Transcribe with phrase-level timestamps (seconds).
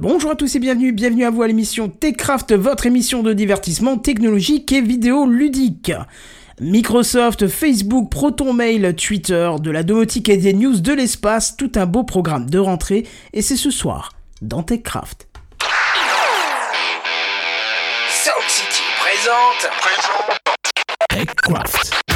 [0.00, 3.98] Bonjour à tous et bienvenue, bienvenue à vous à l'émission TechCraft, votre émission de divertissement
[3.98, 5.92] technologique et vidéo ludique.
[6.58, 12.02] Microsoft, Facebook, ProtonMail, Twitter, de la domotique et des news de l'espace, tout un beau
[12.02, 15.28] programme de rentrée, et c'est ce soir, dans TechCraft.
[18.08, 19.70] City présente.
[21.10, 22.09] TechCraft.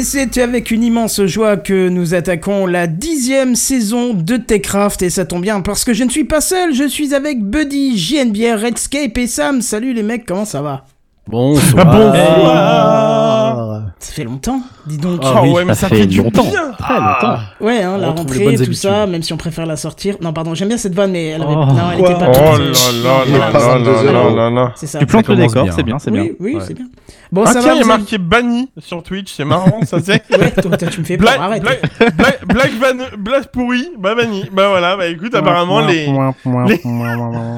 [0.00, 5.02] Et c'est avec une immense joie que nous attaquons la dixième saison de TechCraft.
[5.02, 7.98] Et ça tombe bien parce que je ne suis pas seul, je suis avec Buddy,
[7.98, 9.60] JNBR, Redscape et Sam.
[9.60, 10.86] Salut les mecs, comment ça va?
[11.30, 11.84] Bonsoir.
[11.86, 13.82] Bonsoir.
[14.00, 15.20] Ça fait longtemps, dis donc.
[15.22, 16.42] Ah oui, ouais, mais ça fait du longtemps.
[16.44, 16.72] bien.
[16.78, 17.36] Très longtemps.
[17.60, 18.74] Ouais, hein, la rentrée, tout habitudes.
[18.74, 20.16] ça, même si on préfère la sortir.
[20.22, 21.52] Non, pardon, j'aime bien cette vanne, mais elle, avait...
[21.54, 21.66] Oh.
[21.66, 22.64] non, elle était pas Oh Oh là
[23.04, 24.34] là là là 22 là heures.
[24.34, 24.72] là là.
[24.74, 24.98] C'est ça.
[24.98, 26.22] Tu plantes le décor, c'est bien, c'est bien.
[26.22, 26.62] Oui, oui, Ouais.
[26.66, 26.86] c'est bien.
[27.30, 29.98] Bon, Ah ça tiens, va, il y a marqué banni sur Twitch, c'est marrant, ça
[30.02, 30.22] c'est.
[30.36, 31.62] Ouais, toi, tu me fais peur, Blague, arrête.
[33.18, 34.44] blague pourrie, bah banni.
[34.52, 36.06] Bah voilà, bah écoute, apparemment les.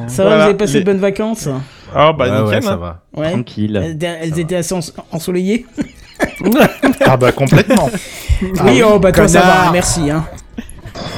[0.08, 1.48] Ça va, vous avez passé de bonnes vacances?
[1.94, 2.76] Ah bah Ouais, ça hein.
[2.76, 3.00] va.
[3.16, 3.32] Ouais.
[3.32, 3.76] Tranquille.
[3.82, 5.66] Elles, elles étaient assez ens- ensoleillées
[7.04, 7.90] Ah bah complètement.
[8.64, 9.72] Oui, oh bah toi ça va, connard.
[9.72, 10.10] merci.
[10.10, 10.24] Hein.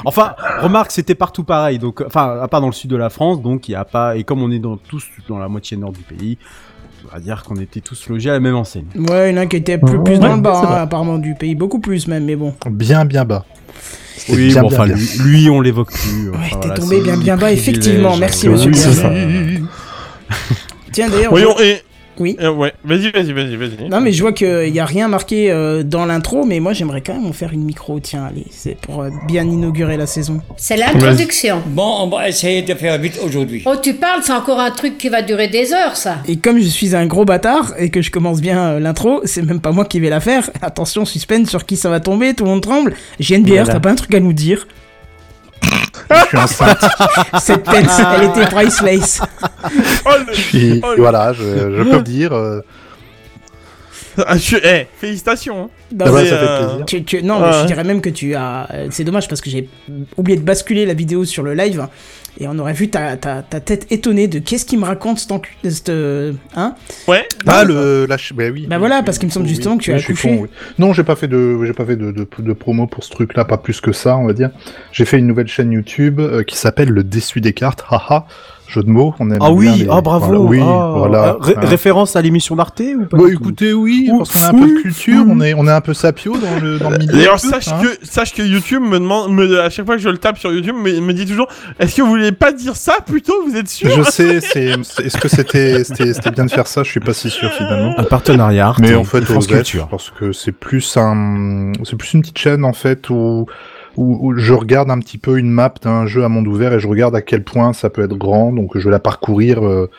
[0.05, 1.79] Enfin, remarque, c'était partout pareil.
[1.79, 4.17] Donc, enfin, à part dans le sud de la France, donc il y a pas.
[4.17, 6.39] Et comme on est dans, tous dans la moitié nord du pays,
[7.11, 8.87] on va dire qu'on était tous logés à la même enseigne.
[8.97, 11.35] Ouais, il y en a qui étaient plus, plus dans le bas, hein, apparemment, du
[11.35, 12.55] pays, beaucoup plus même, mais bon.
[12.71, 13.45] Bien, bien bas.
[14.31, 14.97] Oui, bien, bon, bien, enfin, bien.
[14.97, 16.31] lui, lui, on l'évoque plus.
[16.31, 18.71] Ouais, Enfin, t'es voilà, tombé bien bien bas, effectivement, merci euh, monsieur
[20.95, 21.83] Tiens d'ailleurs, Voyons, je- et.
[22.19, 22.37] oui.
[22.41, 23.89] euh, ouais, vas-y, vas-y, vas-y, vas-y.
[23.91, 27.01] Non mais je vois qu'il n'y a rien marqué euh, dans l'intro, mais moi j'aimerais
[27.01, 30.41] quand même en faire une micro, tiens, allez, c'est pour euh, bien inaugurer la saison.
[30.57, 31.61] C'est l'introduction.
[31.67, 33.63] Bon, on va essayer de faire vite aujourd'hui.
[33.67, 36.19] Oh, tu parles, c'est encore un truc qui va durer des heures, ça.
[36.29, 39.43] Et comme je suis un gros bâtard et que je commence bien euh, l'intro, c'est
[39.43, 40.51] même pas moi qui vais la faire.
[40.63, 42.95] Attention, suspense sur qui ça va tomber, tout le monde tremble.
[43.19, 43.81] J'ai une bière, Voilà.
[43.81, 44.69] t'as pas un truc à nous dire
[46.23, 46.85] Je suis enceinte.
[47.41, 47.87] Cette tête,
[48.17, 49.21] elle était priceless.
[50.07, 52.33] Oh, le- Puis, Oh, voilà, je, je peux le dire.
[52.33, 52.61] euh,
[54.27, 55.65] Ah, je- eh, félicitations.
[55.65, 55.69] hein.
[55.93, 56.85] Non, mais, ça fait plaisir.
[56.87, 57.61] tu- tu- non, mais Ouais.
[57.63, 58.69] je dirais même que tu as.
[58.73, 59.69] euh, C'est dommage parce que j'ai
[60.17, 61.87] oublié de basculer la vidéo sur le live
[62.39, 65.31] et on aurait vu ta, ta, ta tête étonnée de qu'est-ce qu'il me raconte cet
[65.31, 66.75] encu- cette, euh, Hein?
[67.09, 67.27] Ouais.
[67.47, 68.07] Ah, le.
[68.09, 68.19] La...
[68.19, 68.67] ch- Bah oui.
[68.67, 70.29] Bah voilà, parce qu'il me semble oui, justement que tu oui, as accouché.
[70.29, 70.49] con, oui.
[70.79, 73.45] Non, j'ai pas fait de, j'ai pas fait de, de, de promo pour ce truc-là,
[73.45, 74.51] pas plus que ça, on va dire.
[74.93, 78.27] J'ai fait une nouvelle chaîne YouTube euh, qui s'appelle le Dessus des cartes, haha.
[78.67, 80.27] Jeu de mots, on aime Ah bien oui, les- ah bravo.
[80.27, 80.95] voilà, oui, ah.
[80.97, 81.25] voilà.
[81.29, 81.61] Euh, ré- hein.
[81.67, 84.75] Référence à l'émission d'Arte ou pas Bah écoutez, oui, Ouf, parce qu'on a un peu
[84.75, 87.13] de culture, on est, on est un peu sapio dans le, dans le milieu.
[87.13, 87.81] D'ailleurs, sache hein.
[87.83, 90.51] que, sache que YouTube me demande, me, à chaque fois que je le tape sur
[90.53, 91.47] YouTube, me, me dit toujours,
[91.79, 93.35] est-ce que vous voulez pas dire ça plutôt?
[93.47, 93.91] Vous êtes sûr?
[93.91, 96.83] Je sais, est-ce que c'était, c'était, c'était bien de faire ça?
[96.83, 97.93] Je suis pas si sûr finalement.
[97.99, 99.89] Un partenariat Arte Mais en fait, France Culture.
[99.89, 103.47] parce que c'est plus un, c'est plus une petite chaîne en fait où,
[103.97, 106.81] où, où je regarde un petit peu une map d'un jeu à monde ouvert et
[106.81, 108.53] je regarde à quel point ça peut être grand.
[108.53, 109.65] Donc je vais la parcourir.
[109.67, 109.91] euh,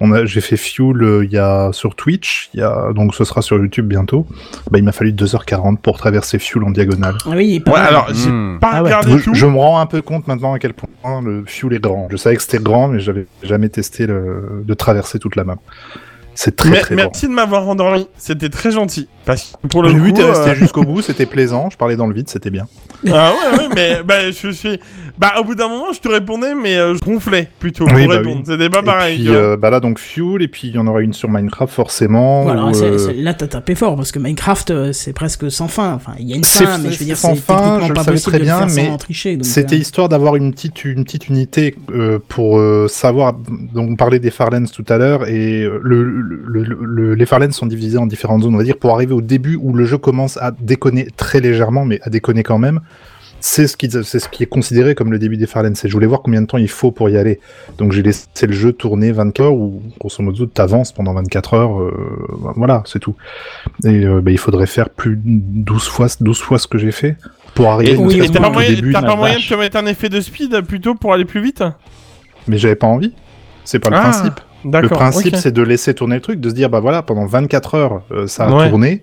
[0.00, 3.14] on a, j'ai fait Fuel euh, il y a sur Twitch, il y a donc
[3.14, 4.26] ce sera sur YouTube bientôt.
[4.70, 7.16] Bah il m'a fallu 2h40 pour traverser Fuel en diagonale.
[7.26, 7.88] Ah oui, pas Ouais, mal.
[7.88, 8.58] alors, j'ai Hmm.
[8.60, 8.90] pas Ah ouais.
[9.32, 12.08] Je, me rends un peu compte maintenant à quel point le Fuel est grand.
[12.10, 15.56] Je savais que c'était grand, mais j'avais jamais testé le, de traverser toute la map.
[16.34, 17.04] C'est très Mais- très grand.
[17.04, 19.06] merci de m'avoir endormi, c'était très gentil.
[19.24, 21.68] Parce que pour le J'ai vu, coup, t'es euh, resté jusqu'au bout, c'était plaisant.
[21.70, 22.66] Je parlais dans le vide, c'était bien.
[23.08, 24.78] Ah ouais, ouais, mais bah, je suis.
[25.18, 28.08] Bah, au bout d'un moment, je te répondais, mais euh, je ronflais plutôt Oui, pour
[28.08, 28.36] bah répondre.
[28.38, 28.42] oui.
[28.46, 29.18] C'était pas Et pareil.
[29.18, 31.72] puis euh, bah là donc Fuel et puis il y en aura une sur Minecraft
[31.72, 32.42] forcément.
[32.44, 35.68] Voilà, où, c'est- euh, c'est- là t'as tapé fort parce que Minecraft c'est presque sans
[35.68, 35.92] fin.
[35.94, 37.54] Enfin, il y a une C'est- fin, mais je veux dire, c'est sans c'est fin,
[37.56, 39.36] techniquement je le pas savais possible très de bien, le faire mais sans tricher.
[39.36, 43.34] donc, C'était euh, histoire d'avoir une petite une petite unité euh, pour euh, savoir.
[43.74, 47.52] Donc on parlait des Farlands tout à l'heure et le, le- le- le- les Farlands
[47.52, 48.54] sont divisés en différentes zones.
[48.54, 51.84] On va dire pour arriver au début où le jeu commence à déconner très légèrement,
[51.84, 52.80] mais à déconner quand même.
[53.44, 55.72] C'est ce qui c'est ce qui est considéré comme le début des Farlands.
[55.82, 57.40] Et je voulais voir combien de temps il faut pour y aller.
[57.76, 61.80] Donc j'ai laissé le jeu tourner 24 heures ou grosso modo t'avances pendant 24 heures.
[61.80, 61.92] euh,
[62.54, 63.16] voilà, c'est tout.
[63.84, 66.92] Et euh, bah, il faudrait faire plus de 12 fois 12 fois ce que j'ai
[66.92, 67.16] fait
[67.56, 68.92] pour arriver Et oui, ne et serait-ce t'as que pas au moyen, début.
[68.92, 71.64] t'as pas moyen de te mettre un effet de speed plutôt pour aller plus vite?
[72.46, 73.12] Mais j'avais pas envie.
[73.64, 74.40] C'est pas le Ah, principe.
[74.64, 77.74] Le principe, c'est de laisser tourner le truc, de se dire, bah voilà, pendant 24
[77.74, 78.68] heures, euh, ça a Ouais.
[78.68, 79.02] tourné.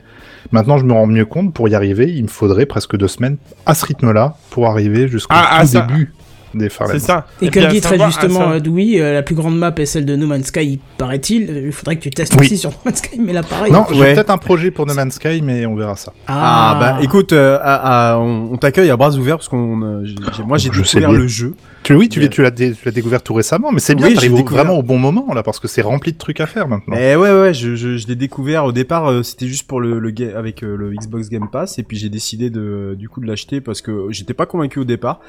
[0.51, 3.37] Maintenant, je me rends mieux compte, pour y arriver, il me faudrait presque deux semaines
[3.65, 6.13] à ce rythme-là pour arriver jusqu'au Ah, ah, tout ça- début
[6.55, 6.93] des Farlands.
[6.93, 7.27] C'est ça.
[7.41, 9.85] Et, puis comme dit très à justement savoir- euh, euh, la plus grande map est
[9.85, 11.63] celle de No Man's Sky, paraît-il.
[11.67, 12.47] Il faudrait que tu testes Oui.
[12.47, 13.71] aussi sur No Man's Sky, mais là pareil.
[13.71, 14.13] Non, j'ai Ouais.
[14.15, 16.11] peut-être un projet pour No Man's Sky, mais on verra ça.
[16.27, 20.03] Ah, bah écoute, euh, à- à- on, on t'accueille à bras ouverts parce qu'on, euh,
[20.47, 21.53] moi j'ai découvert le jeu.
[21.89, 24.07] Tu, oui, tu, l'as- tu l'as dé- tu l'as découvert tout récemment, mais c'est bien,
[24.07, 24.63] Oui, t'arrives découvert.
[24.63, 26.95] vraiment au bon moment, là, parce que c'est rempli de trucs à faire maintenant.
[26.99, 29.99] Eh ouais ouais, je, je, je l'ai découvert au départ, euh, c'était juste pour le,
[29.99, 33.27] le avec euh, le Xbox Game Pass et puis j'ai décidé de du coup de
[33.27, 35.19] l'acheter parce que j'étais pas convaincu au départ.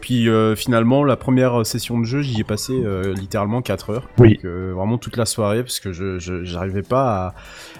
[0.00, 4.08] Puis euh, finalement la première session de jeu, j'y ai passé euh, littéralement 4 heures.
[4.18, 4.34] Oui.
[4.34, 7.34] Donc, euh, vraiment toute la soirée parce que je j'arrivais pas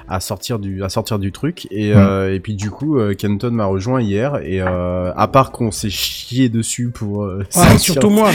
[0.08, 1.96] à, à sortir du à sortir du truc et Mm.
[1.98, 5.70] euh, et puis du coup euh, Kenton m'a rejoint hier et euh, à part qu'on
[5.70, 7.44] s'est chié dessus pour euh,
[7.78, 8.29] surtout moi,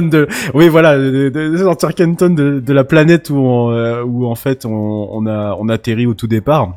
[0.00, 4.02] de oui voilà de, de- de sortir Kenton de, de la planète où on, euh,
[4.04, 6.74] où en fait on, on a on atterrit au tout départ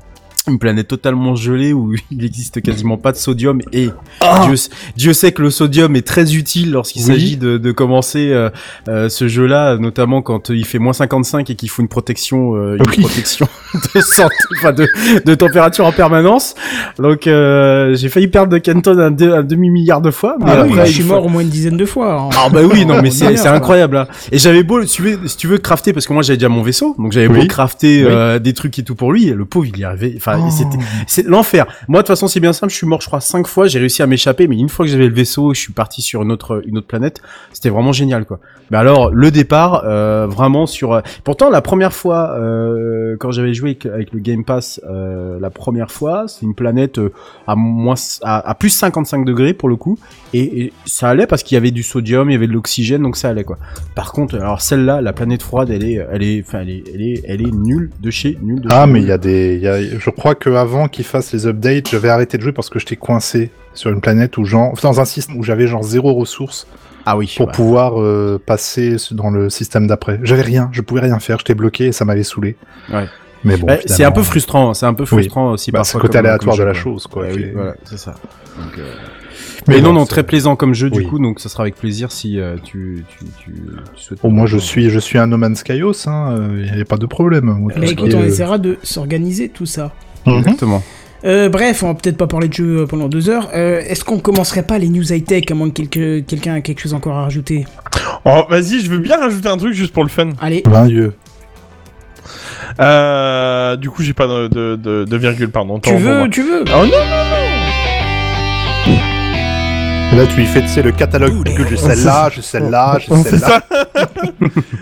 [0.48, 3.90] une planète totalement gelée où il existe quasiment pas de sodium et
[4.46, 4.56] Dieu,
[4.98, 7.08] Dieu sait que le sodium est très utile lorsqu'il Oui.
[7.08, 8.50] s'agit de, de commencer euh,
[8.88, 12.76] euh, ce jeu-là, notamment quand il fait moins 55 et qu'il faut une protection, euh,
[12.78, 13.02] une Oui.
[13.04, 13.48] protection
[13.96, 14.88] de santé, enfin de,
[15.24, 16.56] de température en permanence.
[16.98, 20.86] Donc euh, j'ai failli perdre Kenton un, demi milliard de fois, mais Ah oui, après
[20.88, 22.20] je une suis mort au moins une dizaine de fois.
[22.20, 22.30] hein.
[22.36, 23.96] ah bah oui, non mais c'est incroyable.
[23.98, 24.08] Hein.
[24.32, 26.50] Et j'avais beau, si tu veux, si tu veux crafter, parce que moi j'avais déjà
[26.50, 27.48] mon vaisseau, donc j'avais beau Oui.
[27.48, 29.28] crafter euh, des trucs et tout pour lui.
[29.28, 30.14] Et le pauvre, il y arrivait.
[30.18, 30.50] Enfin, Oh.
[30.52, 31.66] c'était c'est l'enfer.
[31.88, 32.72] Moi de toute façon c'est bien simple.
[32.72, 33.68] Je suis mort, je crois cinq fois.
[33.68, 36.22] J'ai réussi à m'échapper, mais une fois que j'avais le vaisseau, je suis parti sur
[36.24, 37.22] une autre une autre planète.
[37.54, 38.40] C'était vraiment génial quoi.
[38.70, 40.94] Mais alors le départ, euh, vraiment sur.
[40.94, 45.40] euh, Pourtant la première fois euh, quand j'avais joué avec, avec le Game Pass, euh,
[45.40, 47.00] la première fois, c'est une planète
[47.48, 49.98] à moins à, à plus 55 degrés pour le coup
[50.34, 53.02] et, et ça allait parce qu'il y avait du sodium, il y avait de l'oxygène,
[53.04, 53.58] donc ça allait quoi.
[53.96, 57.02] Par contre, alors celle-là, la planète froide, elle est, elle est, enfin, elle est, elle
[57.02, 59.56] est, elle est nulle de chez nulle de Ah, chez mais il y a des.
[59.56, 59.82] il Y a...
[60.00, 63.50] Je crois qu'avant qu'ils fassent les updates, j'avais arrêté de jouer parce que j'étais coincé
[63.74, 64.74] sur une planète où genre.
[64.84, 66.68] Dans un système où j'avais genre zéro ressources
[67.08, 67.34] Ah oui.
[67.38, 67.54] pour ouais.
[67.54, 70.20] pouvoir euh, passer dans le système d'après.
[70.22, 72.56] J'avais rien, je pouvais rien faire, j'étais bloqué et ça m'avait saoulé.
[72.94, 73.06] Ouais.
[73.44, 73.66] Mais bon.
[73.66, 75.98] Ouais, c'est un peu frustrant, c'est un peu frustrant aussi bah, c'est parfois.
[75.98, 77.24] le côté comme- aléatoire de la chose, quoi.
[77.24, 78.14] Ouais, oui, voilà, c'est ça.
[78.60, 78.94] Donc, euh,
[79.68, 81.76] Mais Mais non, non, c'est- très plaisant comme jeu du coup, donc ça sera avec
[81.78, 83.54] plaisir si euh, tu, tu, tu, tu
[83.96, 84.20] souhaites.
[84.22, 86.98] Oh, moi, je suis, je suis un No Man's Skyos, hein, il n'y a pas
[86.98, 87.46] de problème.
[87.46, 89.92] Moi, Mais écoute, on essaiera de s'organiser tout ça.
[90.26, 90.38] Mhm.
[90.40, 90.84] Exactement.
[91.24, 93.50] Euh, bref, on va peut-être pas parler de jeu euh, pendant deux heures.
[93.54, 96.80] Euh, Est-ce qu'on commencerait pas les news high-tech, à moins que quelque- quelqu'un a quelque
[96.82, 97.66] chose encore à rajouter
[98.26, 100.30] Oh, vas-y, je veux bien rajouter un truc juste pour le fun.
[100.42, 101.14] Allez, Ben, Dieu.
[102.80, 105.80] Euh, du coup, j'ai pas de, de, de, de virgule, pardon.
[105.80, 106.92] tu veux, tu veux Oh non
[110.16, 111.48] là, tu lui fais, tu sais, le catalogue.
[111.70, 113.62] J'ai celle-là, j'ai celle-là, j'ai celle-là.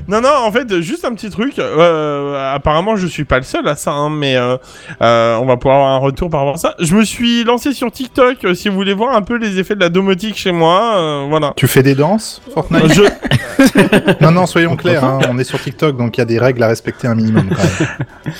[0.07, 1.57] non, non, en fait, juste un petit truc.
[1.59, 4.57] Euh, apparemment, je suis pas le seul à ça, hein, mais euh,
[5.01, 6.75] euh, on va pouvoir avoir un retour par rapport à ça.
[6.79, 8.37] Je me suis lancé sur TikTok.
[8.55, 11.53] si vous voulez voir un peu les effets de la domotique chez moi, euh, voilà.
[11.55, 12.93] Tu fais des danses, Fortnite?
[12.93, 13.03] Je...
[14.21, 16.63] Non, non, soyons clairs, hein, on est sur TikTok, donc il y a des règles
[16.63, 18.33] à respecter un minimum quand même.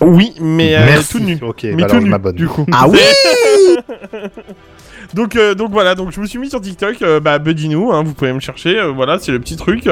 [0.00, 1.12] Oui, mais euh, Merci.
[1.12, 1.38] tout nu.
[1.40, 2.34] Ok, mais bah tout alors je nu, m'abonne.
[2.34, 2.66] du coup.
[2.72, 2.98] Ah oui
[5.14, 7.92] Donc, euh, donc voilà, donc je me suis mis sur TikTok, euh, bah Buddy Nous,
[7.92, 9.88] hein, vous pouvez me chercher, euh, voilà, c'est le petit truc.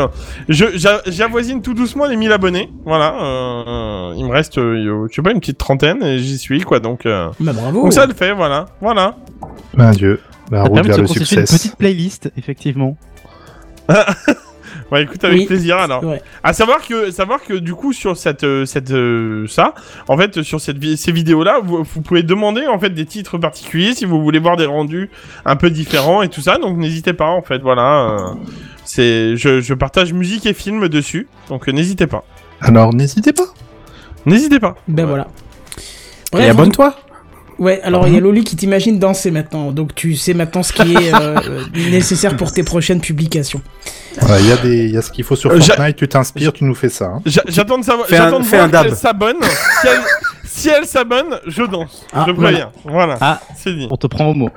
[0.49, 3.15] J'avoisine tout doucement les 1000 abonnés, voilà.
[3.23, 6.63] euh, euh, il me reste, euh, je sais pas, une petite trentaine et j'y suis
[6.63, 7.07] quoi, donc.
[7.07, 9.17] euh, Bah bravo donc ça le fait, voilà, voilà.
[9.75, 11.09] Ben Dieu, la route vers le une
[11.59, 12.97] petite playlist, effectivement.
[14.93, 15.47] Ouais, écoute avec Oui.
[15.47, 16.05] plaisir alors.
[16.05, 16.23] Ouais.
[16.45, 19.75] À savoir que, savoir que du coup sur cette, euh, cette, euh, ça,
[20.07, 23.39] en fait sur cette ces vidéos là, vous, vous pouvez demander en fait des titres
[23.39, 25.11] particuliers si vous voulez voir des rendus
[25.47, 26.59] un peu différents et tout ça.
[26.59, 28.11] Donc n'hésitez pas en fait, voilà.
[28.11, 28.35] euh,
[28.85, 32.25] c'est, je, je partage musique et film dessus, donc euh, n'hésitez pas,
[32.61, 33.47] Alors n'hésitez pas.
[34.27, 34.75] n'hésitez pas.
[34.89, 35.09] Ben Ouais.
[36.31, 36.47] voilà.
[36.47, 36.95] Et abonne-toi.
[37.63, 40.73] Ouais, alors il y a Loli qui t'imagine danser maintenant, donc tu sais maintenant ce
[40.73, 41.37] qui est euh,
[41.75, 43.61] nécessaire pour tes prochaines publications.
[44.21, 45.95] Il y a des, il y a ce qu'il faut sur Euh, Fortnite.
[45.95, 47.05] Tu t'inspires, tu nous fais ça.
[47.07, 47.23] hein.
[47.25, 48.83] J'a- J'attends de savoir, Fais un- j'attends de fais voir un dab.
[48.87, 49.37] si elle s'abonne.
[49.43, 50.01] si elle,
[50.45, 52.05] si elle s'abonne, je danse.
[52.13, 52.73] Ah, je préviens.
[52.85, 53.17] Voilà.
[53.21, 53.41] Ah.
[53.57, 53.87] C'est dit.
[53.91, 54.51] On te prend au mot.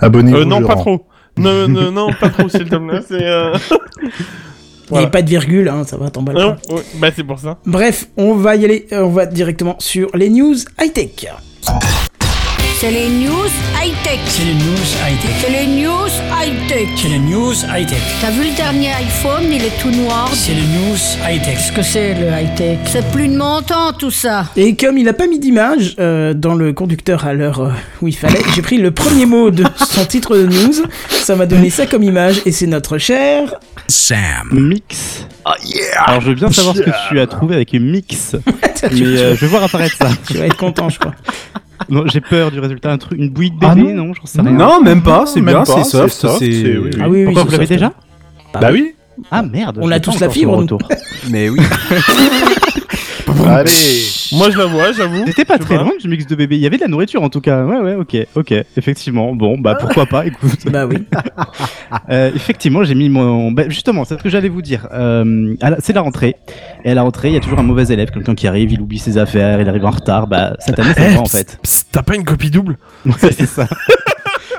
[0.00, 0.38] Abonnez-vous.
[0.38, 0.80] Euh, non, pas rends.
[0.80, 1.06] trop.
[1.36, 3.00] Non, non, non, pas trop, s'il te plaît.
[3.06, 3.22] C'est.
[3.22, 3.52] Euh...
[4.86, 5.02] Il Voilà.
[5.04, 6.74] n'y a pas de virgule, hein, ça va, t'emballes non, pas.
[6.74, 7.56] ouais, bah c'est pour ça.
[7.64, 11.26] Bref, on va y aller, euh, on va directement sur les news high-tech.
[12.84, 13.48] C'est les news
[13.82, 14.20] high-tech.
[14.26, 15.30] C'est les news high-tech.
[15.40, 16.88] C'est les news high-tech.
[16.96, 18.02] C'est les news high-tech.
[18.20, 20.28] T'as vu le dernier iPhone, il est tout noir.
[20.34, 21.54] C'est les news high-tech.
[21.54, 22.80] Qu'est-ce que c'est le high-tech?
[22.84, 24.50] C'est plus de mon temps tout ça.
[24.54, 27.70] Et comme il n'a pas mis d'image euh, dans le conducteur à l'heure euh,
[28.02, 31.46] où il fallait, j'ai pris le premier mot de son titre de news, ça m'a
[31.46, 33.54] donné ça comme image, et c'est notre cher...
[33.88, 34.50] Sam.
[34.52, 35.26] Mix.
[36.04, 38.36] Alors je veux bien savoir ce que tu as trouvé avec mix,
[38.82, 40.10] mais euh, je vais voir apparaître ça.
[40.26, 41.14] tu vas être content, je crois.
[41.88, 42.92] Non, j'ai peur du résultat.
[42.92, 44.06] Un truc, une bouillie de Ah bébé, non.
[44.06, 44.50] non, j'en sais rien.
[44.52, 46.90] Non, même pas, c'est bien, c'est soft, c'est soft, oui, oui.
[47.00, 47.92] Ah oui, oui, Pourquoi vous l'avez déjà
[48.52, 48.94] Bah oui.
[49.30, 49.78] Ah merde.
[49.80, 50.80] On a tous la fibre, retour.
[51.30, 51.60] Mais oui.
[53.46, 53.70] Allez.
[54.34, 55.24] Moi, je la vois, j'avoue.
[55.26, 56.56] C'était pas très loin du mix de bébé.
[56.56, 57.64] Il y avait de la nourriture en tout cas.
[57.64, 58.52] Ouais, ouais, ok, ok.
[58.76, 59.34] Effectivement.
[59.34, 60.26] Bon, bah pourquoi pas.
[60.26, 60.70] Écoute.
[60.70, 60.98] Bah oui.
[62.10, 63.52] Euh, effectivement, j'ai mis mon.
[63.52, 64.88] bah, justement, c'est ce que j'allais vous dire.
[64.92, 66.34] Euh, la- c'est la rentrée.
[66.84, 68.80] Et à la rentrée, il y a toujours un mauvais élève, quelqu'un qui arrive, il
[68.80, 70.26] oublie ses affaires, il arrive en retard.
[70.26, 71.58] Bah, cette année, c'est Eh, moi en fait.
[71.92, 72.76] T'as pas une copie double?
[73.06, 73.66] Ouais, c'est ça.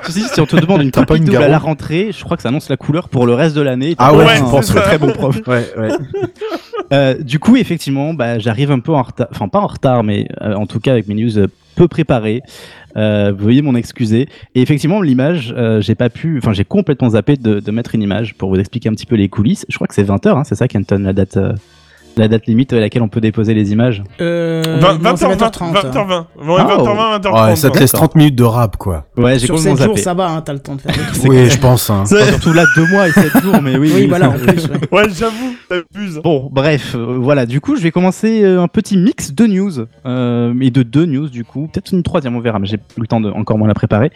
[0.08, 2.68] Si on te demande une copie double à la rentrée, je crois que ça annonce
[2.68, 3.96] la couleur pour le reste de l'année.
[3.98, 4.70] Ah ouais, je pense.
[4.70, 5.36] un très bon prof.
[5.48, 5.88] Ouais, ouais.
[6.92, 10.28] Euh, du coup, effectivement, bah, j'arrive un peu en retard, enfin pas en retard, mais
[10.42, 12.42] euh, en tout cas avec mes news euh, peu préparées.
[12.94, 14.28] Veuillez m'en excuser.
[14.54, 18.56] Et effectivement, l'image, j'ai pas pu, j'ai complètement zappé de, mettre une image pour vous
[18.56, 19.66] expliquer un petit peu les coulisses.
[19.68, 21.38] Je crois que c'est 20h, hein, c'est ça, Kenton, la date,
[22.18, 24.02] la date limite à laquelle on peut déposer les images.
[24.20, 25.72] Euh, 20, non, c'est 20h20.
[25.72, 25.72] 20h30.
[25.92, 26.08] 20h20.
[26.48, 27.44] Ouais, Ah, 20h20, 20h30.
[27.48, 29.06] Ouais, ça te laisse 30 minutes de rap, quoi.
[29.16, 31.00] Ouais, j'ai Sur complètement 7 jours, ça va, hein, t'as le temps de faire des
[31.18, 31.30] trucs.
[31.30, 31.90] Oui, je pense.
[31.90, 32.04] Hein.
[32.04, 33.90] Enfin, surtout là, deux mois et sept jours, mais oui.
[33.94, 34.66] Oui, voilà, en plus.
[34.66, 34.76] ouais.
[34.92, 36.20] Ouais, j'avoue, t'abuses.
[36.22, 37.44] Bon, bref, euh, voilà.
[37.44, 39.72] Du coup, je vais commencer euh, un petit mix de news
[40.06, 43.06] euh, et de deux news du coup, peut-être une troisième, on verra, mais j'ai le
[43.06, 44.10] temps de encore moins la préparer.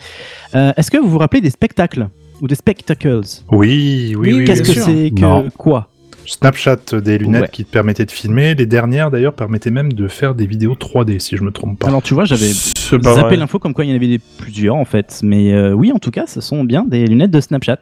[0.55, 2.09] Euh, Est-ce que vous vous rappelez des spectacles
[2.41, 3.21] ou des spectacles?
[3.51, 4.33] Oui, oui, oui.
[4.39, 5.49] Oui, Qu'est-ce que c'est que Non.
[5.57, 5.89] quoi?
[6.27, 7.49] Snapchat, des lunettes Ouais.
[7.53, 8.55] qui te permettaient de filmer.
[8.55, 11.89] Les dernières, d'ailleurs, permettaient même de faire des vidéos 3D, si je me trompe pas.
[11.89, 14.85] Alors tu vois, j'avais zappé l'info comme quoi il y en avait des plusieurs en
[14.85, 17.79] fait, mais euh, oui, en tout cas, ce sont bien des lunettes de Snapchat.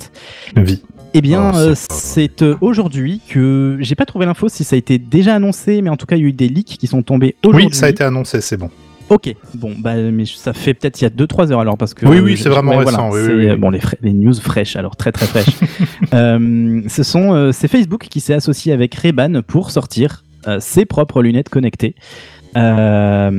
[0.57, 0.83] Vie.
[1.15, 4.77] Eh bien, Oh, c'est euh, c'est euh, aujourd'hui que j'ai pas trouvé l'info si ça
[4.77, 6.87] a été déjà annoncé, mais en tout cas, il y a eu des leaks qui
[6.87, 7.69] sont tombés aujourd'hui.
[7.69, 8.71] Oui, ça a été annoncé, c'est bon.
[9.11, 12.05] Ok, bon, bah, mais ça fait peut-être il y a 2-3 heures alors parce que.
[12.07, 13.49] Oui, oui, euh, c'est vraiment récent, oui, c'est, oui, oui.
[13.51, 15.47] euh, Bon, les, news fraîches, alors très très fraîches.
[16.15, 20.87] Euh, ce sont, euh, c'est Facebook qui s'est associé avec Ray-Ban pour sortir euh, ses
[20.87, 21.95] propres lunettes connectées.
[22.57, 23.31] Euh,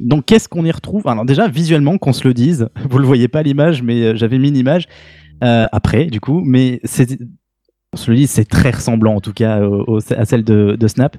[0.00, 1.06] donc, qu'est-ce qu'on y retrouve?
[1.08, 4.38] Alors, déjà, visuellement, qu'on se le dise, vous le voyez pas l'image, mais euh, j'avais
[4.38, 4.86] mis l'image
[5.44, 7.18] euh, après, du coup, mais c'est.
[7.94, 10.76] On se le dit, c'est très ressemblant en tout cas au- au- à celle de,
[10.78, 11.16] de Snap.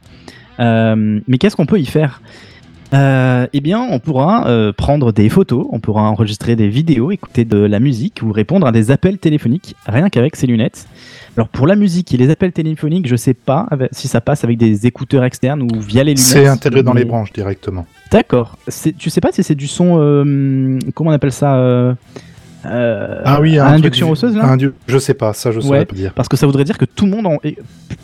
[0.60, 2.22] Euh, mais qu'est-ce qu'on peut y faire?
[2.93, 7.46] Euh, eh bien, on pourra euh, prendre des photos, on pourra enregistrer des vidéos, écouter
[7.46, 10.88] de la musique ou répondre à des appels téléphoniques rien qu'avec ces lunettes.
[11.38, 14.58] Alors pour la musique et les appels téléphoniques, je sais pas si ça passe avec
[14.58, 16.25] des écouteurs externes ou via les lunettes.
[16.25, 17.86] C'est intégré dans mais- les branches directement.
[18.12, 18.58] D'accord.
[18.98, 21.96] Tu sais pas si c'est du son, euh, comment on appelle ça
[22.66, 25.86] euh, Ah oui, à induction osseuse là indu- Je sais pas, ça je saurais Ouais.
[25.86, 26.13] pas dire.
[26.13, 27.38] Parce que ça voudrait dire que tout le monde en-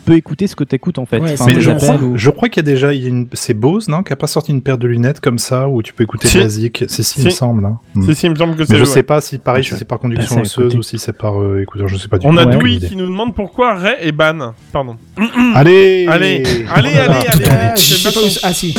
[0.06, 1.18] peut écouter ce que tu écoutes en fait.
[1.18, 3.06] Ouais, Enfin, Mais je crois, appels ou- je crois qu'il y a déjà, il y
[3.06, 3.26] a une...
[3.32, 5.92] c'est Bose, non, qui a pas sorti une paire de lunettes comme ça où tu
[5.92, 6.48] peux écouter Si.
[6.48, 6.84] zik.
[6.88, 7.64] C'est si, il me semble.
[7.66, 7.78] hein.
[8.04, 9.84] Si, si, il me semble que c'est je le- sais pas si pareil, si c'est
[9.84, 12.32] par conduction Bah, osseuse ou si c'est par euh, écouteur, je sais pas du On
[12.32, 12.38] tout.
[12.38, 12.46] a Ouais.
[12.54, 12.88] aucune Dewey idée.
[12.88, 14.54] qui nous demande pourquoi Ray est ban.
[14.72, 14.96] Pardon.
[15.54, 18.74] Allez, Allez, allez, allez, allez, Ah, sais Ah si.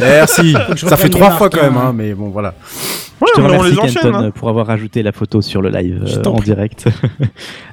[0.00, 0.54] Merci.
[0.76, 2.54] Ça fait trois fois quand même, hein, mais bon, voilà.
[3.20, 4.02] Ouais, Je te mais on remercie les enchaîne.
[4.02, 4.30] Kenton hein.
[4.30, 6.88] pour avoir rajouté la photo sur le live euh, en direct.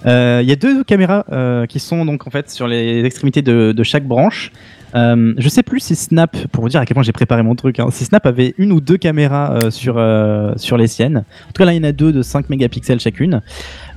[0.06, 3.42] Euh, Il y a deux caméras euh, qui sont donc en fait sur les extrémités
[3.42, 4.52] de, de chaque branche.
[4.96, 7.56] Euh, je sais plus si Snap, pour vous dire à quel point j'ai préparé mon
[7.56, 11.18] truc, hein, si Snap avait une ou deux caméras euh, sur, euh, sur les siennes.
[11.18, 13.42] En tout cas, là, il y en a deux de 5 mégapixels chacune.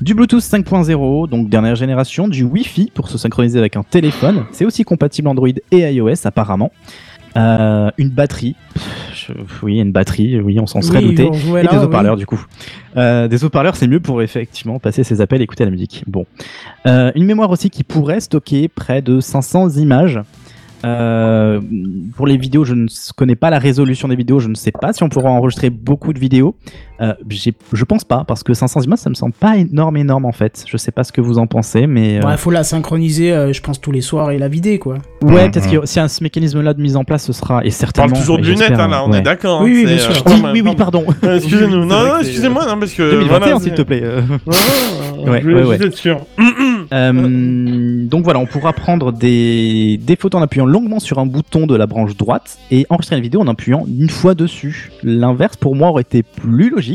[0.01, 2.29] Du Bluetooth 5.0, donc dernière génération.
[2.29, 4.45] Du Wi-Fi pour se synchroniser avec un téléphone.
[4.53, 6.73] C'est aussi compatible Android et iOS apparemment.
[7.37, 8.57] Euh, une batterie.
[9.15, 11.25] Je- oui, une batterie, oui, on s'en serait Oui, douté.
[11.27, 11.85] et là, des oui.
[11.85, 12.45] haut-parleurs du coup.
[12.97, 16.03] Euh, des haut-parleurs, c'est mieux pour effectivement passer ses appels et écouter la musique.
[16.07, 16.25] Bon.
[16.87, 20.21] Euh, une mémoire aussi qui pourrait stocker près de 500 images.
[22.17, 24.39] Pour les vidéos, je ne connais pas la résolution des vidéos.
[24.39, 26.57] Je ne sais pas si on pourra enregistrer beaucoup de vidéos.
[27.01, 30.33] Euh, je pense pas, parce que 500 images, ça me semble pas énorme, énorme en
[30.33, 30.65] fait.
[30.67, 32.19] Je sais pas ce que vous en pensez, mais.
[32.19, 34.95] euh, Ouais, faut la synchroniser, euh, je pense, tous les soirs et la vider, quoi.
[35.23, 35.51] Ouais, Mhm.
[35.51, 38.11] peut-être que si un ce mécanisme-là de mise en place, ce sera et On certainement.
[38.13, 39.19] parle toujours de lunettes, hein, là, on ouais.
[39.19, 39.61] est d'accord.
[39.63, 40.23] Oui, oui, hein, c'est, sûr.
[40.27, 41.05] euh, Oui, oui, oui, pardon.
[41.23, 43.03] Excusez-nous, Oui, non, non, excusez-moi, non, parce que.
[43.11, 44.01] 2021, voilà, s'il te plaît.
[44.03, 44.23] euh.
[44.47, 46.21] Ouais, Ouais, je ouais, être sûr.
[46.93, 51.67] Euh, donc voilà, on pourra prendre des, des photos en appuyant longuement sur un bouton
[51.67, 54.91] de la branche droite et enregistrer une vidéo en appuyant une fois dessus.
[55.03, 56.86] L'inverse pour moi aurait été plus logique.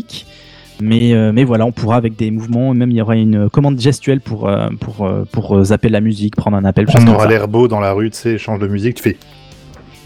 [0.82, 3.80] Mais, euh, mais voilà, on pourra avec des mouvements, même il y aura une commande
[3.80, 6.88] gestuelle pour, euh, pour, euh, pour zapper la musique, prendre un appel.
[6.98, 9.18] On aura l'air beau dans la rue, tu sais, change de musique, tu fais.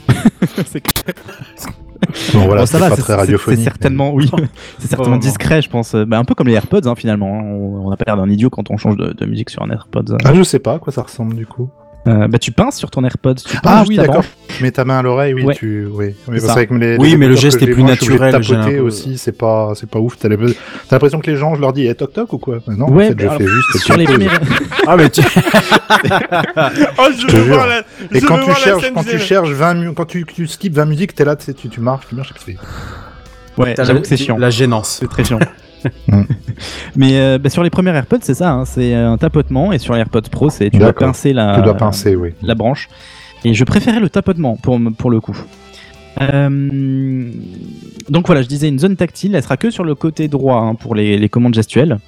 [0.66, 1.16] C'est clair.
[2.34, 3.02] Bon, voilà, Bon, ça va, c'est-.
[3.56, 4.30] C'est certainement, oui,
[4.80, 5.96] c'est certainement discret, je pense.
[5.96, 7.40] Bah, un peu comme les AirPods, hein, finalement.
[7.40, 7.44] hein.
[7.44, 10.04] On n'a pas l'air d'un idiot quand on change de, de musique sur un AirPods.
[10.12, 11.70] mais- Ah, je sais pas à quoi ça ressemble du coup.
[12.08, 13.34] Euh, bah, tu pinces sur ton AirPods.
[13.36, 14.24] Tu Ah oui, d'accord.
[14.50, 15.56] Tu mets ta main à l'oreille, oui, Ouais.
[15.56, 16.14] tu, oui.
[16.26, 16.54] C'est parce ça.
[16.54, 19.90] qu'avec les, Oui, les mais le geste est plus naturel, tapoter aussi, c'est pas, c'est
[19.90, 20.16] pas ouf.
[20.20, 22.60] T'as l'impression que les gens, je leur dis, eh, toc toc ou quoi?
[22.68, 23.78] Mais Non, Ouais, en fait, je alors, fais juste.
[23.86, 24.40] Sur les premières.
[24.88, 25.22] Ah, mais tu...
[26.98, 27.54] Oh, je te veux jure.
[27.56, 27.80] voir la.
[28.14, 31.16] Et quand tu cherches, quand tu cherches 20 mu- quand tu, tu skips 20 musiques,
[31.16, 32.58] t'es là, tu tu, marches, tu marches, et tu fais.
[33.58, 34.38] Ouais, T'as j'avoue la- que c'est chiant.
[34.38, 34.98] La gênance.
[35.00, 35.40] C'est très chiant.
[36.08, 36.22] Mm.
[36.96, 39.94] Mais euh, bah, sur les premières AirPods, c'est ça, hein, c'est un tapotement, et sur
[39.94, 42.30] les AirPods Pro, c'est tu dois pincer la, Tu dois pincer, oui.
[42.42, 42.90] la branche.
[43.44, 45.38] Et je préférais le tapotement pour, pour le coup.
[46.22, 47.30] Euh,
[48.10, 50.76] donc voilà, je disais une zone tactile, elle sera que sur le côté droit hein,
[50.76, 52.00] pour les, les commandes gestuelles.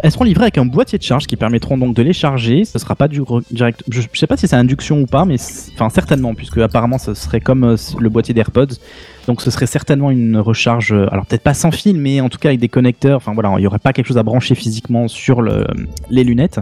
[0.00, 2.64] Elles seront livrées avec un boîtier de charge qui permettront donc de les charger.
[2.64, 3.82] Ce sera pas du direct.
[3.90, 5.36] Je, je sais pas si c'est induction ou pas, mais
[5.74, 8.76] enfin certainement, puisque apparemment ce serait comme euh, le boîtier d'AirPods.
[9.28, 10.90] Donc ce serait certainement une recharge.
[10.92, 13.18] euh, Alors peut-être pas sans fil, mais en tout cas avec des connecteurs.
[13.18, 15.66] Enfin voilà, il y aurait pas quelque chose à brancher physiquement sur le,
[16.10, 16.58] les lunettes.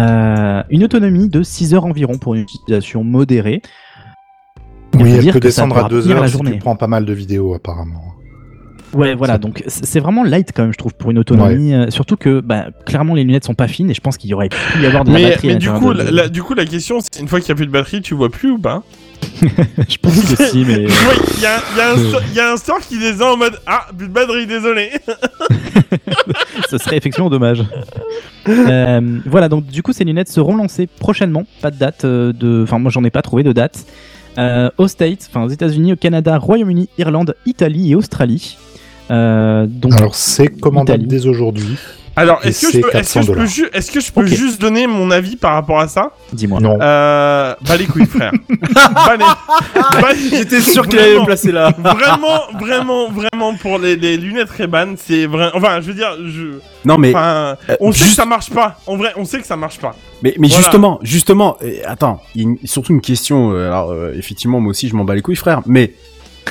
[0.00, 3.62] Euh, une autonomie de 6 heures environ pour une utilisation modérée.
[4.94, 6.32] Il Oui, elle dire peut que ça descendre à pourra 2 tenir heures la si
[6.34, 6.52] journée.
[6.52, 8.02] tu prends pas mal de vidéos, apparemment.
[8.92, 11.74] Ouais, voilà, donc c'est vraiment light quand même, je trouve, pour une autonomie.
[11.74, 14.34] euh, surtout que, bah, clairement, les lunettes sont pas fines et je pense qu'il y
[14.34, 15.50] aurait pu y avoir de la Mais, batterie.
[15.50, 17.40] à mais du, l'intérieur coup, de- la, la- du coup, la question, c'est une fois
[17.40, 18.82] qu'il n'y a plus de batterie, tu vois plus ou pas?
[19.88, 20.86] je pense que si, mais.
[20.86, 22.98] Oui, il y a, il y a un store- il y a un store qui
[22.98, 24.90] les a en mode Ah, plus de batterie, désolé.
[26.70, 27.64] ce serait effectivement dommage.
[28.48, 31.44] Euh, voilà, donc du coup, ces lunettes seront lancées prochainement.
[31.62, 32.62] Pas de date euh, de.
[32.62, 33.84] Enfin, moi, j'en ai pas trouvé de date.
[34.36, 38.56] Euh, aux States, enfin aux États-Unis, au Canada, Royaume-Uni, Irlande, Italie et Australie.
[39.10, 41.76] Euh, donc, Alors, c'est commandable dès aujourd'hui.
[42.16, 43.46] Alors, est-ce que, je peux, est-ce que 400 je peux, dollars.
[43.46, 44.26] ju- est-ce que je peux Ok.
[44.28, 46.60] juste donner mon avis par rapport à ça dis-moi.
[46.60, 46.78] Non.
[46.80, 48.32] euh, Bah les couilles, frère.
[48.94, 49.24] bah les...
[50.00, 51.24] bah J'étais sûr qu'il allait Vraiment.
[51.26, 51.72] placer là.
[51.78, 55.50] Vraiment, vraiment, vraiment pour les, les lunettes Ray-Ban, c'est vrai.
[55.54, 56.58] Enfin, je veux dire, je.
[56.84, 58.78] Non, mais, Enfin, euh, on sait juste- que ça marche pas.
[58.86, 59.94] En vrai, on sait que ça marche pas.
[60.22, 60.62] mais, mais Voilà.
[60.62, 63.52] justement, justement, euh, attends, il y a une- surtout une question.
[63.52, 65.62] euh, alors, euh, effectivement, moi aussi, je m'en bats les couilles, frère.
[65.66, 65.94] Mais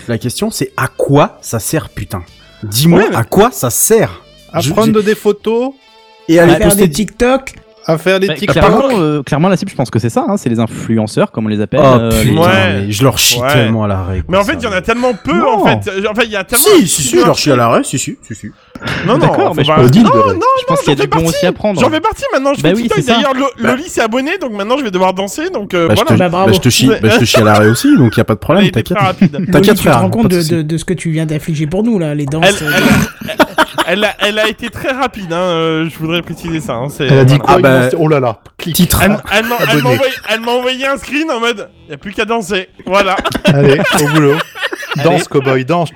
[0.08, 2.24] la question, c'est à quoi ça sert, putain?
[2.64, 4.22] Dis-moi, Ouais, mais- à quoi ça sert
[4.54, 5.72] À Je- prendre des photos,
[6.30, 7.52] Et à À les faire poster des TikTok.
[7.86, 8.56] à faire des Bah, TikTok.
[8.56, 10.24] clairement, euh, clairement, la cible, je pense que c'est ça.
[10.30, 11.82] hein, c'est les influenceurs, comme on les appelle.
[11.84, 12.48] Oh euh, les- putain, Ouais.
[12.86, 13.52] mais je leur chie Ouais.
[13.52, 14.24] tellement à l'arrêt.
[14.30, 15.56] Mais en fait, il y en a tellement peu, Non.
[15.62, 15.92] en fait.
[16.10, 16.64] Enfin, il y a tellement.
[16.78, 18.48] Si, si, si, je leur chie à l'arrêt, si, si, si, si.
[19.06, 21.02] Non, non, D'accord, mais je pas- Non, non, je pense qu'il y a j'en du
[21.02, 21.82] fais bon aussi à prendre.
[21.82, 23.04] J'en fais partie maintenant, je Bah fais oui, TikTok.
[23.06, 25.50] D'ailleurs, Lo- Loli s'est abonné, donc maintenant je vais devoir danser.
[25.50, 26.26] Donc euh, Bah, je voilà.
[26.26, 28.22] te, Bah, bah, je te chie, bah, je te chie à l'arrêt aussi, donc y
[28.22, 28.98] a pas de problème, t'inquiète.
[29.52, 32.26] T'inquiète, tu te rends compte de ce que tu viens d'affliger pour nous, là, les
[32.26, 32.64] danses.
[33.88, 36.74] Elle, a, elle a été très rapide, hein, euh, je voudrais préciser ça.
[36.76, 38.76] Hein, Elle a dit quoi Ah bah, il Oh là là, clic.
[38.76, 39.02] Titre.
[39.04, 39.56] Elle, elle m'a-
[39.90, 42.70] envoyé, elle m'a envoyé un screen en mode y a plus qu'à danser.
[42.86, 43.16] Voilà.
[43.46, 44.36] Allez, au boulot.
[45.04, 45.90] Danse, cowboy, danse.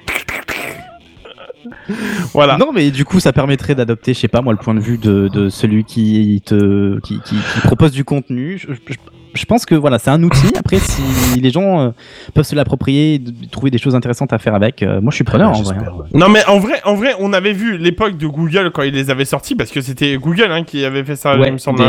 [2.33, 2.57] voilà.
[2.57, 4.97] Non, mais du coup, ça permettrait d'adopter, je sais pas moi, le point de vue
[4.97, 8.57] de, de celui qui te qui, qui- qui propose du contenu.
[8.57, 8.95] Je, je-
[9.37, 10.51] je pense que voilà, c'est un outil.
[10.57, 11.01] Après, si
[11.39, 11.89] les gens euh,
[12.33, 15.15] peuvent se l'approprier, et de- trouver des choses intéressantes à faire avec, euh, moi, je
[15.15, 15.75] suis preneur en vrai.
[15.77, 15.83] Ouais.
[16.13, 19.09] Non mais en vrai, en vrai, on avait vu l'époque de Google quand ils les
[19.09, 21.79] avaient sortis parce que c'était Google hein, qui avait fait ça, il me semble.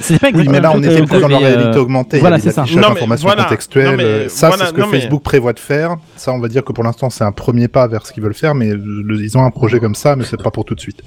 [0.00, 2.18] c'est pas Oui, mais là, on était plus dans la euh, réalité augmentée.
[2.18, 2.64] voilà, c'est ça.
[2.76, 3.44] Non, mais voilà.
[3.44, 3.90] contextuelles.
[3.90, 5.96] Non, mais ça, voilà, c'est ce que non, mais- Facebook prévoit de faire.
[6.20, 8.34] Ça, on va dire que pour l'instant, c'est un premier pas vers ce qu'ils veulent
[8.34, 10.80] faire, mais le- ils ont un projet comme ça, mais c'est pas pour tout de
[10.80, 11.02] suite.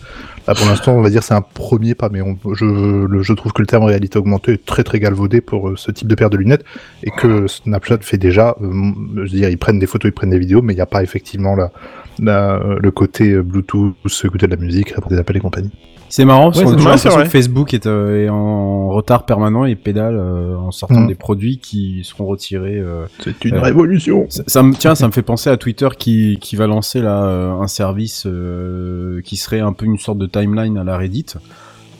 [0.48, 3.34] Là, pour l'instant, on va dire c'est un premier pas, mais on- je, le- je
[3.34, 6.16] trouve que le terme réalité augmentée est très très galvaudé pour euh, ce type de
[6.16, 6.66] paire de lunettes
[7.04, 8.56] et que Snapchat fait déjà.
[8.64, 8.72] euh,
[9.18, 10.88] je veux dire, ils prennent des photos, ils prennent des vidéos, mais il n'y a
[10.88, 11.72] pas effectivement la,
[12.20, 15.70] la- le côté Bluetooth, écouter de la musique, répondre des appels et compagnie.
[16.10, 19.66] C'est marrant parce Ouais, qu'on a l'impression que Facebook est, euh, est en retard permanent
[19.66, 21.08] et pédale euh, en sortant Mm.
[21.08, 22.78] des produits qui seront retirés.
[22.78, 23.06] euh.
[23.24, 24.28] C'est une Euh, révolution.
[24.30, 27.26] Ça, ça me tiens, ça me fait penser à Twitter qui, qui va lancer là
[27.26, 31.26] euh, un service euh, qui serait un peu une sorte de timeline à la Reddit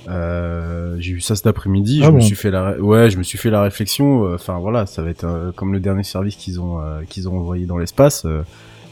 [0.08, 2.00] Euh, j'ai vu ça cet après-midi.
[2.02, 4.34] Ah je me suis fait la, ouais, je me suis fait la réflexion.
[4.34, 7.78] Enfin voilà, ça va être comme le dernier service qu'ils ont qu'ils ont envoyé dans
[7.78, 8.26] l'espace.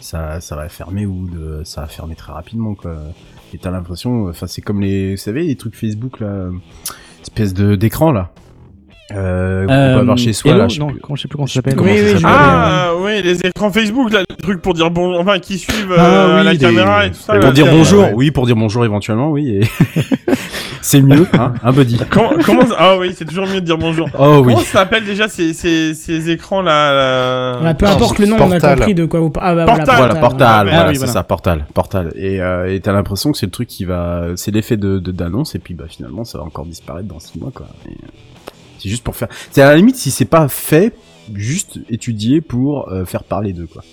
[0.02, 2.94] ça, ça va fermer ou de, ça va fermer très rapidement quoi.
[3.54, 6.50] Et t'as l'impression, enfin c'est comme les, vous savez, les trucs Facebook là,
[7.22, 8.34] espèce de d'écran là.
[9.16, 10.68] Euh, Euh, avoir chez soi Hello là.
[10.68, 11.00] je non, plus.
[11.16, 11.80] je sais plus comment ça s'appelle.
[11.80, 12.22] Oui, oui, s'appelle.
[12.26, 16.02] Ah, oui, les écrans Facebook, là, les trucs pour dire bon, enfin, qui suivent Ah
[16.06, 17.34] euh, oui, la des- caméra et tout ça.
[17.34, 18.14] Pour là, dire bonjour, ouais.
[18.16, 19.50] oui, pour dire bonjour éventuellement, oui.
[19.62, 20.32] Et...
[20.82, 22.00] c'est mieux, hein, un buddy.
[22.10, 24.10] Comment, comment ça- Ah oui, c'est toujours mieux de dire bonjour.
[24.18, 24.54] Oh oui.
[24.54, 28.60] Comment ça s'appelle déjà ces, ces, ces écrans là, peu importe le nom, on a
[28.60, 29.62] compris de quoi vous parlez.
[29.62, 29.96] Ah, bah, Portal.
[29.98, 31.14] Voilà, Portal, Ah, voilà, oui, c'est voilà.
[31.14, 32.12] ça, Portal, Portal.
[32.16, 35.56] Et euh, et t'as l'impression que c'est le truc qui va, c'est l'effet de d'annonce
[35.56, 37.68] et puis bah finalement ça va encore disparaître dans six mois quoi.
[37.88, 38.08] Et, euh,
[38.82, 40.94] c'est juste pour faire, c'est à la limite si c'est pas fait,
[41.34, 43.84] juste étudié pour euh, faire parler d'eux quoi.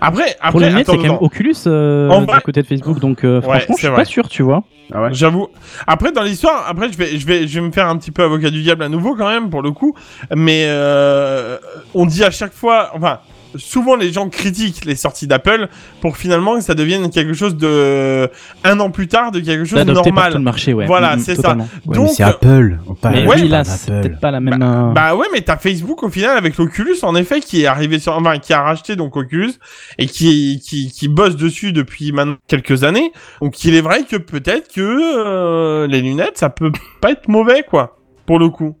[0.00, 1.18] Après, Pour après, les lunettes, c'est quand même.
[1.20, 3.96] Oculus euh, En vrai- côté de Facebook, donc euh, Ouais, franchement, je c'est suis vrai.
[3.96, 4.62] pas sûr, tu vois.
[4.92, 5.08] Ah ouais.
[5.12, 5.48] J'avoue.
[5.88, 8.22] Après, dans l'histoire, après, je vais, je vais, je vais me faire un petit peu
[8.22, 9.96] avocat du diable à nouveau quand même pour le coup.
[10.36, 11.58] Mais euh,
[11.94, 13.18] on dit à chaque fois, enfin,
[13.56, 15.68] souvent les gens critiquent les sorties d'Apple
[16.00, 18.30] pour finalement que ça devienne quelque chose de
[18.64, 20.38] un an plus tard de quelque chose de tout le normal.
[20.40, 20.86] marché, ouais.
[20.86, 21.56] Voilà, Mm, c'est ça.
[21.86, 24.62] Ouais, Donc, c'est Apple, on parle Mais oui, là, c'est peut-être pas la même.
[24.62, 27.98] euh, Bah ouais, mais t'as Facebook au final avec l'Oculus en effet qui est arrivé
[27.98, 29.52] sur, enfin qui a racheté donc Oculus
[29.98, 33.12] et qui qui qui bosse dessus depuis maintenant quelques années.
[33.40, 37.64] Donc il est vrai que peut-être que euh, les lunettes ça peut pas être mauvais
[37.68, 38.76] quoi pour le coup.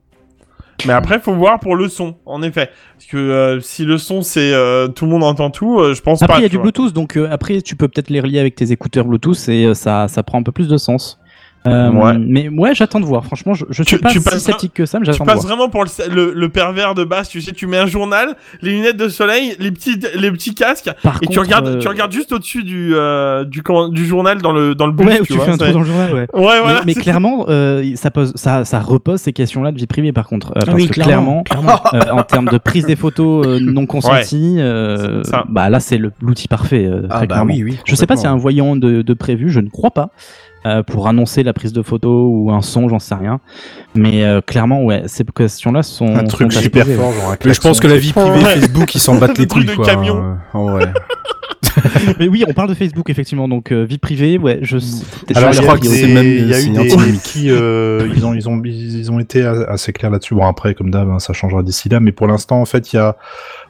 [0.86, 4.22] Mais après faut voir pour le son en effet parce que euh, si le son
[4.22, 6.40] c'est euh, tout le monde entend tout, euh, je pense Après, pas.
[6.40, 6.62] il y a du vois.
[6.64, 10.22] Bluetooth, donc après, tu peux peut-être les relier avec tes écouteurs Bluetooth et ça, ça
[10.22, 11.18] prend un peu plus de sens.
[11.66, 12.18] Euh, Ouais.
[12.18, 13.24] Mais ouais, j'attends de voir.
[13.24, 15.24] Franchement, je, je Tu- suis pas tu si passes- sceptique que ça, mais Tu j'attends
[15.24, 15.56] de passes voir.
[15.56, 18.72] vraiment pour le, le, le pervers de base, tu sais, tu mets un journal, les
[18.72, 22.10] lunettes de soleil, les petits, les petits casques, Par et tu regardes, euh, tu regardes
[22.12, 25.32] juste au-dessus du, euh, du, du journal dans le, dans le bus, Ouais, où tu
[25.32, 26.20] tu vois, fais un trou dans le journal, ouais.
[26.32, 26.80] Ouais, voilà.
[26.84, 30.26] mais, mais clairement, euh, ça, pose, ça, ça repose ces questions-là de vie privée, par
[30.26, 30.48] contre.
[30.52, 31.42] Euh, Ah parce oui, que clairement.
[31.44, 35.98] clairement, euh, en termes de prise des photos euh, non consenties, euh, bah là, c'est
[35.98, 36.86] le- l'outil parfait.
[36.86, 37.54] euh, Ah très bah clairement.
[37.54, 37.78] oui, oui.
[37.86, 40.10] Je sais pas s'il y a un voyant de, de prévu, je ne crois pas,
[40.66, 43.40] euh, pour annoncer la prise de photo ou un son, j'en sais rien.
[43.94, 46.14] Mais euh, clairement, ouais, ces questions-là sont.
[46.14, 46.94] Un truc super ouais.
[46.94, 48.54] fort, genre Mais je pense que la vie privée Ouais.
[48.60, 49.84] Facebook, ils s'en battent Le les couilles quoi.
[49.86, 50.16] camion.
[50.22, 50.92] euh, en vrai.
[52.18, 54.76] Mais oui, on parle de Facebook effectivement, donc euh, vie privée, ouais, je.
[54.76, 56.06] peut-être Alors, je crois que priorité.
[56.06, 57.22] c'est même- il y a eu une des antinomique.
[57.22, 60.34] qui euh, ils ont ils ont ils ont été assez clairs là-dessus.
[60.34, 62.96] Bon après comme d'hab hein, ça changera d'ici là, mais pour l'instant en fait il
[62.96, 63.16] y a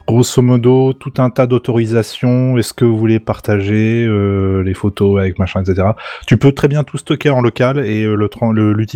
[0.07, 2.57] grosso modo tout un tas d'autorisations.
[2.57, 5.87] Est-ce que vous voulez partager euh, les photos avec machin etc.
[6.27, 8.27] Tu peux très bien tout stocker en local et euh, le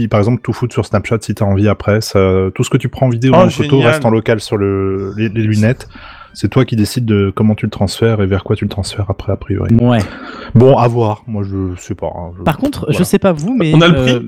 [0.10, 2.02] par exemple tout foutre sur Snapchat si t'as envie après.
[2.02, 2.20] Ça,
[2.54, 5.14] tout ce que tu prends en vidéo Oh, en photo reste en local sur le
[5.18, 5.88] les, les lunettes.
[6.34, 9.06] C'est toi qui décides de comment tu le transfères et vers quoi tu le transfères
[9.10, 9.74] après a priori.
[9.76, 10.00] Ouais.
[10.54, 11.24] Bon à voir.
[11.26, 12.08] Moi je sais pas.
[12.16, 13.74] hein, je- Par contre, je sais pas vous, mais.
[13.74, 14.12] On a le prix?
[14.14, 14.22] euh,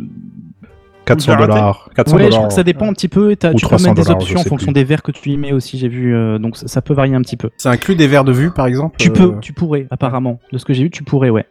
[1.09, 1.89] 400 Vous l'avez dollars.
[1.95, 3.31] 400 Ouais, je crois que ça dépend un petit peu.
[3.31, 4.73] et Ou tu peux 300 mettre des options en fonction plus.
[4.73, 6.13] des verres que tu y mets aussi, j'ai vu.
[6.15, 7.49] euh, donc ça, ça peut varier un petit peu.
[7.57, 8.95] Ça inclut des verres de vue, par exemple.
[8.99, 10.39] Tu euh, peux, tu pourrais, apparemment.
[10.51, 11.45] De ce que j'ai vu, tu pourrais, ouais.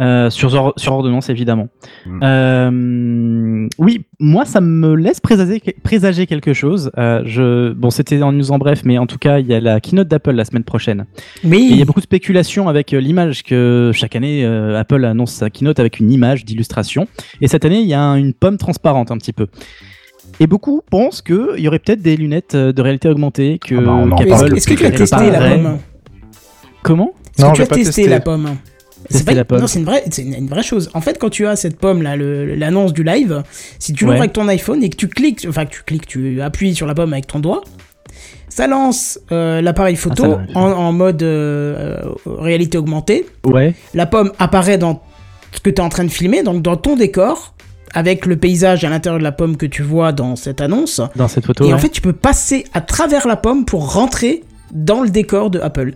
[0.00, 1.68] Euh, sur, or- sur ordonnance, évidemment.
[2.04, 2.20] Hmm.
[2.22, 6.90] Euh, oui, moi, ça me laisse présager, présager quelque chose.
[6.98, 9.60] Euh, je, bon, c'était en news en bref, mais en tout cas, il y a
[9.60, 11.06] la keynote d'Apple la semaine prochaine.
[11.44, 11.82] Et il y Oui.
[11.82, 16.00] a beaucoup de spéculations avec l'image que chaque année, euh, Apple annonce sa keynote avec
[16.00, 17.06] une image d'illustration.
[17.40, 19.46] Et cette année, il y a un- une pomme transparente un petit peu.
[20.40, 24.56] Et beaucoup pensent qu'il y aurait peut-être des lunettes de réalité augmentée que Ah bah,
[24.56, 25.78] Est-ce que tu as testé la pomme
[26.82, 27.12] Comment?
[27.38, 28.48] Est-ce Non, que tu as testé, la pomme?
[29.10, 29.60] C'est pas- la pomme.
[29.60, 30.90] Non, c'est une vraie, c'est une, une vraie chose.
[30.94, 33.42] En fait, quand tu as cette pomme là, l'annonce du live,
[33.78, 34.20] si tu l'ouvres Ouais.
[34.20, 36.94] avec ton iPhone et que tu cliques, enfin que tu cliques, tu appuies sur la
[36.94, 37.62] pomme avec ton doigt,
[38.48, 43.26] ça lance euh, l'appareil photo Ah, en, en mode euh, euh, réalité augmentée.
[43.44, 43.74] Ouais.
[43.94, 45.02] La pomme apparaît dans
[45.52, 47.54] ce que tu es en train de filmer, donc dans ton décor,
[47.92, 51.00] avec le paysage à l'intérieur de la pomme que tu vois dans cette annonce.
[51.14, 51.64] Dans cette photo.
[51.64, 51.72] et ouais.
[51.74, 55.60] en fait, tu peux passer à travers la pomme pour rentrer dans le décor de
[55.60, 55.94] Apple.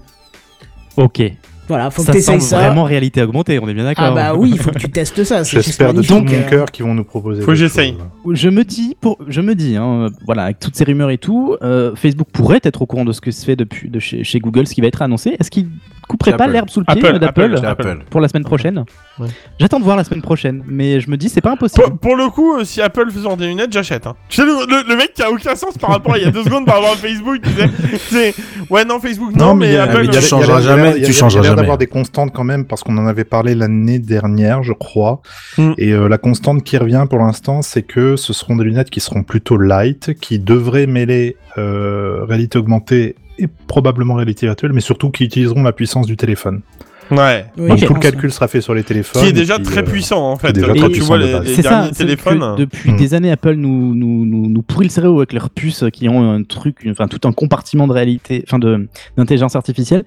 [0.97, 1.23] ok.
[1.69, 2.59] Voilà, faut ça que tu ça.
[2.59, 4.07] vraiment réalité augmentée, on est bien d'accord.
[4.09, 5.43] Ah bah oui, il faut que tu testes ça.
[5.43, 6.43] J'espère de tout mon euh.
[6.49, 7.43] cœur qu'ils vont nous proposer.
[7.43, 7.97] Faut que j'essaye.
[8.31, 11.19] Je me dis, pour, je me dis, hein, euh, voilà, avec toutes ces rumeurs et
[11.19, 14.25] tout, euh, Facebook pourrait être au courant de ce que se fait depuis de chez,
[14.25, 15.37] chez Google, ce qui va être annoncé.
[15.39, 15.69] Est-ce qu'il
[16.09, 17.99] couperait pas l'herbe sous le pied Apple, euh, d'Apple Apple.
[18.09, 18.85] pour la semaine prochaine
[19.19, 19.29] Ouais.
[19.61, 21.83] J'attends de voir la semaine prochaine, mais je me dis c'est pas impossible.
[21.85, 24.07] Pour, pour le coup, euh, si Apple faisait des lunettes, j'achète.
[24.07, 24.15] Hein.
[24.29, 26.27] Tu sais, le, le- le mec qui a aucun sens par rapport à il y
[26.27, 28.33] a deux secondes par rapport à Facebook, tu sais.
[28.35, 28.35] C'est,
[28.71, 30.09] ouais, non, Facebook, non, mais, Apple.
[30.09, 31.58] tu changeras jamais, tu changeras jamais.
[31.59, 35.21] D'avoir des constantes quand même, parce qu'on en avait parlé l'année dernière, je crois.
[35.57, 35.73] Hmm.
[35.79, 39.01] Et euh, la constante qui revient pour l'instant, c'est que ce seront des lunettes qui
[39.01, 45.11] seront plutôt light, qui devraient mêler euh, réalité augmentée et probablement réalité virtuelle, mais surtout
[45.11, 46.63] qui utiliseront la puissance du téléphone.
[47.11, 47.47] Ouais.
[47.57, 49.23] Oui, Donc je tout le calcul sera fait sur les téléphones.
[49.23, 50.59] Qui est déjà puis, très euh, puissant en fait.
[50.61, 52.57] Quand très tu vois les, derniers ça, téléphones.
[52.57, 52.97] depuis Hmm.
[52.97, 56.31] des années, Apple nous, nous, nous, nous pourrit le cerveau avec leurs puces qui ont
[56.31, 60.05] un truc, enfin tout un compartiment de réalité, enfin de d'intelligence artificielle.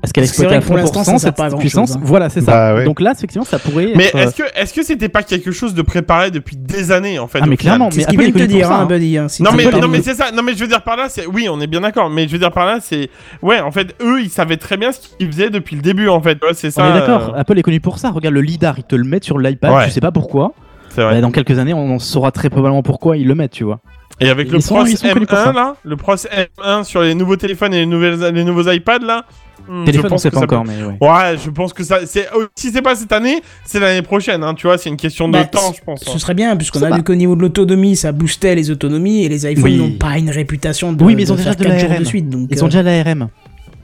[0.00, 1.88] Parce qu'elle exploite à vrai que pour l'instant, ça 100% sert cette pas puissance.
[1.88, 2.02] chose, hein.
[2.04, 2.52] Voilà, c'est ça.
[2.52, 2.84] Bah ouais.
[2.84, 3.92] Donc là, effectivement, ça pourrait.
[3.96, 7.18] Mais être, est-ce que est-ce que c'était pas quelque chose de préparé depuis des années
[7.18, 8.82] en fait Ah, mais clairement, C'est mais ce qu'il te connu dire, pour ça, hein,
[8.84, 8.86] hein.
[8.86, 9.18] Buddy.
[9.18, 10.96] hein, si Non tu mais, non mais c'est ça, non mais je veux dire par
[10.96, 13.10] là, c'est oui on est bien d'accord, mais je veux dire par là c'est
[13.42, 16.20] ouais en fait eux ils savaient très bien ce qu'ils faisaient depuis le début en
[16.22, 16.84] fait, Ouais, c'est ça.
[16.84, 18.10] On est d'accord, euh, Apple est connu pour ça.
[18.10, 19.84] Regarde le lidar, ils te le mettent sur l'iPad, Ouais.
[19.86, 20.52] tu sais pas pourquoi.
[20.94, 21.14] c'est vrai.
[21.14, 23.80] Bah, dans quelques années, on saura très probablement pourquoi ils le mettent, tu vois.
[24.20, 25.52] Et avec le Pros ils sont connus pour ça.
[25.52, 28.98] M1 là, le Pros M1 sur les nouveaux téléphones et les nouvelles les nouveaux iPads
[29.04, 29.24] là.
[29.68, 30.96] hmm, je Téléphone, on pense sait que pas ça encore, peut- mais ouais.
[31.00, 34.42] Ouais, je pense que ça c'est oh, si c'est pas cette année, c'est l'année prochaine
[34.42, 36.02] hein, tu vois, c'est une question de Bah, temps, je pense.
[36.06, 36.10] hein.
[36.12, 39.28] Ce serait bien, puisqu'on a vu qu'au niveau de l'autonomie, ça boostait les autonomies et
[39.28, 39.76] les iPhones Oui.
[39.78, 42.02] n'ont pas une réputation de, Oui, mais ils de ont déjà de 4 jours l'ARM.
[42.02, 42.28] de suite.
[42.28, 43.28] Donc, Ils euh, ont déjà l'ARM.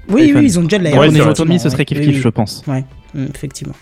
[0.08, 2.16] Oui, oui, ils ont déjà de la Ouais, les autonomies, ce serait kiff Oui, kiff,
[2.16, 2.20] oui.
[2.22, 2.62] je pense.
[2.66, 3.74] Ouais, hum, effectivement.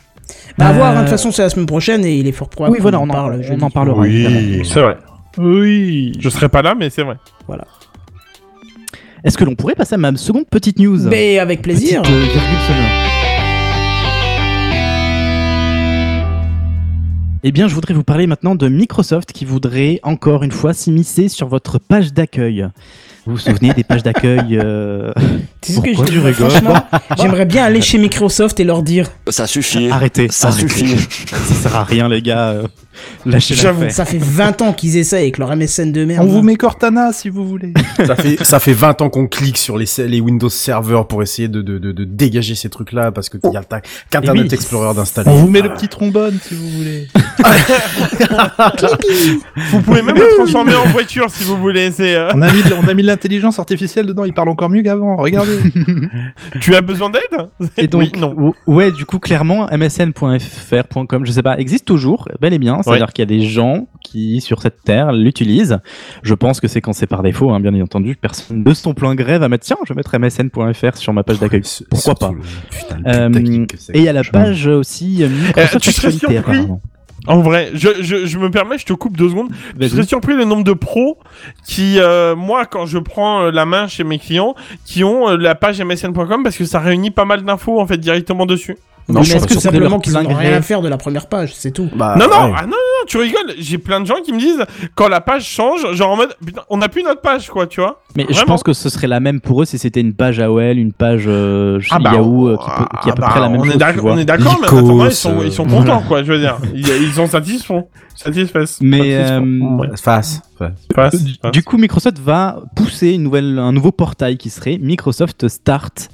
[0.59, 2.33] Bah, à Euh, voir, hein, de toute façon, c'est la semaine prochaine et il est
[2.33, 4.01] fort probable Oui, voilà, on en, parle on en parlera.
[4.03, 4.63] Oui.
[4.65, 4.97] C'est vrai.
[5.39, 6.13] Oui.
[6.19, 7.17] Je serais pas là mais c'est vrai.
[9.25, 10.99] Est-ce que l'on pourrait passer à ma seconde petite news?
[11.09, 12.03] Mais avec plaisir.
[12.03, 12.13] Petite,
[12.71, 13.13] euh.
[17.45, 21.29] Eh bien, je voudrais vous parler maintenant de Microsoft qui voudrait encore une fois s'immiscer
[21.29, 22.69] sur votre page d'accueil.
[23.27, 25.13] Vous vous souvenez des pages d'accueil euh,
[25.65, 26.33] C'est ce que Pourquoi je tu dis.
[26.33, 26.85] Franchement,
[27.19, 29.89] j'aimerais bien aller chez Microsoft et leur dire Ça suffit.
[29.91, 30.69] Arrêtez, Ça arrêtez.
[30.69, 30.97] suffit.
[31.29, 32.49] Ça sert à rien, les gars.
[32.51, 32.67] euh,
[33.25, 36.27] Lâchez J'avoue, ça fait 20 ans qu'ils essayent avec leur MSN de merde.
[36.29, 37.73] On vous met Cortana si vous voulez.
[38.07, 41.49] ça fait ça fait 20 ans qu'on clique sur les les Windows Server pour essayer
[41.49, 44.45] de de de, de dégager ces trucs là parce que il y a ta- qu'Internet
[44.45, 44.55] Et oui.
[44.55, 45.31] Explorer d'installer.
[45.31, 47.09] On vous met le petit trombone si vous voulez.
[49.71, 52.63] Vous pouvez même le transformer en voiture si vous voulez, c'est euh, On a mis,
[52.63, 55.52] de- on a mis de l'intelligence artificielle dedans, il parle encore mieux qu'avant, regardez.
[56.61, 57.49] Tu as besoin d'aide?
[57.79, 58.35] Et donc, Oui, non.
[58.37, 62.83] ou- ouais, du coup, clairement, msn.fr.com, je sais pas, existe toujours, bel et bien.
[62.83, 65.79] C'est-à-dire qu'il y a des gens qui, sur cette terre, l'utilisent.
[66.23, 68.17] Je pense que c'est quand c'est par défaut, hein, bien entendu.
[68.17, 71.39] Personne de son plein gré va mettre, tiens, je vais mettre msn.fr sur ma page
[71.39, 71.63] d'accueil.
[71.91, 72.31] Pourquoi pas
[72.71, 73.11] Putain, le
[73.63, 73.67] Euh.
[73.95, 76.83] Et il y a la page aussi euh, Microsoft Euh, tu serais Actualité, surpris apparemment.
[77.29, 79.51] En vrai, je, je, je me permets, je te coupe deux secondes.
[79.79, 81.19] Je serais surpris le nombre de pros
[81.65, 85.37] qui, euh, moi, quand je prends euh, la main chez mes clients, qui ont euh,
[85.37, 88.77] la page msn.com parce que ça réunit pas mal d'infos en fait directement dessus.
[89.09, 91.73] Non, mais est-ce que simplement qu'ils n'ont rien à faire de la première page, c'est
[91.73, 91.89] tout.
[91.95, 92.55] Bah, non, non, ouais.
[92.57, 93.53] ah non, non, tu rigoles.
[93.59, 96.63] J'ai plein de gens qui me disent quand la page change, genre en mode putain,
[96.71, 98.01] on n'a plus notre page quoi, tu vois.
[98.17, 100.79] Mais je pense que ce serait la même pour eux si c'était une page AOL,
[100.79, 103.31] une page euh, chez Ah bah, Yahoo euh, qui, peut- qui est à peu ah
[103.31, 103.71] près la bah, même on chose.
[103.71, 104.13] Est tu d'accord- vois.
[104.13, 106.59] on est d'accord, mais attendant, ils sont, euh, ils sont contents quoi, je veux dire.
[106.75, 107.85] Ils, ils sont satisfaits.
[108.15, 108.65] Satisfaits.
[108.83, 109.89] Mais, euh, Ouais.
[109.97, 110.41] Face.
[110.61, 111.25] Du- passe.
[111.53, 116.09] Du coup, Microsoft va pousser une nouvelle, un nouveau portail qui serait Microsoft Start,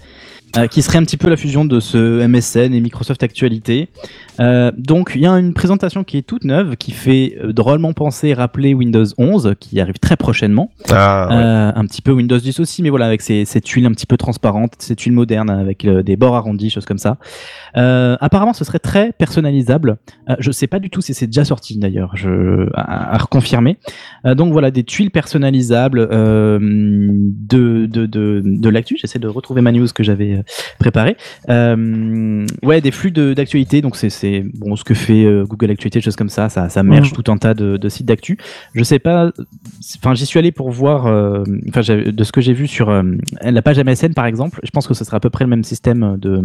[0.56, 3.90] euh, qui serait un petit peu la fusion de ce MSN et Microsoft Actualité.
[4.40, 7.92] Euh, donc, il y a une présentation qui est toute neuve, qui fait euh, drôlement
[7.92, 10.70] penser et rappeler Windows 11, qui arrive très prochainement.
[10.90, 11.78] Ah, ouais.
[11.78, 14.16] Un petit peu Windows 10 aussi, mais voilà, avec ces, cette tuile un petit peu
[14.16, 17.18] transparente, cette tuile moderne avec des bords arrondis, choses comme ça.
[17.74, 19.98] Apparemment, ce serait très personnalisable.
[20.38, 23.76] Je sais pas du tout si c'est déjà sorti d'ailleurs, je à, à reconfirmer.
[24.24, 28.96] Donc voilà, des tuiles personnalisables de de de, de l'actu.
[28.98, 30.42] J'essaie de retrouver ma news que j'avais euh,
[30.78, 31.16] préparée.
[31.48, 33.80] Euh, ouais, des flux de- d'actualité.
[33.80, 36.48] Donc c'est c'est bon ce que fait euh, Google Actualité, choses comme ça.
[36.48, 38.38] Ça ça merge tout un tas de, de sites d'actu.
[38.74, 39.30] Je sais pas.
[39.98, 41.06] Enfin, j'y suis allé pour voir.
[41.68, 43.02] Enfin, de ce que j'ai vu sur euh,
[43.42, 44.60] la page MSN par exemple.
[44.62, 46.42] Je pense que ce sera à peu près le même système de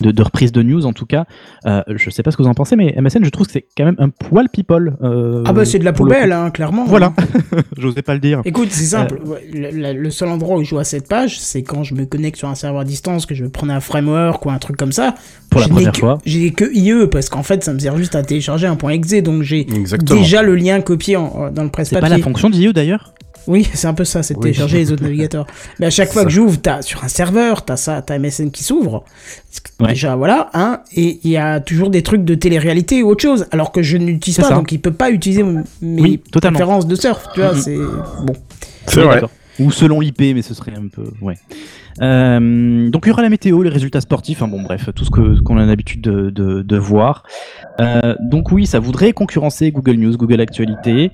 [0.00, 1.24] de, de reprise de news en tout cas.
[1.66, 3.66] Euh, je sais pas ce que vous en pensez, mais MSN, je trouve que c'est
[3.76, 4.96] quand même un poil people.
[5.02, 6.84] euh, Ah bah c'est de la poubelle, hein, clairement.
[6.86, 7.12] Voilà.
[7.76, 8.42] J'osais pas le dire.
[8.44, 9.20] Écoute, c'est simple.
[9.52, 12.54] Le, seul endroit où je à cette page, c'est quand je me connecte sur un
[12.54, 15.14] serveur à distance, que je veux prendre un framework ou un truc comme ça.
[15.50, 16.18] Pour la première que- fois.
[16.26, 19.22] J'ai que IE parce qu'en fait, ça me sert juste à télécharger un point .exe,
[19.22, 19.66] donc j'ai
[20.00, 23.14] déjà le lien copié en- dans le presse C'est pas la fonction d'IE d'ailleurs
[23.46, 24.44] Oui, c'est un peu ça, c'est de Oui.
[24.44, 25.46] télécharger les autres navigateurs.
[25.80, 26.26] Mais à chaque fois Ça.
[26.26, 29.04] que j'ouvre, t'as sur un serveur, t'as ça, t'as MSN qui s'ouvre.
[29.80, 29.88] Ouais.
[29.88, 33.46] Déjà, voilà, hein, et il y a toujours des trucs de télé-réalité ou autre chose,
[33.50, 34.54] alors que je n'utilise pas, ça.
[34.54, 35.62] donc il peut pas utiliser mes
[36.02, 37.60] Oui, préférences de surf, tu vois, Mhm.
[37.60, 38.34] c'est bon.
[38.86, 39.22] C'est vrai.
[39.60, 41.04] Ou selon IP, mais ce serait un peu.
[41.20, 41.34] Ouais.
[42.02, 45.10] Euh, donc il y aura la météo, les résultats sportifs, enfin bon bref, tout ce
[45.10, 47.24] qu'on a l'habitude de, voir.
[47.80, 51.10] Euh, donc oui, ça voudrait concurrencer Google News, Google Actualité.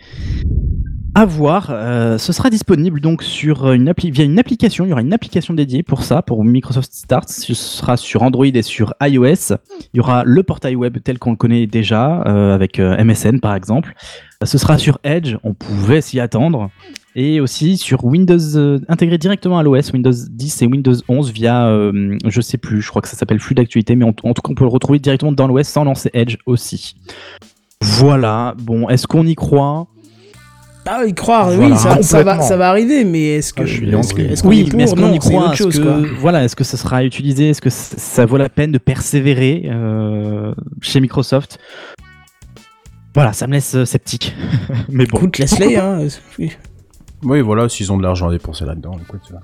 [1.17, 4.85] À voir, euh, ce sera disponible donc sur via une application.
[4.85, 7.29] Il y aura une application dédiée pour ça, pour Microsoft Start.
[7.29, 9.55] Ce sera sur Android et sur iOS.
[9.93, 13.95] Il y aura le portail web tel qu'on le connaît déjà, avec MSN par exemple.
[14.43, 15.37] Ce sera sur Edge.
[15.45, 16.71] On pouvait s'y attendre.
[17.17, 21.67] Et aussi sur Windows euh, intégré directement à l'OS, Windows 10 et Windows 11 via,
[21.69, 24.43] euh, je sais plus, je crois que ça s'appelle flux d'actualité, mais en, en tout
[24.43, 26.97] cas on peut le retrouver directement dans l'OS sans lancer Edge aussi.
[27.81, 28.55] Voilà.
[28.59, 29.87] Bon, est-ce qu'on y croit?
[30.87, 32.43] Ah, y croire, oui, ça, ça va, complètement.
[32.43, 33.63] ça va arriver, mais est-ce que.
[33.63, 35.47] Ah, que- Oui, est pour mais est-ce qu'on y croit?
[35.47, 35.93] autre chose, quoi.
[36.03, 37.49] que, voilà, est-ce que ça sera utilisé?
[37.51, 41.59] Est-ce que ça vaut la peine de persévérer euh, chez Microsoft?
[43.15, 44.35] Voilà, ça me laisse euh, sceptique.
[44.91, 45.17] mais bon.
[45.19, 46.01] Écoute, laisse-les, hein.
[47.25, 47.41] Oui.
[47.41, 49.37] Voilà, s'ils ont de l'argent à dépenser là-dedans, écoute, ça.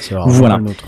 [0.00, 0.54] C'est rare, Voilà.
[0.56, 0.84] un autre.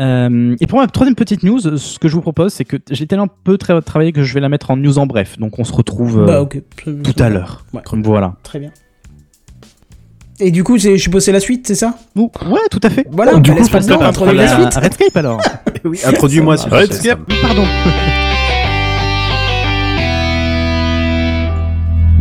[0.00, 3.06] Euh, et pour ma troisième petite news, ce que je vous propose, c'est que j'ai
[3.06, 5.38] tellement peu tra- travaillé que je vais la mettre en news en bref.
[5.38, 6.60] Donc on se retrouve euh, Bah, ok.
[6.84, 7.64] tout à l'heure.
[7.72, 7.80] Ouais.
[8.04, 8.34] Voilà.
[8.42, 8.70] Très bien.
[10.38, 11.94] Et du coup, je suppose c'est la suite, c'est ça?
[12.14, 12.28] Ouais,
[12.70, 13.06] tout à fait.
[13.10, 14.74] Voilà, du bah, coup, laisse pas le je introduire la la- suite.
[14.82, 15.40] Redscape alors.
[15.84, 17.20] oui, introduis-moi, te plaît, Redscape.
[17.40, 17.64] Pardon.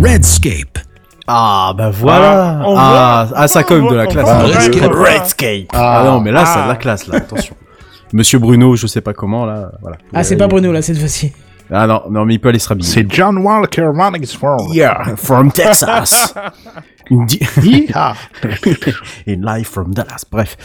[0.02, 0.80] Redscape.
[1.28, 2.60] Ah, bah voilà.
[2.62, 4.28] Ah, ah, voit- ah, ça cogne voit- de la classe.
[4.30, 4.92] Ah, Redscape.
[4.94, 5.68] Redscape.
[5.74, 6.02] Ah.
[6.02, 7.56] Ah, non, mais là, ça a de la classe, là, attention.
[8.14, 9.98] Monsieur Bruno, je sais pas comment, là, voilà.
[10.14, 11.32] Ah, c'est pas Bruno, là, cette fois-ci.
[11.72, 12.88] Ah non, non, mais il peut aller se rhabiller.
[12.88, 14.72] C'est John Walker running forward.
[14.74, 16.36] Yeah, from Texas.
[17.12, 17.26] In
[19.28, 20.26] live from Dallas.
[20.32, 20.58] Bref.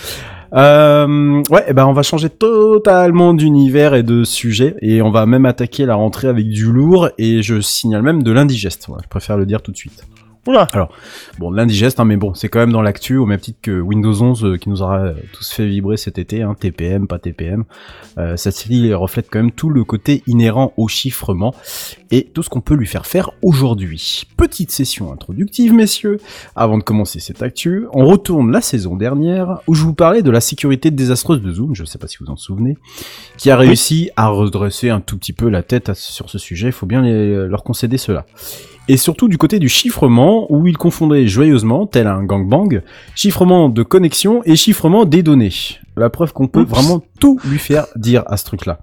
[0.52, 5.24] Euh, ouais, eh ben on va changer totalement d'univers et de sujet et on va
[5.24, 8.88] même attaquer la rentrée avec du lourd et je signale même de l'indigeste.
[9.02, 10.02] Je préfère le dire tout de suite.
[10.46, 10.68] Oula.
[11.38, 14.22] Bon, l'indigeste, hein, mais bon, c'est quand même dans l'actu, au même titre que Windows
[14.22, 17.64] 11 euh, qui nous aura euh, tous fait vibrer cet été, hein, TPM, pas TPM.
[18.16, 21.54] Euh, cette série reflète quand même tout le côté inhérent au chiffrement
[22.10, 24.22] et tout ce qu'on peut lui faire faire aujourd'hui.
[24.38, 26.18] Petite session introductive, messieurs.
[26.56, 30.30] Avant de commencer cette actu, on retourne la saison dernière où je vous parlais de
[30.30, 32.78] la sécurité désastreuse de Zoom, je ne sais pas si vous en souvenez,
[33.36, 36.68] qui a réussi à redresser un tout petit peu la tête à- sur ce sujet,
[36.68, 38.24] il faut bien les- leur concéder cela
[38.92, 42.82] et surtout du côté du chiffrement, où il confondait joyeusement, tel un gangbang,
[43.14, 45.52] chiffrement de connexion et chiffrement des données.
[45.96, 46.70] La preuve qu'on peut Oups.
[46.70, 48.80] vraiment tout lui faire dire à ce truc-là.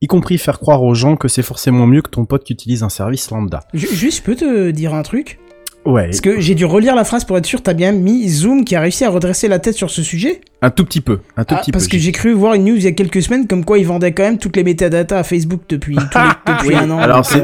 [0.00, 2.82] Y compris faire croire aux gens que c'est forcément mieux que ton pote qui utilise
[2.82, 3.60] un service lambda.
[3.74, 5.38] Ju- Juste, je peux te dire un truc?
[5.86, 8.64] Ouais, Parce que j'ai dû relire la phrase pour être sûr, t'as bien mis Zoom
[8.66, 11.44] qui a réussi à redresser la tête sur ce sujet un tout petit peu, un
[11.44, 11.92] tout Ah, petit Parce peu.
[11.92, 14.12] que j'ai cru voir une news il y a quelques semaines comme quoi ils vendaient
[14.12, 16.98] quand même toutes les métadatas à Facebook depuis, tous les- depuis un an.
[16.98, 17.40] Alors, euh,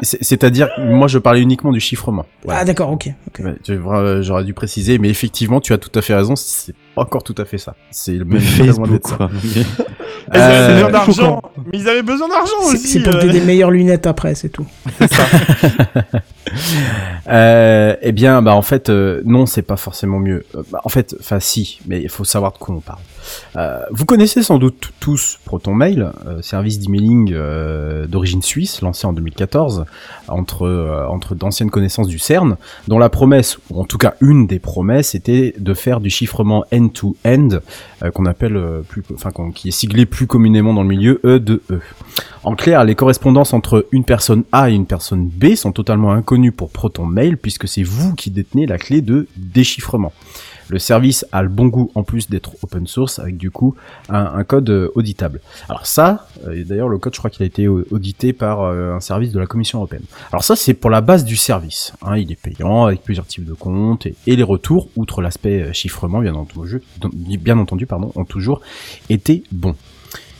[0.00, 2.24] c'est- c'est-à-dire, moi je parlais uniquement du chiffrement.
[2.42, 2.60] Voilà.
[2.60, 3.10] Ah d'accord, ok.
[4.22, 7.44] J'aurais dû préciser, mais effectivement, tu as tout à fait raison, c'est encore tout à
[7.44, 7.74] fait ça.
[7.90, 9.16] C'est le même Facebook, d'être ça.
[9.16, 9.30] quoi.
[10.32, 11.42] Ils avaient Euh, besoin d'argent.
[11.70, 12.88] Mais ils avaient besoin d'argent C'est aussi.
[12.88, 14.66] c'est pour euh, des meilleures lunettes après, c'est tout.
[17.28, 20.44] Euh, eh bien, bah en fait, euh, non, c'est pas forcément mieux.
[20.54, 23.00] Euh, bah, en fait, enfin si, mais il faut savoir de quoi on parle.
[23.56, 29.12] Euh, vous connaissez sans doute tous ProtonMail, euh, service d'emailing euh, d'origine suisse, lancé en
[29.12, 29.84] 2014
[30.28, 32.56] entre euh, entre d'anciennes connaissances du CERN,
[32.88, 36.64] dont la promesse, ou en tout cas une des promesses, était de faire du chiffrement
[36.72, 37.48] end-to-end,
[38.02, 41.62] euh, qu'on appelle plus, enfin qui est siglé plus communément dans le milieu E de
[41.70, 41.80] E.
[42.42, 46.52] En clair, les correspondances entre une personne A et une personne B sont totalement inconnues
[46.52, 50.12] pour ProtonMail puisque c'est vous qui détenez la clé de déchiffrement.
[50.68, 53.74] Le service a le bon goût en plus d'être open source avec du coup
[54.08, 55.40] un, code euh, auditable.
[55.68, 58.94] Alors ça, euh, d'ailleurs le code je crois qu'il a été au- audité par euh,
[58.94, 60.04] un service de la Commission européenne.
[60.32, 61.92] Alors ça c'est pour la base du service.
[62.02, 65.72] hein, il est payant avec plusieurs types de comptes et, les retours, outre l'aspect euh,
[65.72, 68.60] chiffrement bien entendu, bien entendu pardon, ont toujours
[69.08, 69.76] été bons.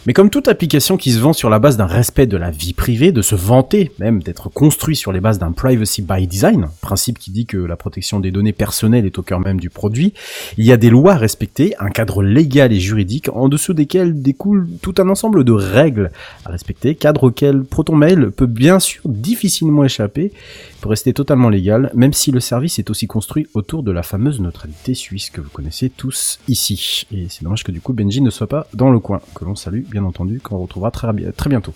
[0.07, 2.75] Mais comme toute application qui se vend sur la base d'un respect de la vie
[2.75, 7.19] privée, de se vanter même d'être construit sur les bases d'un privacy by design, principe
[7.19, 10.13] qui dit que la protection des données personnelles est au cœur même du produit,
[10.59, 14.21] il y a des lois à respecter, un cadre légal et juridique en dessous desquels
[14.21, 16.11] découle tout un ensemble de règles
[16.45, 20.33] à respecter, cadre auquel ProtonMail peut bien sûr difficilement échapper
[20.85, 24.43] pour rester totalement légal, même si le service est aussi construit autour de la fameuse
[24.43, 27.07] neutralité suisse que vous connaissez tous ici.
[27.11, 29.55] Et c'est dommage que du coup Benji ne soit pas dans le coin, que l'on
[29.55, 31.73] salue bien entendu, qu'on retrouvera très, très bientôt.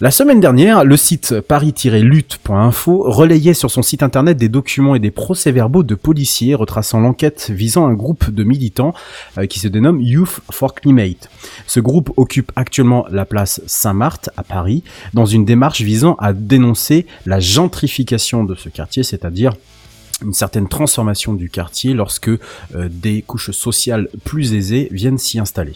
[0.00, 5.12] La semaine dernière, le site paris-lutte.info relayait sur son site internet des documents et des
[5.12, 8.92] procès-verbaux de policiers retraçant l'enquête visant un groupe de militants
[9.38, 11.30] euh, qui se dénomme Youth for Climate.
[11.68, 17.06] Ce groupe occupe actuellement la place Saint-Marthe à Paris dans une démarche visant à dénoncer
[17.24, 19.54] la gentrification de ce quartier, c'est-à-dire
[20.24, 22.38] une certaine transformation du quartier lorsque euh,
[22.90, 25.74] des couches sociales plus aisées viennent s'y installer.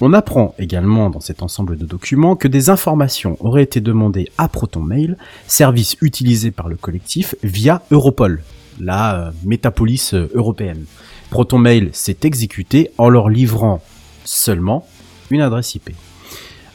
[0.00, 4.48] On apprend également dans cet ensemble de documents que des informations auraient été demandées à
[4.48, 8.42] ProtonMail, service utilisé par le collectif via Europol,
[8.80, 10.84] la euh, métapolis euh, européenne.
[11.30, 13.82] ProtonMail s'est exécuté en leur livrant
[14.24, 14.86] seulement
[15.30, 15.90] une adresse IP.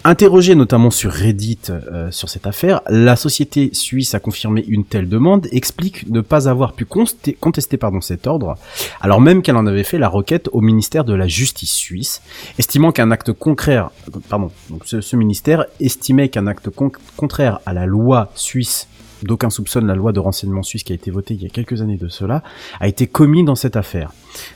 [0.05, 5.09] Interrogé notamment sur Reddit euh, sur cette affaire, la société suisse a confirmé une telle
[5.09, 8.55] demande, explique ne pas avoir pu contester pardon, cet ordre,
[9.01, 12.21] alors même qu'elle en avait fait la requête au ministère de la Justice suisse,
[12.57, 13.89] estimant qu'un acte contraire,
[14.29, 18.87] pardon, donc ce, ministère estimait qu'un acte con- contraire à la loi suisse
[19.23, 21.81] d'aucun soupçonne la loi de renseignement suisse qui a été votée il y a quelques
[21.81, 22.43] années de cela,
[22.79, 24.11] a été commis dans cette affaire.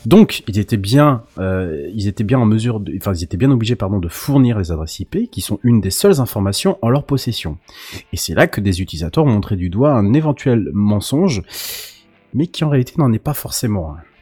[0.06, 3.52] Donc, ils étaient bien, euh, ils étaient bien en mesure, de, enfin, ils étaient bien
[3.52, 7.06] obligés, pardon, de fournir les adresses IP, qui sont une des seules informations en leur
[7.06, 7.58] possession.
[8.12, 11.42] Et c'est là que des utilisateurs ont montré du doigt un éventuel mensonge,
[12.34, 14.13] mais qui en réalité n'en est pas forcément un.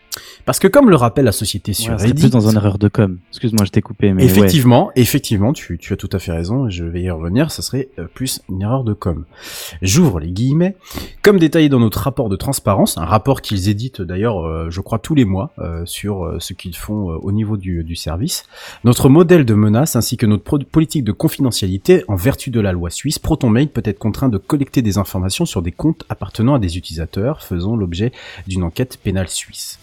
[0.45, 2.87] Parce que comme le rappelle la société sur Ouais, Reddit, plus dans une erreur de
[2.87, 3.17] com.
[3.29, 4.29] Excuse-moi, je t'ai coupé, mais ouais.
[4.29, 7.61] Effectivement, effectivement, tu, tu as tout à fait raison, et je vais y revenir, ça
[7.61, 9.25] serait euh, plus une erreur de com.
[9.81, 10.75] J'ouvre les guillemets.
[11.21, 14.99] Comme détaillé dans notre rapport de transparence, un rapport qu'ils éditent d'ailleurs, euh, je crois,
[14.99, 18.43] tous les mois, euh, sur euh, ce qu'ils font au niveau du, du service,
[18.83, 22.89] notre modèle de menace ainsi que notre politique de confidentialité en vertu de la loi
[22.89, 26.77] suisse, ProtonMail peut être contraint de collecter des informations sur des comptes appartenant à des
[26.77, 28.11] utilisateurs faisant l'objet
[28.47, 29.79] d'une enquête pénale suisse.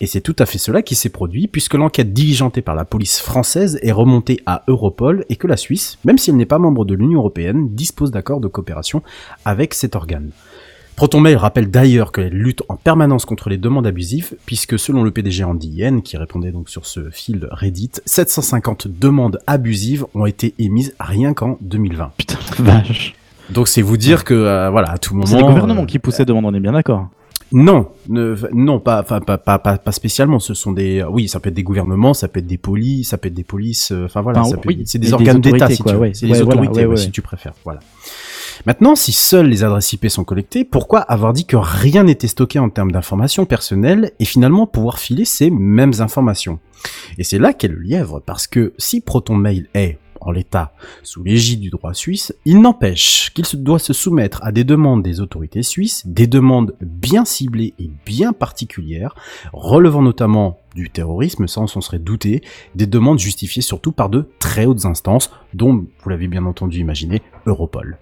[0.00, 3.20] Et c'est tout à fait cela qui s'est produit, puisque l'enquête diligentée par la police
[3.20, 6.94] française est remontée à Europol et que la Suisse, même s'il n'est pas membre de
[6.94, 9.02] l'Union Européenne, dispose d'accords de coopération
[9.44, 10.30] avec cet organe.
[10.96, 15.44] ProtonMail rappelle d'ailleurs qu'elle lutte en permanence contre les demandes abusives, puisque selon le PDG
[15.44, 20.94] Andy Yen, qui répondait donc sur ce fil Reddit, 750 demandes abusives ont été émises
[21.00, 22.12] rien qu'en 2020.
[22.18, 23.14] Putain, vache.
[23.48, 25.24] Donc c'est vous dire que, euh, voilà, à tout moment...
[25.24, 27.08] C'est les gouvernements euh, qui poussaient demande, on est bien d'accord.
[27.52, 30.38] Non, ne- non, pas, pas, pas, pas, pas spécialement.
[30.38, 33.18] Ce sont des, oui, ça peut être des gouvernements, ça peut être des polices, ça
[33.18, 33.90] peut être des polices.
[33.92, 34.42] euh, Enfin voilà,
[34.84, 35.94] c'est des des organes d'État, si tu.
[36.12, 36.96] C'est voilà, autorités, ouais.
[36.96, 37.54] si tu préfères.
[37.64, 37.80] Voilà.
[38.66, 42.58] Maintenant, si seules les adresses IP sont collectées, pourquoi avoir dit que rien n'était stocké
[42.58, 46.58] en termes d'informations personnelles et finalement pouvoir filer ces mêmes informations?
[47.18, 51.60] Et c'est là qu'est le lièvre, parce que si ProtonMail est en l'état, sous l'égide
[51.60, 55.62] du droit suisse, il n'empêche qu'il se doit se soumettre à des demandes des autorités
[55.62, 59.14] suisses, des demandes bien ciblées et bien particulières,
[59.52, 62.42] relevant notamment du terrorisme, ça on s'en serait douté,
[62.74, 67.22] des demandes justifiées surtout par de très hautes instances, dont, vous l'avez bien entendu imaginé,
[67.46, 67.98] Europol.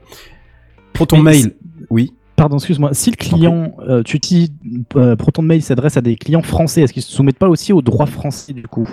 [0.93, 1.55] ProtonMail,
[1.91, 2.15] oui.
[2.37, 2.95] Pardon, excuse-moi.
[2.95, 4.53] Si le client, euh, tu utilises
[4.95, 8.07] euh, ProtonMail s'adresse à des clients français, est-ce qu'ils se soumettent pas aussi au droit
[8.07, 8.89] français du coup?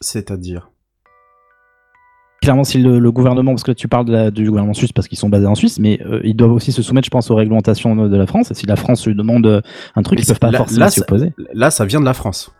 [0.00, 0.70] C'est-à-dire?
[2.40, 5.08] Clairement, si le, le gouvernement, parce que tu parles de la- du gouvernement suisse parce
[5.08, 7.34] qu'ils sont basés en Suisse, mais euh, ils doivent aussi se soumettre, je pense, aux
[7.34, 8.50] réglementations de la France.
[8.52, 9.60] Et si la France lui demande euh,
[9.96, 11.32] un truc, Mais ils peuvent pas là- forcément s'y opposer.
[11.52, 12.52] Là, ça vient de la France.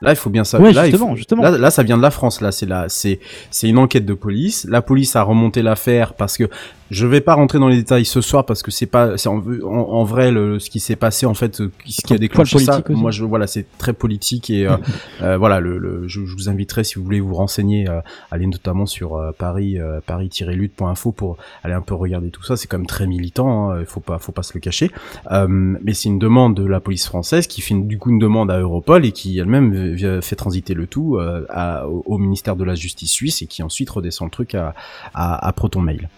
[0.00, 0.68] Là, il faut bien savoir.
[0.68, 1.42] Ouais, là, justement, faut- justement.
[1.42, 2.40] Là, là, ça vient de la France.
[2.40, 3.18] Là, c'est là, c'est,
[3.50, 4.64] c'est une enquête de police.
[4.70, 6.44] La police a remonté l'affaire parce que
[6.90, 9.38] je vais pas rentrer dans les détails ce soir parce que c'est pas, c'est en,
[9.38, 12.58] en- en vrai le, ce qui s'est passé en fait, euh, ce qui a déclenché
[12.64, 12.72] ça.
[12.92, 13.00] aussi.
[13.00, 14.76] Moi, je, voilà, c'est très politique et euh,
[15.22, 18.46] euh, voilà, le, le- je, je vous inviterai si vous voulez vous renseigner, euh, aller
[18.46, 22.56] notamment sur euh, Paris, euh, paris-lutte.info pour aller un peu regarder tout ça.
[22.56, 23.70] C'est quand même très militant.
[23.70, 24.90] Hein, il faut pas, faut pas se le cacher.
[25.30, 28.18] Euh, mais c'est une demande de la police française qui fait une- du coup une
[28.18, 32.56] demande à Europol et qui elle-même fait transiter le tout euh, à- au, au ministère
[32.56, 34.74] de la Justice suisse et qui ensuite redescend le truc à,
[35.14, 36.08] à, à ProtonMail.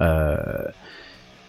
[0.00, 0.17] Euh,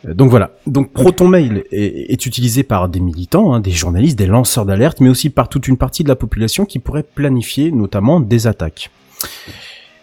[0.06, 0.52] donc voilà.
[0.66, 5.10] Donc ProtonMail est, est utilisé par des militants, hein, des journalistes, des lanceurs d'alerte, mais
[5.10, 8.92] aussi par toute une partie de la population qui pourrait planifier notamment des attaques.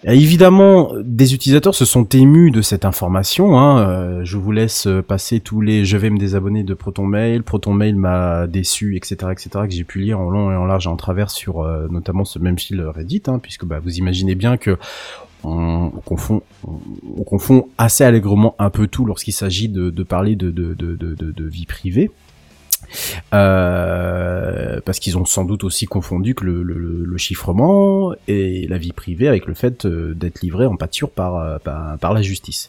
[0.05, 3.59] Évidemment, des utilisateurs se sont émus de cette information.
[3.59, 3.81] Hein.
[3.81, 7.41] euh, je vous laisse passer tous les «je vais me désabonner» de ProtonMail.
[7.41, 10.91] ProtonMail m'a déçu, etc., etc., que j'ai pu lire en long et en large et
[10.91, 14.59] en travers sur euh, notamment ce même fil Reddit, hein, puisque bah, vous imaginez bien
[14.59, 14.79] que
[15.45, 16.79] on, on confond, on,
[17.19, 21.67] on confond assez allègrement un peu tout lorsqu'il s'agit de, parler de, de, de, vie
[21.67, 22.11] privée.
[23.35, 29.29] Euh, parce qu'ils ont sans doute aussi confondu que le chiffrement et la vie privée
[29.29, 32.69] avec le fait euh, d'être livré en pâture par, euh, par, par la justice.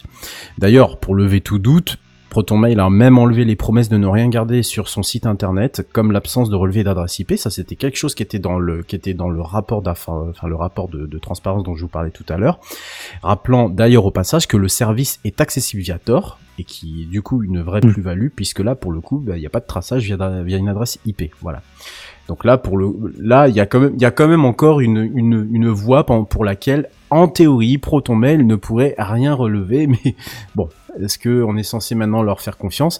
[0.57, 1.97] D'ailleurs, pour lever tout doute,
[2.37, 6.11] ProtonMail a même enlevé les promesses de ne rien garder sur son site internet, comme
[6.11, 7.35] l'absence de relevé d'adresse IP.
[7.35, 10.47] Ça, c'était quelque chose qui était dans le, qui était dans le rapport d'affaires, enfin,
[10.47, 12.59] le rapport de, de transparence dont je vous parlais tout à l'heure.
[13.23, 17.23] Rappelant d'ailleurs au passage que le service est accessible via Tor et qui est du
[17.23, 17.91] coup une vraie Mm.
[17.91, 20.57] plus-value puisque là, pour le coup, bah, il n'y a pas de traçage via, via
[20.57, 21.31] une adresse IP.
[21.41, 21.63] Voilà.
[22.27, 22.87] Donc là, pour le,
[23.19, 25.69] là, il y a quand même, il y a quand même encore une, une, une
[25.69, 30.15] voie pour laquelle, en théorie, ProtonMail ne pourrait rien relever, mais
[30.55, 30.67] bon,
[31.01, 32.99] est-ce que on est censé maintenant leur faire confiance?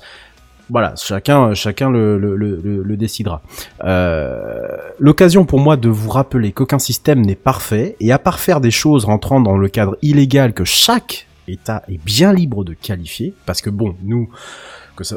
[0.70, 3.42] Voilà, chacun, chacun le, le, le, le- le décidera.
[3.86, 4.68] Euh,
[5.00, 8.72] L'occasion pour moi de vous rappeler qu'aucun système n'est parfait, et à part faire des
[8.72, 13.62] choses rentrant dans le cadre illégal que chaque État est bien libre de qualifier, parce
[13.62, 14.30] que bon, nous,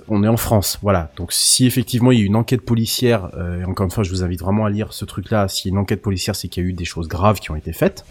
[0.08, 1.10] on est en France, voilà.
[1.16, 4.10] Donc si effectivement il y a une enquête policière, euh, et encore une fois je
[4.10, 6.68] vous invite vraiment à lire ce truc-là, a une enquête policière c'est qu'il y a
[6.68, 8.04] eu des choses graves qui ont été faites.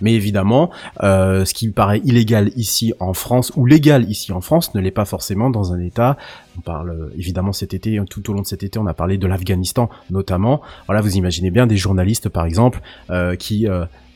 [0.00, 0.70] Mais évidemment,
[1.02, 4.80] euh, ce qui me paraît illégal ici en France ou légal ici en France ne
[4.80, 6.16] l'est pas forcément dans un État.
[6.56, 9.18] On parle euh, évidemment cet été, tout au long de cet été, on a parlé
[9.18, 10.62] de l'Afghanistan notamment.
[10.86, 12.80] Voilà, vous imaginez bien des journalistes par exemple
[13.38, 13.66] qui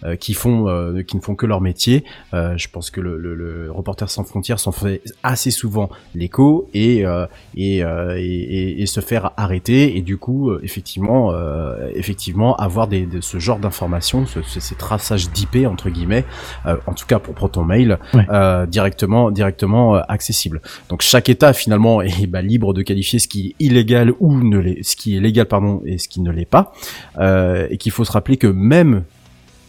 [0.05, 2.05] euh, qui font euh, qui ne font que leur métier.
[2.35, 6.69] Euh, je pense que le, le, le Reporter sans frontières s'en fait assez souvent l'écho
[6.75, 7.27] et euh,
[7.57, 12.57] et, euh, et, et- et se faire arrêter et du coup euh, effectivement euh, effectivement
[12.57, 16.25] avoir des, de ce genre d'informations, ce, ce- ces traçages d'IP entre guillemets,
[16.67, 18.27] euh, en tout cas pour ProtonMail, Ouais.
[18.31, 20.61] euh, directement directement accessible.
[20.89, 24.59] Donc chaque État finalement est bah, libre de qualifier ce qui est illégal ou ne
[24.59, 26.73] l'est, ce qui est légal pardon et ce qui ne l'est pas,
[27.19, 29.05] euh, et qu'il faut se rappeler que même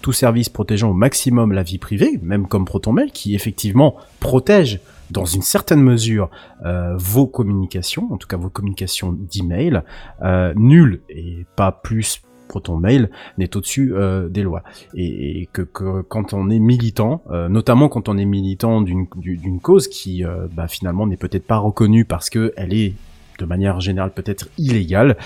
[0.04, 5.26] tout service protégeant au maximum la vie privée, même comme ProtonMail, qui effectivement protège dans
[5.26, 6.30] une certaine mesure
[6.66, 9.82] euh, vos communications, en tout cas vos communications d'email,
[10.22, 14.64] euh, nul et pas plus ProtonMail n'est au-dessus euh, des lois.
[14.94, 19.60] Et, que, quand on est militant, euh, notamment quand on est militant d'une du- d'une
[19.62, 20.24] cause qui
[20.54, 22.94] bah, finalement n'est peut-être pas reconnue parce que elle est
[23.40, 25.18] de manière générale peut-être illégale,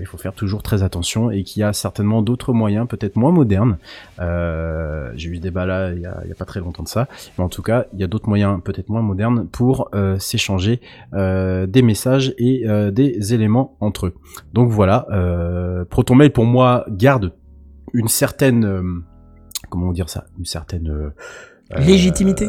[0.00, 3.32] il faut faire toujours très attention et qu'il y a certainement d'autres moyens, peut-être moins
[3.32, 3.78] modernes.
[4.20, 6.82] Euh, J'ai eu ce débat là il y, a, il y a pas très longtemps
[6.82, 9.88] de ça, mais en tout cas, il y a d'autres moyens, peut-être moins modernes, pour
[9.94, 10.80] euh, s'échanger
[11.14, 14.14] euh, des messages et des éléments entre eux.
[14.52, 15.06] Donc voilà,
[15.90, 17.32] ProtonMail pour moi garde
[17.94, 19.02] une certaine,
[19.70, 21.10] comment dire ça, une certaine euh,
[21.76, 22.48] Légitimité.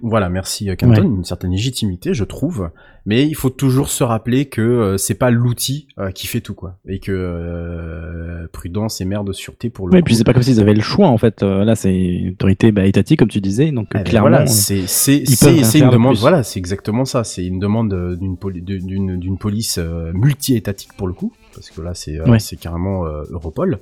[0.00, 1.00] Voilà, merci Canton, Ouais.
[1.00, 2.70] une certaine légitimité, je trouve.
[3.10, 6.54] Mais il faut toujours se rappeler que euh, c'est pas l'outil euh, qui fait tout
[6.54, 9.98] quoi, et que euh, prudence et mère de sûreté pour le.
[9.98, 10.04] Coup.
[10.04, 11.42] puis c'est pas comme s'ils avaient le choix en fait.
[11.42, 14.28] Euh, là, c'est une autorité bah, étatique comme tu disais, donc Eh ben clairement.
[14.28, 16.16] voilà, c'est c'est c'est une de demande.
[16.18, 17.24] Voilà, c'est exactement ça.
[17.24, 21.70] C'est une demande d'une poli- de- d'une d'une police euh, multi-étatique pour le coup, parce
[21.70, 22.38] que là c'est euh, Ouais.
[22.38, 23.78] c'est carrément euh, Europol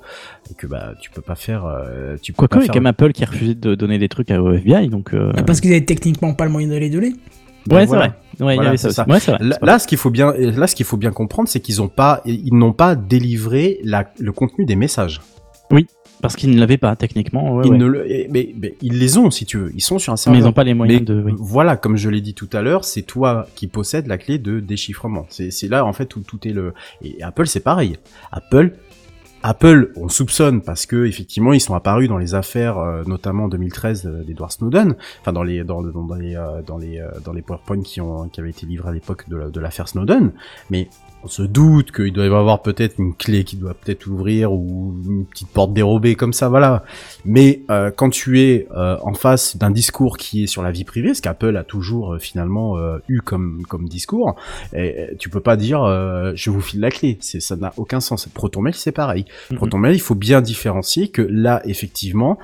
[0.51, 1.67] et que bah tu peux pas faire.
[1.67, 3.55] euh, tu peux Quoique, pas il y a faire quand même Apple qui a refusé
[3.55, 5.13] de donner des trucs au FBI, donc.
[5.13, 7.13] euh, Parce qu'ils avaient techniquement pas le moyen de les donner.
[7.71, 8.13] Ouais, c'est vrai.
[8.41, 9.05] Ouais, Voilà, ça.
[9.09, 9.39] Ouais, vrai.
[9.63, 12.23] Là, ce qu'il faut bien, là, ce qu'il faut bien comprendre, c'est qu'ils ont pas,
[12.25, 15.21] ils n'ont pas délivré la, le contenu des messages.
[16.21, 17.55] Parce qu'ils ne l'avaient pas techniquement.
[17.55, 19.71] ouais, ils ne le, mais, mais ils les ont, si tu veux.
[19.77, 20.41] Ils sont sur un Mais serveur.
[20.41, 21.23] ils n'ont pas les moyens Mais de.
[21.23, 21.33] oui.
[21.39, 24.59] Voilà, comme je l'ai dit tout à l'heure, c'est toi qui possèdes la clé de
[24.59, 25.27] déchiffrement.
[25.29, 26.75] C'est c'est là en fait où tout est le.
[27.05, 27.99] Et Apple, c'est pareil.
[28.33, 28.73] Apple,
[29.43, 33.49] Apple, on soupçonne parce que effectivement ils sont apparus dans les affaires, euh, notamment en
[33.49, 37.33] 2013 euh, d'Edward Snowden, enfin dans les dans, dans, les euh, dans les euh, dans
[37.33, 40.33] les PowerPoint qui ont qui avaient été livrés à l'époque de l'affaire Snowden.
[40.71, 40.89] Mais
[41.25, 44.95] on se doute qu'il doit y avoir peut-être une clé qui doit peut-être ouvrir ou
[45.07, 46.85] une petite porte dérobée comme ça, voilà.
[47.25, 50.85] Mais euh, quand tu es euh, en face d'un discours qui est sur la vie
[50.85, 54.37] privée, ce qu'Apple a toujours euh, finalement euh, eu comme comme discours,
[54.73, 57.73] et, et tu peux pas dire euh, je vous file la clé, c'est ça n'a
[57.77, 58.27] aucun sens.
[58.27, 59.25] ProtonMail c'est pareil.
[59.51, 59.57] Mhm.
[59.57, 62.39] ProtonMail il faut bien différencier que là effectivement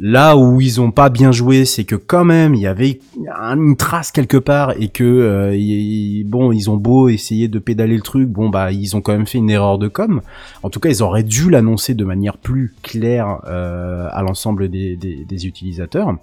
[0.00, 3.76] Là où ils ont pas bien joué, c'est que quand même il y avait une
[3.76, 8.28] trace quelque part et que euh, bon ils ont beau essayer de pédaler le truc,
[8.28, 10.20] bon bah ils ont quand même fait une erreur de com.
[10.62, 15.46] En tout cas ils auraient dû l'annoncer de manière plus claire euh, à l'ensemble des,
[15.46, 16.16] utilisateurs,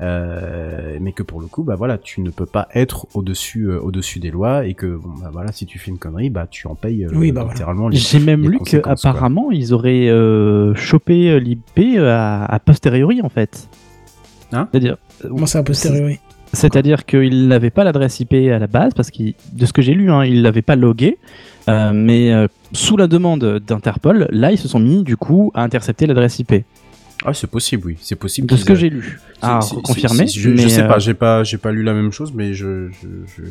[0.00, 3.90] mais que pour le coup bah voilà tu ne peux pas être au dessus au
[3.90, 6.66] dessus des lois et que bon bah voilà si tu fais une connerie bah tu
[6.66, 7.54] en payes euh, Oui, bah voilà.
[7.54, 12.58] littéralement les, J'ai même les lu qu'apparemment, ils auraient euh, chopé euh, l'IP à, à
[12.58, 13.68] posteriori, en fait.
[14.52, 14.68] Hein?
[14.70, 16.18] C'est-à-dire, Comment ça, a posteriori?
[16.52, 19.22] c'est-à-dire qu'ils n'avaient pas l'adresse IP à la base, parce que
[19.52, 21.18] de ce que j'ai lu, hein, ils l'avaient pas logué,
[21.68, 25.62] euh, mais euh, sous la demande d'Interpol, là, ils se sont mis, du coup, à
[25.62, 26.64] intercepter l'adresse IP.
[27.24, 28.46] Ah c'est possible oui c'est possible.
[28.48, 29.18] De ce que j'ai lu.
[29.84, 30.26] Confirmer.
[30.26, 32.54] c'est- Je, mais, sais euh, pas, j'ai pas, j'ai pas lu la même chose, mais
[32.54, 33.42] je, je, je,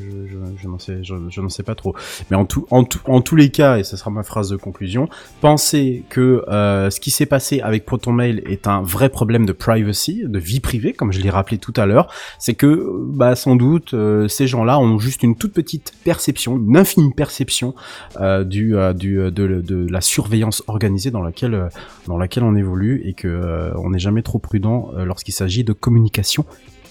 [0.62, 1.96] je, n'en sais, je, n'en sais pas trop.
[2.32, 4.56] Mais en tout, en tout, en tous les cas, et ce sera ma phrase de
[4.56, 5.08] conclusion,
[5.40, 10.24] pensez que euh, ce qui s'est passé avec ProtonMail est un vrai problème de privacy,
[10.26, 12.12] de vie privée, comme je l'ai rappelé tout à l'heure.
[12.40, 16.76] C'est que, bah, sans doute, euh, ces gens-là ont juste une toute petite perception, une
[16.78, 17.76] infime perception
[18.20, 21.68] euh, du, euh, du, euh, de, de la surveillance organisée dans laquelle, euh,
[22.08, 25.64] dans laquelle on évolue, et que euh, on n'est jamais trop prudent euh, lorsqu'il s'agit
[25.64, 26.46] de communication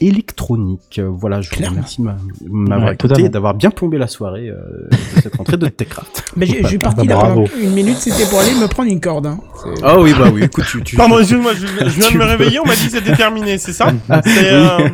[0.07, 0.98] électronique.
[0.98, 2.16] Euh, Voilà, je vous remercie de m'a-
[2.50, 4.57] m'avoir Ouais, d'avoir bien plombé la soirée euh,
[4.90, 6.24] de cette rentrée de Techcraft.
[6.36, 7.44] Mais j'ai- je suis parti Bah, là bravo.
[7.44, 9.26] pendant une minute, c'était pour aller me prendre une corde.
[9.26, 9.38] Hein.
[9.82, 10.82] Ah oui, bah oui, écoute, tu...
[10.82, 13.59] tu Pardon, excuse-moi, je, je viens de me réveiller, on m'a dit que c'était terminé,
[13.59, 14.88] c'est ça euh,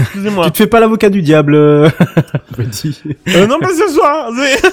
[0.00, 0.46] Excusez-moi.
[0.46, 1.54] tu te fais pas l'avocat du diable,
[2.56, 3.00] petit.
[3.28, 4.30] Euh, non, pas ce soir.
[4.36, 4.68] c'est-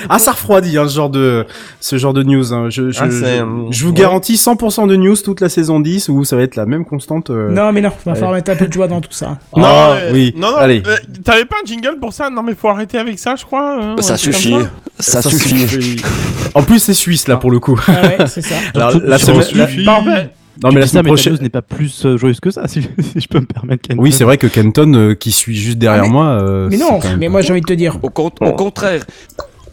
[0.08, 1.46] Ah, ça refroidit, hein, ce genre de,
[1.80, 2.52] ce genre de news.
[2.52, 2.66] Hein.
[2.70, 3.98] Je, je, Ah, je, je vous ouais.
[3.98, 7.30] garantis 100% de news toute la saison 10 où ça va être la même constante.
[7.30, 7.50] euh.
[7.50, 8.14] Non, mais non, va ouais.
[8.18, 9.38] falloir mettre un peu de joie dans tout ça.
[9.56, 10.34] Ah, euh, oui.
[10.36, 10.82] Non, non, Allez.
[10.86, 13.76] euh, T'avais pas un jingle pour ça Non, mais faut arrêter avec ça, je crois.
[13.82, 14.54] hein, Ça suffit.
[14.98, 15.22] ça.
[15.22, 16.02] Ça, suffit.
[16.54, 17.80] En plus, c'est suisse, là, pour le coup.
[17.88, 18.54] Ah ouais, c'est ça.
[18.74, 19.84] Alors, la semaine, la- suffit.
[19.84, 20.30] Bah, en fait,
[20.62, 21.38] Non, Tu mais la semaine prochaine.
[21.40, 22.82] n'est pas plus euh, joyeuse que ça, si,
[23.16, 23.88] je peux me permettre.
[23.88, 24.02] Kenton.
[24.02, 26.26] Oui, c'est vrai que Kenton, euh, qui suit juste derrière mais- moi.
[26.26, 27.96] euh, Mais non, quand même mais moi j'ai envie de te dire.
[28.02, 29.00] Au, con- au contraire,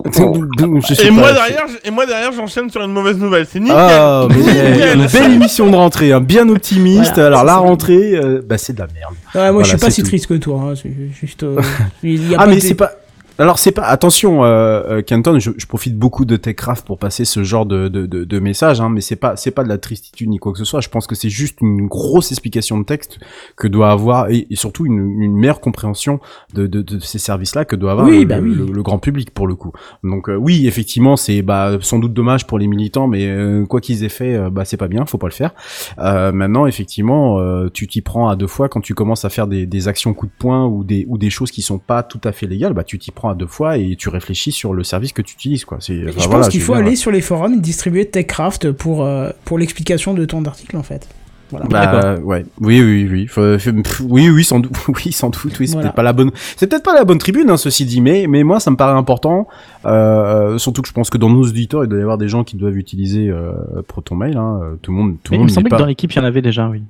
[0.06, 3.45] Et moi derrière, et moi derrière, j'enchaîne sur une mauvaise nouvelle.
[3.52, 3.76] C'est nickel.
[3.78, 4.98] Ah, mais Nickel.
[5.00, 7.14] une belle émission de rentrée, hein, bien optimiste.
[7.16, 7.58] Voilà, Alors la ça.
[7.60, 9.14] rentrée, euh, bah c'est de la merde.
[9.36, 10.08] Ouais, moi je suis pas si tout.
[10.08, 10.62] triste que toi.
[10.72, 10.74] hein,
[11.20, 11.43] juste.
[11.43, 11.60] euh,
[12.04, 12.91] il y a Ah pas mais c'est pas.
[13.39, 13.83] Alors c'est pas.
[13.83, 17.88] Attention, euh, euh, Kenton, je, je profite beaucoup de Techcraft pour passer ce genre de
[17.88, 20.53] de, de, de message, hein, mais c'est pas c'est pas de la tristitude ni quoi
[20.53, 20.81] que ce soit.
[20.81, 23.19] Je pense que c'est juste une grosse explication de texte
[23.55, 26.19] que doit avoir et, et surtout une, une meilleure compréhension
[26.55, 28.55] de, de, de ces services-là que doit avoir Oui, le, bah le- oui.
[28.55, 29.71] le- le grand public pour le coup.
[30.03, 33.81] Donc euh, oui, effectivement, c'est bah sans doute dommage pour les militants, mais euh, quoi
[33.81, 35.53] qu'ils aient fait, euh, bah c'est pas bien, faut pas le faire.
[35.99, 39.45] Euh, maintenant, effectivement, euh, tu t'y prends à deux fois quand tu commences à faire
[39.45, 42.21] des, des actions coup de poing ou des ou des choses qui sont pas tout
[42.23, 42.73] à fait légales.
[42.73, 45.34] Bah, tu t'y prends à deux fois et tu réfléchis sur le service que tu
[45.36, 45.78] utilises, quoi.
[45.82, 45.95] C'est.
[46.11, 49.57] Je pense qu'il faut dire, aller sur les forums et distribuer TechCraft pour, euh, pour
[49.57, 51.07] l'explication de ton article en fait.
[51.49, 51.65] Voilà.
[51.67, 55.57] Bah ouais, oui, oui, oui, Faut- faut- pff, oui, oui, sans doute, oui, sans doute,
[55.61, 55.84] oui, c'est Voilà.
[55.88, 58.43] peut-être pas la bonne, c'est peut-être pas la bonne tribune, hein, ceci dit, mais, mais
[58.43, 59.47] moi, ça me paraît important,
[59.86, 62.43] euh, surtout que je pense que dans nos auditeurs, il doit y avoir des gens
[62.43, 63.53] qui doivent utiliser euh,
[63.88, 66.17] ProtonMail, hein, euh, tout le monde, tout Mais il me semblait que dans l'équipe, il
[66.17, 66.84] y en avait déjà, oui.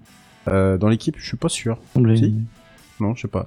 [0.47, 1.77] euh, dans l'équipe, je suis pas sûr,
[2.15, 2.33] Si.
[2.99, 3.45] non, je sais pas,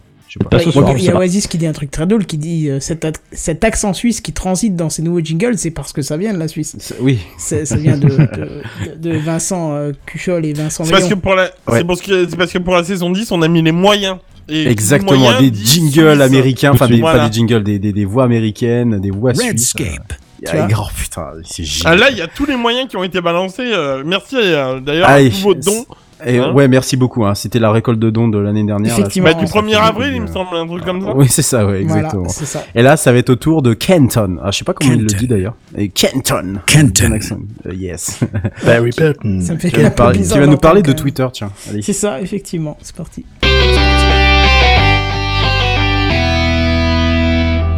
[0.53, 1.17] Il y a, y.
[1.17, 4.21] Oasis qui dit un truc très drôle qui dit euh, cet, ac- cet accent suisse
[4.21, 6.77] qui transite dans ces nouveaux jingles, c'est parce que ça vient de la Suisse.
[6.79, 11.15] C'est- Oui, Ça vient de, de, de Vincent euh, Cuchol et Vincent C'est parce que
[11.15, 11.85] pour la, c'est Ouais.
[11.85, 14.19] parce que c'est parce que pour la saison 10, on a mis les moyens.
[14.49, 16.21] Et exactement, moyens des jingles Suisse.
[16.23, 17.21] américains, enfin des, Voilà.
[17.21, 19.75] pas des jingles, des, des, des voix américaines, des voix suisses.
[19.77, 20.15] Redscape.
[20.45, 21.99] Tu vois Ah, oh, putain, c'est Ah, génial.
[21.99, 23.63] là, il y a tous les moyens qui ont été balancés.
[23.73, 25.85] euh, merci euh, d'ailleurs à tous vos dons.
[26.27, 27.25] Et, Hein ouais, merci beaucoup.
[27.25, 27.35] Hein.
[27.35, 28.93] C'était la récolte de dons de l'année dernière.
[28.95, 28.99] là.
[29.01, 29.29] Effectivement.
[29.29, 31.15] Bah, du ça 1er fait avril, il me semble, un truc comme ça.
[31.17, 32.29] Oui, c'est ça, ouais, exactement.
[32.29, 32.65] ça.
[32.75, 34.39] Et là, ça va être au tour de Kenton.
[34.43, 35.19] Ah, je sais pas comment il le Kenton.
[35.19, 35.55] dit d'ailleurs.
[35.77, 36.61] Et Kenton.
[36.67, 37.19] Kenton.
[37.67, 38.21] Euh, yes.
[38.65, 39.41] Barry Burton.
[39.41, 40.93] Ça me fait qui va nous un peu parler, bizarre qui va nous parler de.
[40.93, 41.51] Twitter, tiens.
[41.81, 42.77] C'est ça, effectivement.
[42.83, 43.25] C'est parti.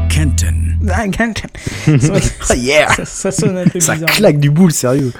[0.09, 0.55] Kenton.
[0.90, 1.22] Ah, que
[2.51, 4.11] Ah, yeah ça, ça sonne un peu Ça bizarre.
[4.11, 5.12] claque du boule, sérieux.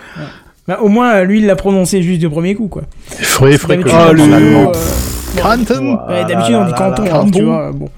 [0.69, 2.83] Bah, au moins, lui, il l'a prononcé juste du premier coup, quoi.
[3.19, 4.67] Il faudrait que euh,
[5.37, 5.99] Canton.
[6.09, 7.73] Ouais, d'habitude on dit canton, hein, tu vois.
[7.73, 7.89] Bon.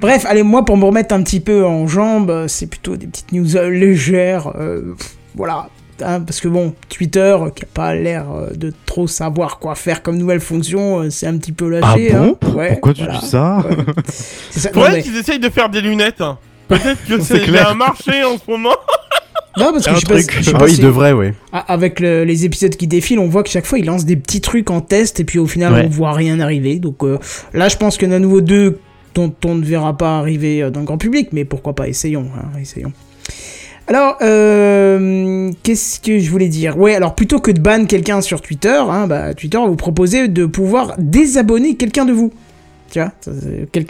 [0.00, 3.06] Bref, allez, moi pour me remettre un petit peu en jambes, euh, c'est plutôt des
[3.06, 4.52] petites news euh, légères.
[4.58, 4.94] euh,
[5.36, 5.68] voilà.
[6.02, 10.16] hein, parce que bon, Twitter, qui a pas l'air de trop savoir quoi faire comme
[10.18, 12.10] nouvelle fonction, c'est un petit peu Ah lâché.
[12.12, 12.48] bon hein.
[12.56, 13.18] Ouais, Pourquoi tu voilà.
[13.20, 13.76] dis ça Ouais.
[14.50, 16.20] C'est Faudrait mais- qu'ils essayent de faire des lunettes.
[16.20, 16.38] hein.
[16.66, 18.70] Peut-être que C'est un marché en ce moment.
[19.56, 20.32] non, parce que je sais pas, truc.
[20.38, 21.34] je sais Ah pas oui, il si- devrait, ouais.
[21.52, 24.16] a- avec le- les épisodes qui défilent, on voit que chaque fois il lance des
[24.16, 25.82] petits trucs en test et puis au final Ouais.
[25.86, 26.76] on voit rien arriver.
[26.78, 27.18] Donc euh,
[27.52, 28.78] là, je pense qu'il y en a à nouveau deux
[29.14, 32.26] dont on ne verra pas arriver euh, dans le grand public, mais pourquoi pas, essayons,
[32.36, 32.92] hein, essayons.
[33.88, 36.78] Alors, euh, qu'est-ce que je voulais dire?
[36.78, 40.28] Ouais, alors plutôt que de ban quelqu'un sur Twitter, hein, bah, Twitter va vous proposer
[40.28, 42.32] de pouvoir désabonner quelqu'un de vous.
[42.90, 43.12] Tu vois,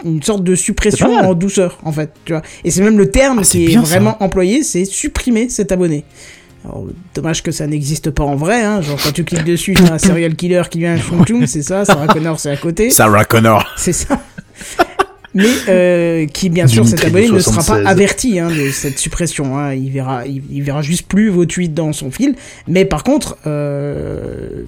[0.05, 2.11] une sorte de suppression en douceur, en fait.
[2.25, 3.81] Tu vois, et c'est même le terme Ah, qui est ça.
[3.81, 6.03] vraiment employé, c'est supprimer cet abonné.
[6.63, 6.85] Alors,
[7.15, 8.81] dommage que ça n'existe pas en vrai, hein.
[8.81, 10.95] Genre, quand tu cliques dessus, t'as un serial killer qui vient
[11.27, 12.91] choum, c'est ça, Sarah Connor, c'est à côté.
[12.91, 13.65] Sarah Connor.
[13.77, 14.21] C'est ça.
[15.33, 17.87] Mais euh, qui, bien sûr, cet abonné ne sera pas 76.
[17.87, 19.57] averti hein, de cette suppression.
[19.57, 19.73] Hein.
[19.73, 22.35] Il, verra, il, il verra juste plus vos tweets dans son fil.
[22.67, 24.63] Mais par contre, euh,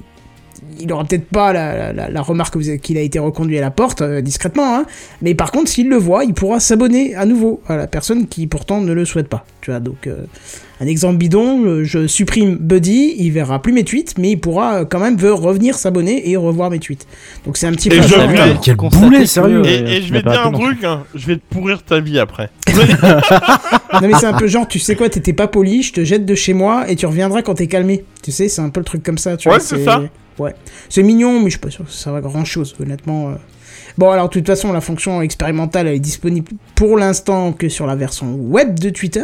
[0.80, 4.21] il aura peut-être pas la, la- remarque qu'il a été reconduit à la porte euh,
[4.21, 4.78] discrètement.
[4.78, 4.86] Hein.
[5.21, 8.47] Mais par contre, s'il le voit, il pourra s'abonner à nouveau à la personne qui
[8.47, 9.45] pourtant ne le souhaite pas.
[9.61, 10.26] Tu vois, donc euh,
[10.82, 14.80] un exemple bidon, euh, je supprime Buddy, il verra plus mes tweets, mais il pourra
[14.82, 17.07] euh, quand même veut revenir s'abonner et revoir mes tweets.
[17.45, 18.26] Donc c'est un petit Et peu je ça.
[18.28, 19.65] vais- Quel boulet, sérieux.
[19.65, 22.49] Et, je vais te dire un truc, hein, je vais te pourrir ta vie après.
[24.01, 26.26] Non mais c'est un peu genre, tu sais quoi, t'étais pas poli, je te jette
[26.26, 28.03] de chez moi et tu reviendras quand t'es calmé.
[28.24, 30.01] Tu sais, c'est un peu le truc comme ça, tu Ouais, c'est ça.
[30.39, 30.55] Ouais.
[30.89, 33.29] C'est mignon, mais je suis pas sûr que ça va grand chose, honnêtement.
[33.29, 33.36] euh.
[33.97, 37.86] Bon, alors, de toute façon, la fonction expérimentale, elle est disponible pour l'instant que sur
[37.86, 39.23] la version web de Twitter.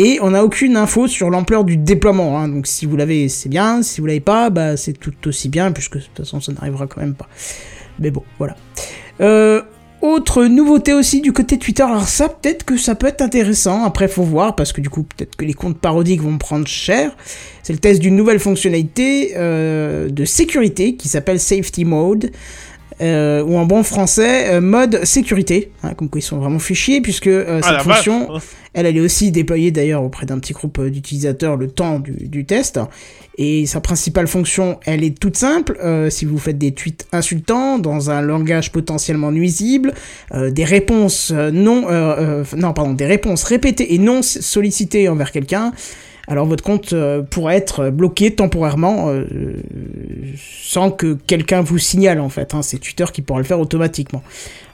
[0.00, 2.38] Et on n'a aucune info sur l'ampleur du déploiement.
[2.38, 2.46] hein.
[2.48, 3.82] Donc si vous l'avez, c'est bien.
[3.82, 6.86] Si vous l'avez pas, bah, c'est tout aussi bien, puisque de toute façon, ça n'arrivera
[6.86, 7.26] quand même pas.
[7.98, 8.54] Mais bon, voilà.
[9.20, 9.60] Euh,
[10.02, 14.08] autre nouveauté aussi du côté Twitter, alors ça peut-être que ça peut être intéressant, après
[14.08, 17.16] faut voir, parce que du coup peut-être que les comptes parodiques vont prendre cher.
[17.62, 22.30] C'est le test d'une nouvelle fonctionnalité euh, de sécurité qui s'appelle Safety Mode.
[23.00, 26.74] Euh, ou en bon français, euh, mode sécurité, hein, comme quoi ils sont vraiment fait
[26.74, 28.04] chier, puisque euh, Ah, cette vache.
[28.04, 28.28] fonction,
[28.74, 32.12] elle, elle est aussi déployée d'ailleurs auprès d'un petit groupe euh, d'utilisateurs le temps du,
[32.28, 32.80] du test.
[33.40, 35.78] Et sa principale fonction, elle est toute simple.
[35.80, 39.94] Euh, si vous faites des tweets insultants dans un langage potentiellement nuisible,
[40.34, 41.86] euh, des réponses non,
[42.56, 45.72] non pardon, des réponses répétées et non sollicitées envers quelqu'un,
[46.28, 49.24] alors votre compte euh, pourrait être bloqué temporairement euh,
[50.36, 52.54] sans que quelqu'un vous signale en fait.
[52.54, 52.62] hein.
[52.62, 54.22] C'est Twitter qui pourra le faire automatiquement.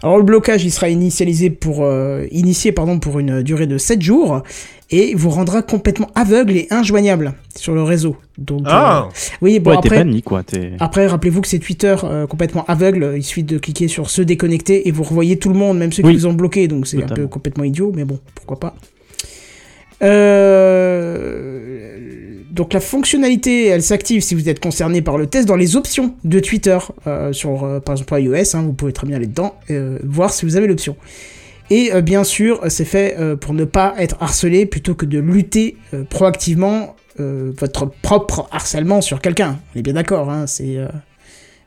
[0.03, 4.03] Alors le blocage il sera initialisé pour euh, initié pardon pour une durée de 7
[4.03, 4.43] jours
[4.91, 8.17] et vous rendra complètement aveugle et injoignable sur le réseau.
[8.37, 9.07] Donc Ah.
[9.07, 10.43] euh, oui bon ouais, après banni, quoi.
[10.79, 13.15] Après, rappelez-vous que c'est Twitter euh, complètement aveugle.
[13.17, 16.03] Il suffit de cliquer sur se déconnecter et vous revoyez tout le monde, même ceux
[16.03, 16.13] Oui.
[16.13, 16.69] qui vous ont bloqué.
[16.69, 18.75] Donc c'est un peu complètement idiot, mais bon, pourquoi pas.
[20.03, 21.61] Euh,
[22.51, 26.15] Donc la fonctionnalité, elle s'active si vous êtes concerné par le test dans les options
[26.25, 26.79] de Twitter.
[27.07, 29.57] Euh, sur euh, par exemple iOS, hein, vous pouvez très bien aller dedans,
[30.03, 30.97] voir si vous avez l'option.
[31.71, 35.79] Et bien sûr, c'est fait pour ne pas être harcelé plutôt que de lutter
[36.11, 39.59] proactivement votre propre harcèlement sur quelqu'un.
[39.75, 40.77] On est bien d'accord, hein, c'est,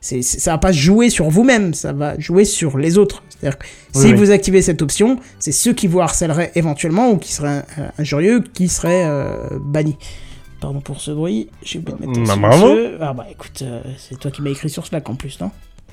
[0.00, 3.22] c'est, c'est- ça va pas jouer sur vous-même, ça va jouer sur les autres.
[3.30, 4.14] C'est-à-dire que Oui, si oui.
[4.14, 8.40] vous activez cette option, c'est ceux qui vous harcèleraient éventuellement ou qui seraient euh, injurieux
[8.52, 9.96] qui seraient euh, bannis.
[10.60, 12.74] Pardon pour ce bruit, j'ai oublié de mettre un Bah, bravo.
[13.00, 15.50] Ah bah écoute, euh, c'est toi qui m'as écrit sur Slack en plus, non?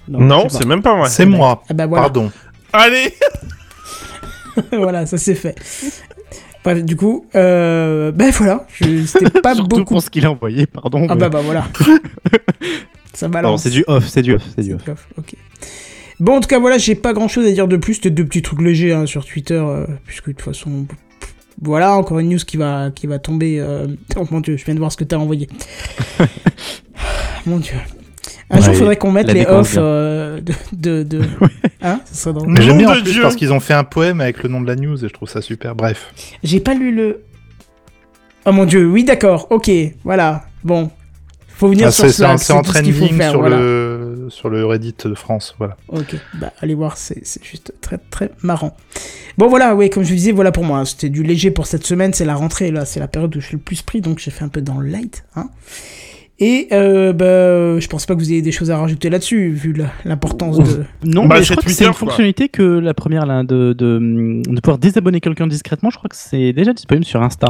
[0.08, 1.10] Non, c'est même pas vrai.
[1.10, 1.64] C'est moi.
[1.70, 2.04] Ah bah voilà.
[2.04, 2.32] Pardon.
[2.74, 3.14] Allez
[4.72, 5.56] voilà, ça c'est fait.
[6.64, 9.94] Bref, du coup, euh, ben voilà, je- c'était pas Surtout beaucoup.
[9.94, 11.06] pour ce qu'il a envoyé, pardon.
[11.10, 11.68] Ah mais- bah bah voilà.
[13.16, 13.64] ça balance.
[13.64, 15.08] c'est du off, c'est du off, c'est du off.
[15.18, 15.34] Ok.
[16.20, 17.96] Bon, en tout cas, voilà, j'ai pas grand chose à dire de plus.
[17.96, 20.86] C'était deux petits trucs légers hein, sur Twitter, euh, puisque de toute façon.
[21.62, 23.60] Voilà, encore une news qui va, qui va tomber.
[23.60, 23.88] euh,
[24.18, 25.48] Oh mon dieu, je viens de voir ce que t'as envoyé.
[27.46, 27.76] mon dieu.
[28.50, 29.82] Un jour, Ouais, faudrait qu'on mette les découverte off bien.
[29.84, 30.54] euh, de.
[30.74, 31.22] de, de...
[31.82, 32.50] Hein Ça serait drôle.
[32.50, 34.68] Mais j'aime bien en plus parce qu'ils ont fait un poème avec le nom de
[34.68, 35.76] la news et je trouve ça super.
[35.76, 36.14] Bref.
[36.44, 37.22] J'ai pas lu le.
[38.46, 39.70] Oh mon dieu, oui, d'accord, ok,
[40.04, 40.46] voilà.
[40.64, 40.92] Bon.
[41.58, 43.58] Faut venir Ah, sur Slack, c'est en trending faire, sur, voilà.
[43.58, 45.56] le, sur le Reddit de France.
[45.58, 45.78] Voilà.
[45.88, 48.76] Ok, bah allez voir, c'est c'est juste très très marrant.
[49.38, 50.84] Bon voilà, oui, comme je vous disais, voilà pour moi.
[50.86, 53.46] C'était du léger pour cette semaine, c'est la rentrée, là, c'est la période où je
[53.48, 55.24] suis le plus pris, donc j'ai fait un peu dans le light.
[55.36, 55.50] Hein.
[56.40, 59.74] Et euh, bah, je pense pas que vous ayez des choses à rajouter là-dessus, vu
[60.04, 60.84] l'importance de...
[61.06, 62.00] Non, Bah, mais c'est je crois que c'est une quoi.
[62.00, 66.16] fonctionnalité que la première là, de, de, de pouvoir désabonner quelqu'un discrètement, je crois que
[66.18, 67.48] c'est déjà disponible sur Insta,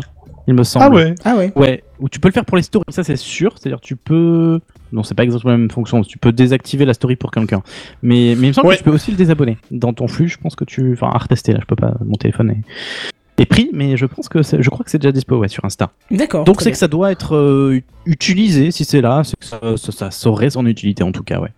[0.47, 1.15] il me semble.
[1.23, 3.55] Ah ouais Ouais, ou tu peux le faire pour les stories, ça c'est sûr.
[3.57, 4.59] C'est-à-dire tu peux.
[4.91, 6.01] Non, c'est pas exactement la même fonction.
[6.03, 7.61] Tu peux désactiver la story pour quelqu'un.
[8.01, 8.73] Mais, mais il me semble Ouais.
[8.75, 9.57] que tu peux aussi le désabonner.
[9.71, 10.93] Dans ton flux, je pense que tu.
[10.93, 11.93] Enfin, à retester là, je peux pas.
[12.05, 15.11] Mon téléphone est, est pris, mais je pense que c'est- je crois que c'est déjà
[15.11, 15.91] dispo ouais, sur Insta.
[16.11, 16.43] D'accord.
[16.45, 18.71] Donc c'est que ça doit être euh, utilisé.
[18.71, 21.51] Si c'est là, c'est que ça, ça, ça saurait son utilité en tout cas, ouais.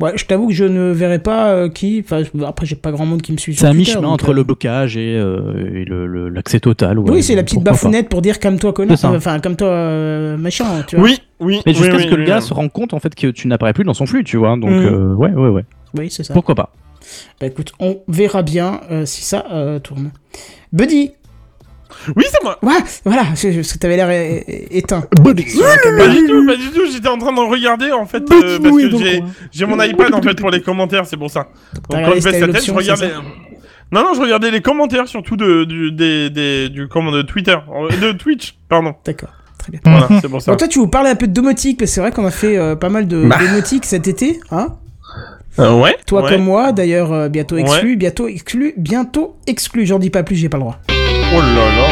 [0.00, 2.02] Ouais, je t'avoue que je ne verrai pas euh, qui...
[2.04, 4.44] Enfin, après, j'ai pas grand monde qui me suit C'est un mi-chemin entre euh, le
[4.44, 6.98] blocage et, euh, et le- le- l'accès total.
[6.98, 7.10] ouais.
[7.10, 10.64] Oui, c'est la petite bafounette pour dire comme toi connard, enfin comme toi euh, machin,
[10.86, 11.04] tu vois.
[11.04, 11.60] Oui, oui.
[11.66, 12.42] Mais jusqu'à oui, ce que le gars oui.
[12.42, 14.56] se rende compte en fait que tu n'apparais plus dans son flux, tu vois.
[14.56, 15.64] Donc euh, ouais, ouais, ouais.
[15.98, 16.32] Oui, c'est ça.
[16.34, 16.72] Pourquoi pas.
[17.40, 20.12] Bah écoute, on verra bien euh, si ça euh, tourne.
[20.72, 21.10] Buddy
[22.16, 22.58] Oui, c'est moi.
[22.62, 24.10] Ouais, voilà, je- je- parce que t'avais l'air
[24.70, 25.02] éteint.
[25.82, 26.06] Caméra.
[26.06, 26.82] Pas du tout, pas du tout.
[26.92, 29.22] J'étais en train de regarder en fait euh, parce que j'ai
[29.52, 31.48] j'ai mon iPad en fait pour les commentaires, c'est pour ça.
[31.90, 33.10] Donc quand je baisse la tête, je l'option, regardais.
[33.92, 37.56] Non, non, je regardais les commentaires surtout de du des, des du comment de Twitter,
[37.74, 38.94] euh, de Twitch, pardon.
[39.04, 39.80] D'accord, très bien.
[39.84, 40.52] Voilà, c'est pour ça.
[40.52, 42.30] Bon, toi, tu vous parlais un peu de domotique, parce que c'est vrai qu'on a
[42.30, 43.38] fait euh, pas mal de Bah.
[43.40, 44.76] domotique cet été, hein?
[45.58, 45.96] Euh, ouais.
[46.06, 46.30] Toi ouais.
[46.30, 47.62] comme moi, d'ailleurs, euh, bientôt Ouais.
[47.62, 49.84] exclu, bientôt exclu, bientôt exclu.
[49.86, 50.78] J'en dis pas plus, j'ai pas le droit.
[50.88, 51.88] Oh là là.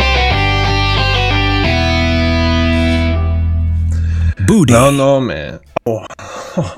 [4.47, 4.73] Booty.
[4.73, 5.51] Non, non, mais.
[5.85, 6.01] Oh.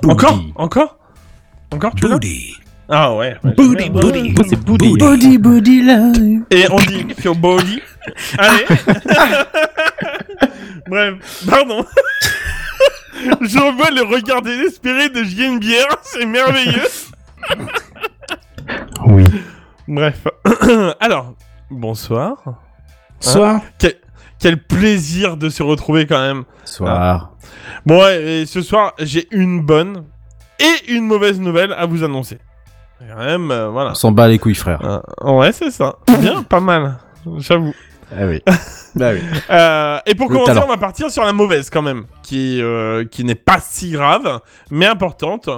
[0.08, 0.98] Encore, encore,
[1.70, 1.94] encore.
[1.94, 2.54] Tu Booty.
[2.88, 3.36] Ah ouais.
[3.44, 4.34] ouais, Booty, booty.
[4.48, 4.96] C'est Booty.
[4.98, 5.38] Booty.
[5.38, 6.42] body live.
[6.50, 7.80] Et on dit sur body.
[8.38, 8.64] Allez.
[10.88, 11.14] Bref,
[11.48, 11.84] pardon.
[13.40, 16.88] Je vois le regard désespéré de Bière, c'est merveilleux.
[19.06, 19.24] Oui.
[19.88, 20.26] Bref.
[21.00, 21.34] Alors,
[21.70, 22.36] bonsoir.
[23.18, 23.60] Soir.
[23.78, 23.94] Quel,
[24.38, 26.44] quel plaisir de se retrouver quand même.
[26.64, 27.32] Soir.
[27.86, 30.04] Bon, ouais, et ce soir, j'ai une bonne
[30.58, 32.38] et une mauvaise nouvelle à vous annoncer.
[33.00, 33.92] Quand même, euh, voilà.
[33.92, 35.02] On s'en bat les couilles, frère.
[35.24, 35.96] Euh, ouais, c'est ça.
[36.20, 36.98] Bien, pas mal.
[37.38, 37.72] J'avoue.
[38.12, 38.42] Ah oui.
[38.96, 39.20] bah oui.
[39.50, 40.66] Euh, et pour Le commencer, talent.
[40.66, 44.40] on va partir sur la mauvaise quand même, qui, euh, qui n'est pas si grave,
[44.70, 45.48] mais importante.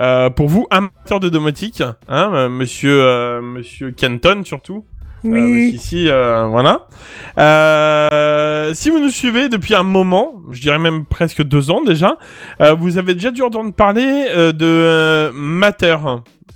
[0.00, 4.84] Euh, pour vous, amateurs de domotique, hein, euh, monsieur, euh, monsieur Kenton surtout.
[5.24, 5.80] Euh, Oui.
[6.08, 6.86] euh, voilà.
[7.38, 12.16] Euh, si vous nous suivez depuis un moment, je dirais même presque deux ans déjà,
[12.60, 15.96] euh, vous avez déjà dû entendre parler euh, de euh, Matter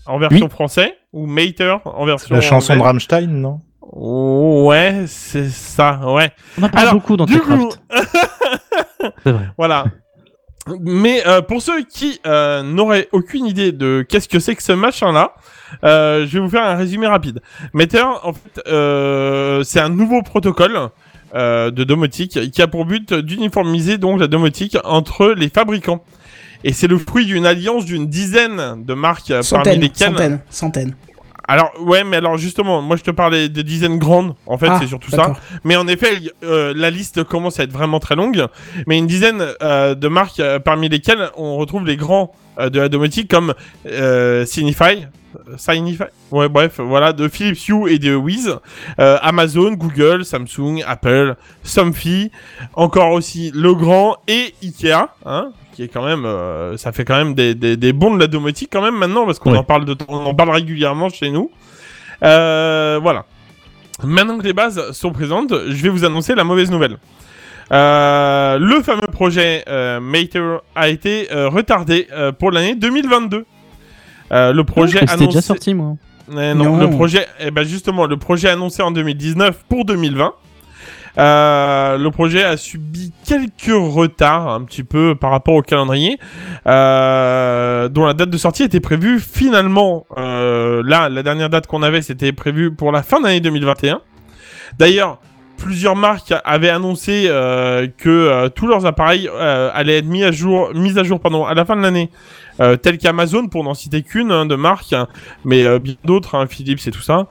[0.06, 2.80] en version français ou Mater en version La chanson de.
[2.80, 3.60] Rammstein, non?
[3.92, 6.30] Ouais, c'est ça, ouais.
[6.60, 8.26] On en parle Alors, beaucoup dans du coup, Techcraft.
[9.24, 9.48] C'est vrai.
[9.58, 9.84] Voilà.
[10.80, 14.70] Mais euh, pour ceux qui euh, n'auraient aucune idée de qu'est-ce que c'est que ce
[14.72, 15.34] machin-là,
[15.82, 17.40] euh, je vais vous faire un résumé rapide.
[17.74, 20.90] Meter, en fait, euh, c'est un nouveau protocole
[21.34, 26.04] euh, de domotique qui a pour but d'uniformiser donc la domotique entre les fabricants.
[26.62, 30.10] Et c'est le fruit d'une alliance d'une dizaine de marques euh, parmi lesquelles.
[30.10, 30.94] centaines, centaines.
[31.48, 34.34] Alors ouais, mais alors justement, moi je te parlais de dizaines grandes.
[34.46, 35.34] En fait, Ah, c'est surtout ça.
[35.64, 38.46] Mais en effet, euh, la liste commence à être vraiment très longue.
[38.86, 42.88] Mais une dizaine euh, de marques euh, parmi lesquelles on retrouve les grands de la
[42.88, 43.54] domotique comme
[44.46, 45.06] Signify.
[45.56, 46.04] Signify?
[46.30, 48.54] Ouais, bref, voilà, de Philips Hue et de Wiz,
[48.98, 52.30] Amazon, Google, Samsung, Apple, Somfy,
[52.74, 57.34] encore aussi Legrand et Ikea, hein, qui est quand même, euh, ça fait quand même
[57.34, 59.58] des, des, des bons de la domotique quand même maintenant, parce qu'on Ouais.
[59.58, 61.50] en parle de, on en parle régulièrement chez nous.
[62.22, 63.24] Euh, voilà.
[64.04, 66.96] Maintenant que les bases sont présentes, je vais vous annoncer la mauvaise nouvelle.
[67.72, 69.64] Euh, le fameux projet
[70.00, 72.06] Mater a été retardé
[72.38, 73.44] pour l'année 2022.
[74.32, 75.26] Euh, le projet C'était annoncé...
[75.26, 75.94] déjà sorti, moi.
[76.30, 76.76] Eh non, Non.
[76.78, 80.32] le projet, eh ben justement, le projet annoncé en 2019 pour 2020.
[81.18, 86.18] Euh, le projet a subi quelques retards un petit peu par rapport au calendrier,
[86.66, 90.06] euh, dont la date de sortie était prévue finalement.
[90.16, 94.00] Euh, là, la dernière date qu'on avait, c'était prévu pour la fin d'année 2021.
[94.78, 95.18] D'ailleurs,
[95.58, 100.70] plusieurs marques avaient annoncé euh, que euh, tous leurs appareils allaient être mis à jour,
[100.74, 102.10] mis à jour pardon, à la fin de l'année,
[102.60, 105.08] euh, tel qu'Amazon, pour n'en citer qu'une hein, de marque, hein,
[105.44, 107.26] mais euh, bien d'autres, hein, Philips et tout ça.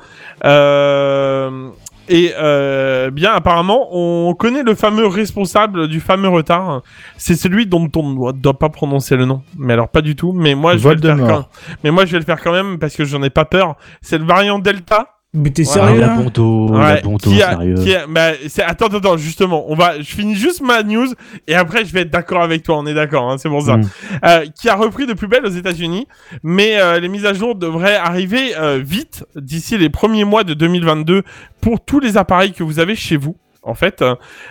[0.46, 1.70] Euh,
[2.14, 6.82] et euh, bien apparemment, on connaît le fameux responsable du fameux retard.
[7.16, 9.44] C'est celui dont on ne doit, pas prononcer le nom.
[9.58, 10.34] Mais alors pas du tout.
[10.34, 11.48] Mais moi je vais le faire quand.
[11.86, 13.78] Mais moi je vais le faire quand même parce que j'en ai pas peur.
[14.02, 15.21] C'est le variant Delta.
[15.34, 17.76] Mais t'es sérieux la là bonto, la Ouais, bonto, qui a, sérieux.
[17.76, 18.32] qui a- bah,
[18.68, 21.08] attends, attends, justement, on va, je finis juste ma news
[21.48, 23.78] et après je vais être d'accord avec toi, on est d'accord, hein, c'est pour ça.
[23.78, 23.90] Mm.
[24.26, 26.06] Euh, qui a repris de plus belle aux États-Unis,
[26.44, 30.54] mais euh, les mises à jour devraient arriver euh, vite d'ici les premiers mois de
[30.54, 31.24] 2022
[31.62, 33.38] pour tous les appareils que vous avez chez vous.
[33.64, 34.04] En fait,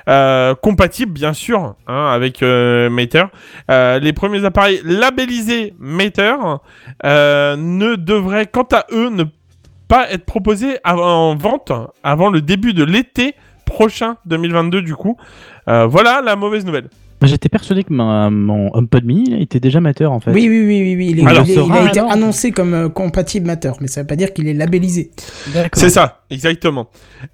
[0.09, 3.25] euh, compatibles bien sûr hein, avec euh, Mater.
[3.71, 6.37] Euh, les premiers appareils labellisés Mater
[7.05, 9.25] euh, ne devraient, quant à eux, ne
[9.91, 11.73] pas être proposés avant- en vente
[12.05, 13.35] avant le début de l'été
[13.67, 15.17] prochain 2022 du coup.
[15.69, 16.89] Euh, voilà la mauvaise nouvelle.
[17.23, 20.31] J'étais persuadé que ma- mon HomePod mini était déjà mateur en fait.
[20.33, 21.09] Oui, oui, oui, oui, oui.
[21.11, 23.73] Il, est- Alors, il est- ce il a été alors annoncé comme euh, compatible Matter,
[23.81, 25.11] mais ça veut pas dire qu'il est labellisé.
[25.75, 26.89] C'est ça, exactement.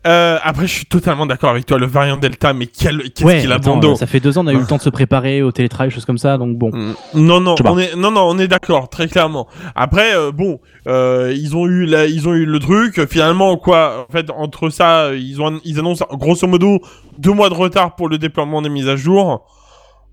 [0.07, 1.79] Euh, après, je suis totalement d'accord avec toi.
[1.79, 4.21] Le variant Delta, mais quel, qu'est-ce Ouais, qu'il a attends, bon dos euh, ça fait
[4.21, 6.37] deux ans, on a eu le temps de se préparer au télétravail, choses comme ça,
[6.39, 6.71] donc bon.
[6.73, 6.95] Mm.
[7.15, 9.47] Non, non, on est, non, non, on est d'accord, très clairement.
[9.75, 10.59] Après, euh, bon,
[10.89, 13.01] euh, ils ont eu, la, ils ont eu le truc.
[13.09, 16.81] Finalement, quoi, en fait, entre ça, ils ont, ils annoncent grosso modo
[17.19, 19.47] deux mois de retard pour le déploiement des mises à jour.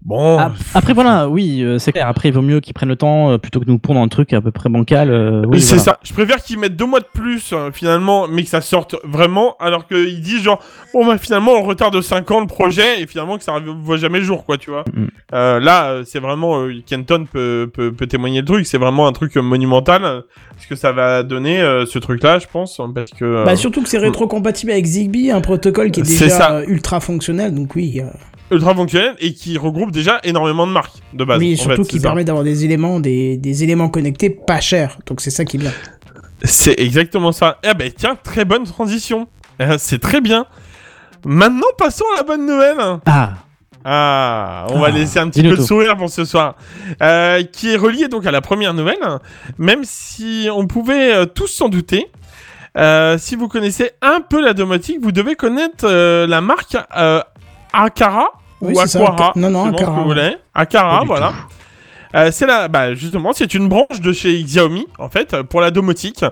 [0.06, 0.38] Bon,
[0.74, 2.08] Après voilà, oui, euh, c'est clair.
[2.08, 4.10] Après, il vaut mieux qu'ils prennent le temps euh, plutôt que de nous pondre un
[4.10, 5.10] truc à peu près bancal.
[5.10, 5.84] euh, oui, c'est voilà.
[5.84, 6.00] ça.
[6.04, 9.56] Je préfère qu'ils mettent deux mois de plus euh, finalement, mais que ça sorte vraiment,
[9.62, 10.60] alors qu'ils disent genre,
[10.94, 13.70] bon bah finalement on retarde de 5 ans le projet et finalement que ça ne
[13.72, 14.84] voit jamais le jour, quoi, tu vois.
[14.94, 15.06] Mm.
[15.34, 18.66] Euh, là, c'est vraiment euh, Kenton peut, peut, peut témoigner le truc.
[18.68, 20.24] C'est vraiment un truc monumental,
[20.58, 23.24] ce que ça va donner euh, ce truc-là, je pense, parce que.
[23.24, 26.52] euh, Bah, surtout que c'est rétrocompatible avec Zigbee, un protocole qui est déjà ça.
[26.58, 28.02] euh, ultra fonctionnel, donc oui.
[28.54, 31.40] Ultra fonctionnel et qui regroupe déjà énormément de marques de base.
[31.40, 34.98] oui, en surtout fait, qui permet d'avoir des éléments, des, des éléments connectés pas chers.
[35.06, 35.72] Donc c'est ça qui est bien.
[36.44, 37.58] C'est exactement ça.
[37.64, 39.28] Eh ben tiens, très bonne transition.
[39.62, 40.46] Euh, c'est très bien.
[41.26, 42.78] Maintenant, passons à la bonne nouvelle.
[43.06, 43.34] Ah,
[43.86, 45.64] Ah, on va Ah, laisser un petit peu de tout.
[45.64, 46.56] sourire pour ce soir.
[47.02, 48.98] Euh, qui est relié donc à la première nouvelle,
[49.58, 52.08] même si on pouvait euh, tous s'en douter.
[52.78, 57.22] Euh, si vous connaissez un peu la domotique, vous devez connaître euh, la marque euh,
[57.72, 58.30] Akara
[58.64, 59.34] Oui, ou c'est Aquara.
[59.36, 60.36] Non, non, selon ce que Akara, vous voulez.
[60.54, 61.34] Akara, voilà.
[62.16, 65.72] Euh, c'est la, bah justement, c'est une branche de chez Xiaomi en fait pour la
[65.72, 66.24] domotique.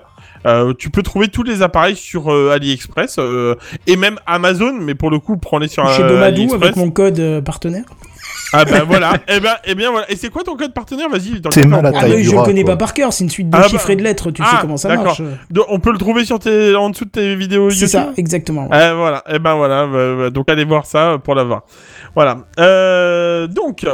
[0.46, 3.54] Euh, tu peux trouver tous les appareils sur euh, AliExpress euh,
[3.86, 7.18] et même Amazon, mais pour le coup, prends-les sur Chez euh, Domadou, avec mon code
[7.20, 7.84] euh, partenaire.
[8.52, 9.14] Ah bah voilà.
[9.28, 10.10] et ben, et bien voilà.
[10.10, 11.08] Et c'est quoi ton code partenaire?
[11.08, 11.40] Vas-y.
[11.50, 12.72] C'est mal à Ah, taille je le rat, connais quoi.
[12.74, 14.50] pas par cœur, c'est une suite de Ah, bah- chiffres et de lettres, tu Ah,
[14.50, 15.20] sais comment ça marche.
[15.50, 17.88] de- on peut le trouver sur tes, en dessous de tes vidéos C'est YouTube?
[17.90, 18.68] ça, exactement.
[18.68, 18.76] ouais.
[18.76, 21.62] Euh, voilà, et ben voilà, bah, bah, donc allez voir ça pour l'avoir.
[22.14, 22.38] Voilà.
[22.60, 23.86] Euh, donc,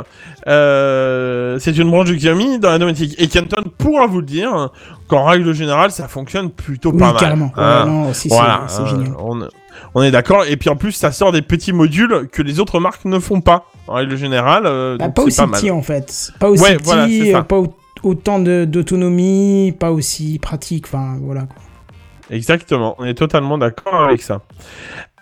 [0.46, 3.14] euh, c'est une branche de Xiaomi dans la domotique.
[3.18, 4.70] Et Kenton pourra vous le dire
[5.06, 7.20] qu'en règle générale, ça fonctionne plutôt Oui, pas mal.
[7.20, 7.52] carrément.
[7.56, 8.12] Ouais, Hein.
[8.12, 9.12] c'est- voilà, c'est euh, génial.
[9.20, 9.48] on,
[9.94, 10.44] on est d'accord.
[10.48, 13.40] Et puis en plus, ça sort des petits modules que les autres marques ne font
[13.40, 13.66] pas.
[13.86, 16.32] En règle générale, euh, Bah, donc pas aussi petit en fait.
[16.40, 16.84] Pas aussi Ouais, petit,
[17.30, 20.86] voilà, pas au- autant d'autonomie, pas aussi pratique.
[20.86, 21.42] Enfin, voilà.
[21.42, 21.56] quoi.
[22.30, 24.42] Exactement, on est totalement d'accord avec ça.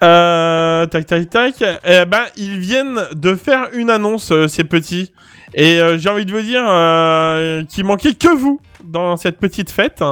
[0.03, 1.55] Euh, tac, tac, tac.
[1.85, 5.13] Eh ben, ils viennent de faire une annonce, euh, ces petits.
[5.55, 9.71] Et euh, j'ai envie de vous dire euh, qu'il manquait que vous dans cette petite
[9.71, 10.03] fête.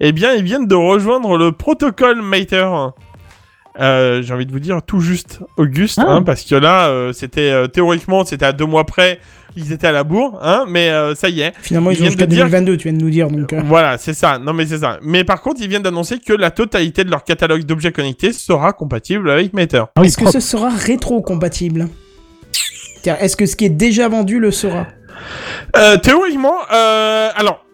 [0.00, 2.66] Eh bien, ils viennent de rejoindre le protocole Mater.
[3.78, 6.10] J'ai envie de vous dire tout juste Auguste, Ah.
[6.10, 9.20] hein, parce que là, c'était théoriquement, c'était à deux mois près,
[9.56, 11.52] ils étaient à la bourre, hein, mais euh, ça y est.
[11.62, 13.28] Finalement, ils, Ils ont viennent jusqu'à de dire- 2022, tu viens de nous dire.
[13.28, 14.38] Donc, euh, Voilà, c'est ça.
[14.38, 14.98] Non, mais c'est ça.
[15.02, 18.72] Mais par contre, ils viennent d'annoncer que la totalité de leur catalogue d'objets connectés sera
[18.72, 19.82] compatible avec Matter.
[19.96, 21.88] Ah oui, Est-ce que ce sera rétro-compatible?
[23.04, 24.86] Est-ce que ce qui est déjà vendu le sera?
[25.76, 27.64] Euh, théoriquement, euh, alors.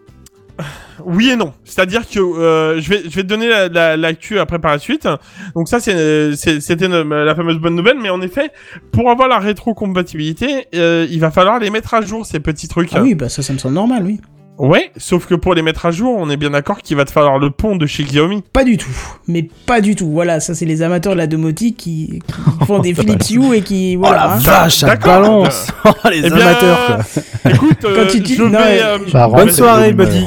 [1.05, 1.53] Oui et non.
[1.63, 4.79] C'est-à-dire que euh, je vais je vais te donner la- la- l'actu après par la
[4.79, 5.07] suite.
[5.55, 8.51] Donc ça c'est c'est- c'était no- la fameuse bonne nouvelle, mais en effet,
[8.91, 12.89] pour avoir la rétrocompatibilité, euh, il va falloir les mettre à jour ces petits trucs.
[12.93, 14.19] Ah oui, bah ça, ça me semble normal, oui.
[14.59, 17.11] Ouais, sauf que pour les mettre à jour, on est bien d'accord qu'il va te
[17.11, 18.41] falloir le pont de chez Xiaomi.
[18.53, 18.89] Pas du tout.
[19.27, 20.09] Mais pas du tout.
[20.09, 23.61] Voilà, ça, c'est les amateurs de la domotique qui, qui font des Philips Hue et
[23.61, 23.93] qui.
[23.97, 24.17] Oh Voilà.
[24.17, 24.37] la hein.
[24.39, 25.67] vache, ça balance
[26.09, 27.51] Les Eh bien, amateurs, quoi.
[27.51, 30.25] Écoute, euh, Quand tu dis- je non, vais, euh, Bonne soirée, buddy.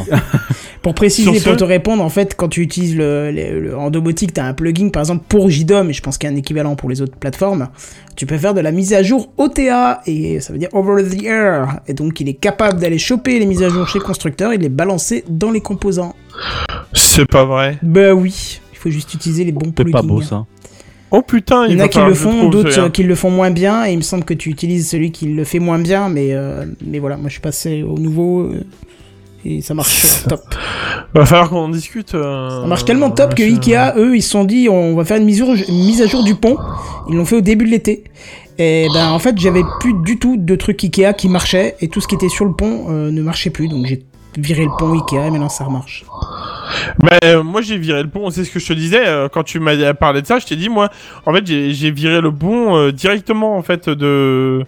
[0.83, 4.33] Pour préciser, pour te répondre, en fait, quand tu utilises le, le- le- en domotique,
[4.33, 6.39] tu as un plugin, par exemple, pour JDOM, et je pense qu'il y a un
[6.39, 7.69] équivalent pour les autres plateformes,
[8.17, 11.23] tu peux faire de la mise à jour OTA, et ça veut dire over the
[11.25, 11.81] air.
[11.87, 14.57] Et donc, il est capable d'aller choper les mises à jour chez le constructeur et
[14.59, 16.15] de les balancer dans les composants.
[16.95, 17.77] C'est pas vrai.
[17.83, 19.93] Bah oui, il faut juste utiliser les bons C'est plugins.
[19.93, 20.47] pas beau ça.
[21.11, 23.51] Oh putain, Il y en a qui le font, d'autres euh, qui le font moins
[23.51, 26.29] bien, et il me semble que tu utilises celui qui le fait moins bien, mais,
[26.31, 28.63] euh, mais voilà, moi je suis passé au nouveau, euh,
[29.45, 30.41] et ça marche top.
[31.15, 32.15] Va falloir qu'on en discute.
[32.15, 33.43] euh, Ça marche tellement top que.
[33.43, 36.03] Ikea, eux, ils se sont dit on va faire une mise, à jour- une mise
[36.03, 36.57] à jour du pont.
[37.09, 38.05] Ils l'ont fait au début de l'été.
[38.59, 42.01] Et ben en fait, j'avais plus du tout de trucs Ikea qui marchaient et tout
[42.01, 43.69] ce qui était sur le pont euh, ne marchait plus.
[43.69, 44.03] Donc j'ai
[44.37, 46.05] viré le pont Ikea et maintenant ça remarche.
[46.99, 49.43] Bah, euh, moi j'ai viré le pont, c'est ce que je te disais euh, quand
[49.43, 50.89] tu m'as parlé de ça, je t'ai dit moi
[51.27, 54.65] en fait j'ai viré le pont directement en fait de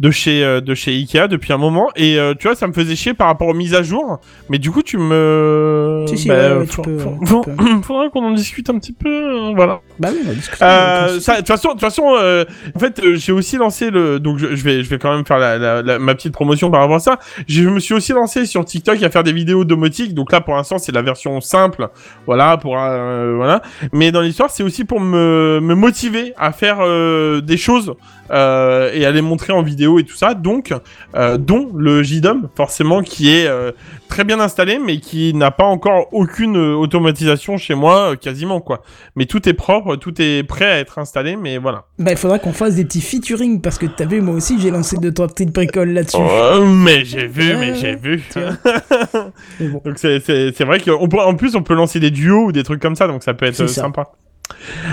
[0.00, 1.88] de chez euh, de chez Ikea depuis un moment.
[1.96, 4.18] Et euh, tu vois ça me faisait chier par rapport aux mises à jour.
[4.48, 7.44] Mais du coup tu me Si, si, bah, ouais, ouais, tu faut- peux, faut- faut-
[7.82, 9.80] faudra qu'on en discute un petit peu euh, voilà.
[9.98, 10.20] Bah oui,
[10.62, 12.44] euh, ça, de toute façon, de toute façon, euh,
[12.74, 15.26] en fait, euh, j'ai aussi lancé le, donc je, je vais, je vais quand même
[15.26, 17.18] faire la, la- la- ma petite promotion par rapport à ça.
[17.48, 20.14] Je me suis aussi lancé sur TikTok à faire des vidéos domotiques.
[20.14, 21.88] Donc là, pour l'instant, c'est la version simple,
[22.26, 23.62] voilà, pour, euh, voilà.
[23.92, 27.94] Mais dans l'histoire, c'est aussi pour me, me motiver à faire euh, des choses
[28.30, 30.34] euh, et à les montrer en vidéo et tout ça.
[30.34, 30.74] Donc,
[31.14, 33.72] euh, dont le JDOM, forcément, qui est euh,
[34.08, 38.82] très bien installé, mais qui n'a pas encore aucune euh, automatisation chez moi, quasiment quoi.
[39.16, 41.84] Mais tout est propre, tout est prêt à être installé, mais voilà.
[41.98, 44.70] Bah il faudra qu'on fasse des petits featuring parce que t'as vu, moi aussi j'ai
[44.70, 46.18] lancé deux trois petites bricoles là-dessus.
[46.18, 48.22] Oh, mais j'ai vu, mais Ouais, j'ai vu.
[49.60, 49.82] bon.
[49.84, 52.96] donc c'est vrai qu'en en plus on peut lancer des duos ou des trucs comme
[52.96, 54.12] ça, donc ça peut être sympa.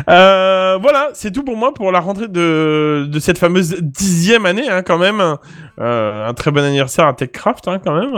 [0.10, 4.70] Euh, voilà, c'est tout pour moi pour la rentrée de, de cette fameuse dixième année,
[4.70, 5.22] hein, quand même.
[5.80, 8.16] Euh, un très bon anniversaire à TechCraft, hein, quand même,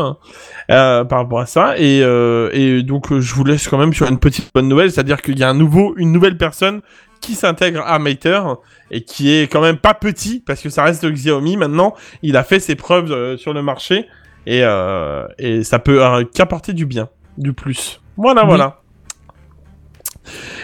[0.71, 1.75] euh, par rapport à ça.
[1.77, 5.39] Et, et donc, je vous laisse quand même sur une petite bonne nouvelle, c'est-à-dire qu'il
[5.39, 6.81] y a un nouveau, une nouvelle personne
[7.21, 8.41] qui s'intègre à Mater
[8.91, 11.57] et qui est quand même pas petit parce que ça reste le Xiaomi.
[11.57, 14.05] Maintenant, il a fait ses preuves sur le marché
[14.45, 14.61] et,
[15.39, 15.99] et ça peut
[16.33, 18.01] qu'apporter du bien, du plus.
[18.17, 18.47] Voilà, Oui.
[18.49, 18.81] voilà.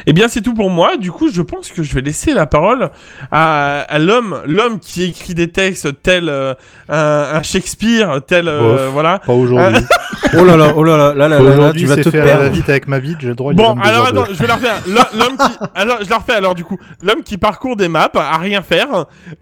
[0.06, 0.98] Eh bien, c'est tout pour moi.
[0.98, 2.90] Du coup, je pense que je vais laisser la parole
[3.32, 6.54] à, à l'homme, l'homme qui écrit des textes tel euh,
[6.90, 8.94] un, un Shakespeare, tel euh, Bof.
[8.94, 9.20] voilà.
[9.20, 9.82] Pas aujourd'hui.
[10.36, 12.50] Oh là là, oh là là, là là là, tu vas te faire la perdre.
[12.56, 14.56] vite avec ma vie, j'ai le droit de Bon, alors de- attends, je vais la
[14.56, 14.76] refaire.
[14.88, 16.80] L'ho- L'homme qui, alors je la refais alors du coup.
[17.04, 18.88] L'homme qui parcourt des maps à rien faire.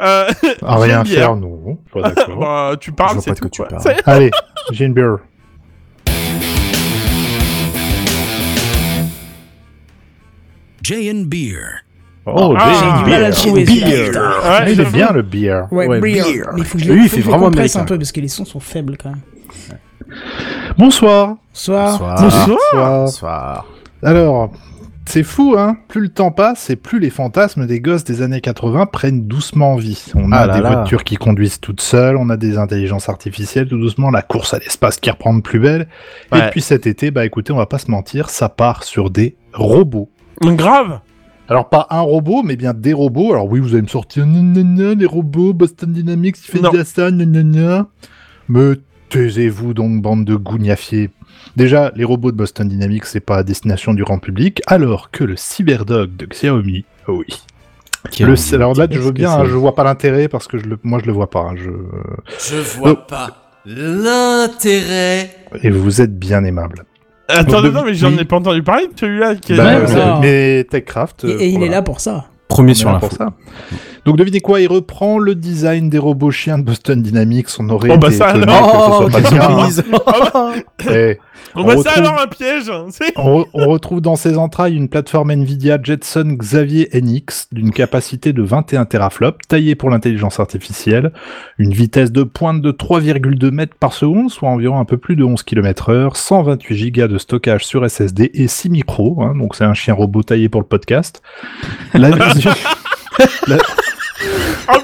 [0.01, 0.27] Euh,
[0.65, 1.77] À rien faire, non.
[1.93, 2.39] Pas d'accord.
[2.39, 3.41] bah, tu parles, c'est tout.
[3.41, 3.77] quoi tu quoi.
[3.81, 3.95] parles.
[4.05, 4.31] Allez,
[4.71, 5.17] j'ai une bière.
[10.83, 11.83] J&B Beer.
[12.25, 14.11] Oh, Ah, j'ai du Ouais.
[14.43, 15.63] Ah, il est bien le beer.
[15.71, 16.23] Ouais, Ouais, beer.
[16.23, 16.45] beer.
[16.53, 18.27] Mais il faut que je Lui, il fait vraiment compresse un peu parce que les
[18.27, 19.21] sons sont faibles quand même.
[20.77, 21.35] Bonsoir.
[21.53, 21.99] Soir.
[21.99, 22.21] Bonsoir.
[22.21, 22.99] Bonsoir.
[23.01, 23.65] Bonsoir.
[24.03, 24.51] Alors,
[25.05, 28.39] c'est fou, hein Plus le temps passe et plus les fantasmes des gosses des années
[28.41, 30.05] 80 prennent doucement vie.
[30.15, 30.73] On a Ah là des là.
[30.75, 34.59] voitures qui conduisent toutes seules, on a des intelligences artificielles tout doucement, la course à
[34.59, 35.87] l'espace qui reprend de plus belle.
[36.35, 39.35] Et depuis cet été, bah écoutez, on va pas se mentir, ça part sur des
[39.53, 40.09] robots.
[40.41, 40.99] Grave.
[41.47, 43.31] Alors pas un robot, mais bien des robots.
[43.33, 47.87] Alors oui, vous allez me sortir les robots, Boston Dynamics, ça, nanana.
[48.47, 48.73] Mais
[49.09, 51.09] taisez-vous donc, bande de gougnafiers.
[51.57, 55.23] Déjà, les robots de Boston Dynamics, c'est pas à destination du grand public, alors que
[55.23, 57.41] le Cyberdog de Xiaomi, oh oui.
[58.19, 60.79] Le, alors là, je veux bien, hein, je vois pas l'intérêt parce que je le,
[60.83, 61.41] moi je le vois pas.
[61.41, 61.69] hein, je...
[62.39, 62.95] Je vois Oh.
[63.07, 65.29] pas l'intérêt.
[65.61, 66.85] Et vous êtes bien aimable.
[67.33, 69.35] Attends, non, mais j'en ai pas entendu parler de celui-là.
[69.35, 71.23] Qui est- Bah, avez- mais TechCraft.
[71.23, 72.25] Et, euh, et il est là pour ça.
[72.47, 73.07] Premier sur l'info.
[73.07, 73.29] pour ça.
[74.05, 77.47] Donc devinez quoi, il reprend le design des robots chiens de Boston Dynamics.
[77.59, 79.05] On aurait Oh, bah été ça alors.
[79.05, 79.99] que ce soit Oh,
[80.79, 81.13] pas
[81.53, 84.37] On On voit ça retrouve- alors un piège c'est- On, re- on retrouve dans ses
[84.37, 90.39] entrailles une plateforme Nvidia Jetson Xavier NX d'une capacité de 21 teraflops, taillée pour l'intelligence
[90.39, 91.11] artificielle,
[91.57, 95.23] une vitesse de pointe de 3,2 mètres par seconde, soit environ un peu plus de
[95.25, 99.65] 11 km heure, 128 Go de stockage sur SSD et 6 micros, hein, donc c'est
[99.65, 101.21] un chien robot taillé pour le podcast.
[101.93, 102.51] La vision-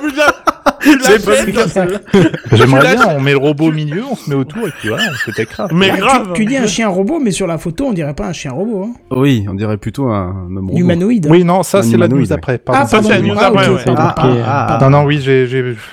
[0.01, 0.33] putain
[1.07, 1.86] J'ai pas ça.
[2.53, 5.03] J'aimerais bien, on met le robot au milieu, on se met autour et puis voilà,
[5.11, 5.69] on fait grave.
[5.73, 8.13] Mais Ah, tu- grave Tu, dis un chien robot, mais sur la photo, on dirait
[8.13, 8.84] pas un chien robot.
[8.84, 8.93] Hein.
[9.11, 10.78] Oui, on dirait plutôt un homme robot.
[10.80, 11.28] Humanoïde.
[11.30, 12.32] Oui, non, ça Un c'est la news ouais.
[12.32, 12.59] après.
[12.67, 12.86] Ah.
[12.86, 13.82] Ça, c'est la news Ah, après, ouais.
[13.95, 14.80] Ah, ah, ah.
[14.82, 15.45] Non, non, oui, j'ai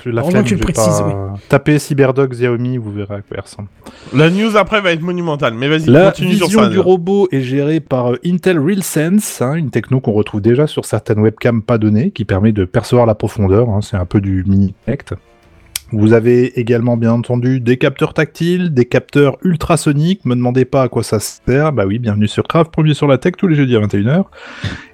[0.05, 0.43] la flemme.
[0.43, 1.33] tu précises, pas...
[1.49, 3.67] Tapez Cyberdog Xiaomi, vous verrez à quoi il ressemble.
[4.13, 6.69] La news après va être monumentale, mais vas-y, La continue sur vision ça.
[6.69, 10.85] du robot est gérée par euh, Intel RealSense, hein, une techno qu'on retrouve déjà sur
[10.85, 13.69] certaines webcams pas données, qui permet de percevoir la profondeur.
[13.69, 14.43] hein, C'est un peu du
[15.91, 20.25] Vous avez également, bien entendu, des capteurs tactiles, des capteurs ultrasoniques.
[20.25, 21.71] Me demandez pas à quoi ça sert.
[21.73, 24.23] Bah oui, bienvenue sur Craft, premier sur la tech, tous les jeudis à 21h.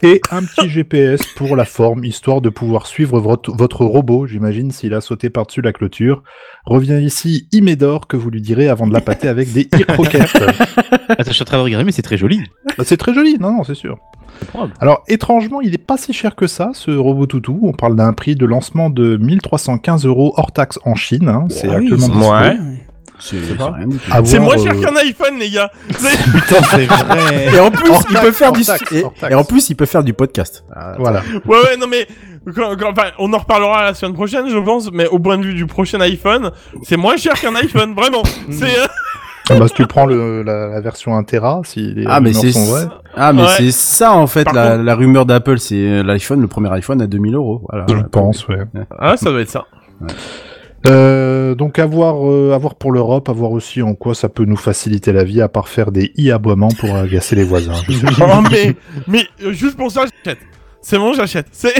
[0.03, 4.71] Et un petit GPS pour la forme, histoire de pouvoir suivre votre, votre robot, j'imagine,
[4.71, 6.23] s'il a sauté par-dessus la clôture.
[6.65, 10.35] Revient ici Imédor, que vous lui direz avant de la pâter avec des ear croquettes.
[11.09, 12.41] Attends, je suis en train de regarder, mais c'est très joli.
[12.77, 13.97] Bah, c'est très joli, non, non, c'est sûr.
[14.79, 17.59] Alors, étrangement, il est pas si cher que ça, ce robot toutou.
[17.63, 21.27] On parle d'un prix de lancement de 1315 euros hors taxe en Chine.
[21.27, 21.45] hein.
[21.49, 22.29] C'est Ah oui, actuellement.
[22.31, 22.57] Ouais.
[23.21, 27.55] C'est moins cher euh, qu'un iPhone, les gars Putain, c'est vrai.
[27.55, 28.61] Et en plus, il peut faire du
[29.29, 30.63] et, en plus, il peut faire du podcast.
[30.75, 31.21] Ah, Voilà.
[31.45, 32.07] Ouais, ouais, non, mais...
[32.55, 35.43] quand- quand- enfin, on en reparlera la semaine prochaine, je pense, mais au point de
[35.45, 36.51] vue du prochain iPhone,
[36.83, 38.23] c'est moins cher qu'un iPhone, vraiment.
[38.49, 38.65] C'est...
[38.79, 38.87] euh,
[39.49, 42.31] Ah bah, si tu prends le, la, la version 1 Tera, si les Ah mais
[42.33, 43.47] c'est sont vraies, ah mais Ouais.
[43.57, 47.07] c'est ça en fait la, contre- la rumeur d'Apple c'est l'iPhone le premier iPhone à
[47.07, 47.85] 2000 euros voilà.
[47.89, 48.59] je pense, ouais.
[48.97, 49.65] Ah, ça doit être ça.
[50.87, 54.57] Euh, donc à voir, euh, pour l'Europe, à voir aussi en quoi ça peut nous
[54.57, 57.73] faciliter la vie, à part faire des i-aboiements pour agacer les voisins.
[58.21, 58.75] oh, mais...
[59.07, 60.39] Mais euh, juste pour ça, j'achète.
[60.81, 61.47] C'est bon, j'achète.
[61.51, 61.73] C'est...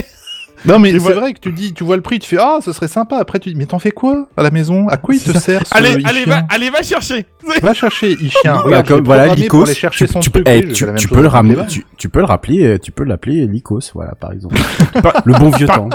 [0.64, 1.20] non mais c'est voilà.
[1.20, 3.16] vrai que tu dis, tu vois le prix, tu fais ah, ce serait sympa.
[3.18, 4.88] Après tu dis, mais t'en fais quoi à la maison?
[4.88, 7.26] À quoi il te sert ce Allez, allez, va, allez, va chercher
[7.62, 8.60] Va chercher i-chien.
[8.62, 11.84] Voilà, je comme voilà Lycos, tu, son tu peux, eh, tu, peux le ramener, tu,
[11.96, 14.56] tu peux le rappeler, euh, tu peux l'appeler Lycos, voilà par exemple.
[15.24, 15.88] Le bon vieux par- temps.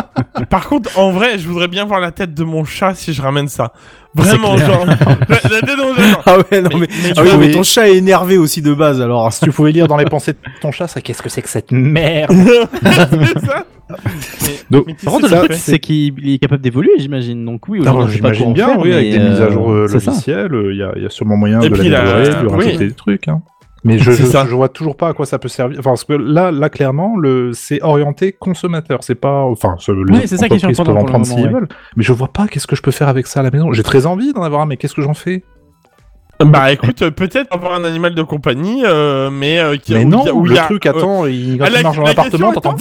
[0.49, 3.21] Par contre, en vrai, je voudrais bien voir la tête de mon chat si je
[3.21, 3.71] ramène ça.
[4.15, 4.85] Vraiment, genre...
[4.85, 6.23] la, la tête de mon chat, genre...
[6.25, 8.61] Ah ouais non Mais- mais, mais ah oui, mais pouvais- ton chat est énervé aussi
[8.61, 9.31] de base alors.
[9.31, 11.49] Si tu pouvais lire dans les pensées de ton chat, ça qu'est-ce que c'est que
[11.49, 12.31] cette merde?
[12.83, 13.27] C'est ça mais,
[14.69, 17.43] Donc, Par c'est contre, le truc, c'est qu'il est capable d'évoluer, j'imagine.
[17.45, 20.51] Donc oui, aujourd'hui, J'imagine bien, faire, oui, avec des mises à euh, jour euh, logicielles,
[20.71, 22.65] il y, a, y a sûrement moyen Et de puis la- l'améliorer, de oui.
[22.65, 23.27] rajouter des trucs.
[23.27, 23.41] Hein.
[23.83, 24.45] Mais je, je, ça.
[24.49, 25.79] je vois toujours pas à quoi ça peut servir.
[25.79, 28.99] Enfin, parce que là, là clairement, le, c'est orienté consommateur.
[29.03, 31.47] C'est pas, enfin, ce- les Ouais, c'est ça qui est peuvent en prendre s'ils ouais.
[31.49, 31.67] veulent.
[31.95, 33.71] Mais je vois pas qu'est-ce que je peux faire avec ça à la maison.
[33.71, 35.43] J'ai très envie d'en avoir un, mais qu'est-ce que j'en fais?
[36.39, 40.21] Bah écoute, euh, peut-être avoir un animal de compagnie, euh, mais euh, qui Mais non,
[40.21, 41.97] il y a- où le y a- truc, euh, attends, il, quand ah, il marche
[41.97, 42.75] dans la l'appartement, t'entends.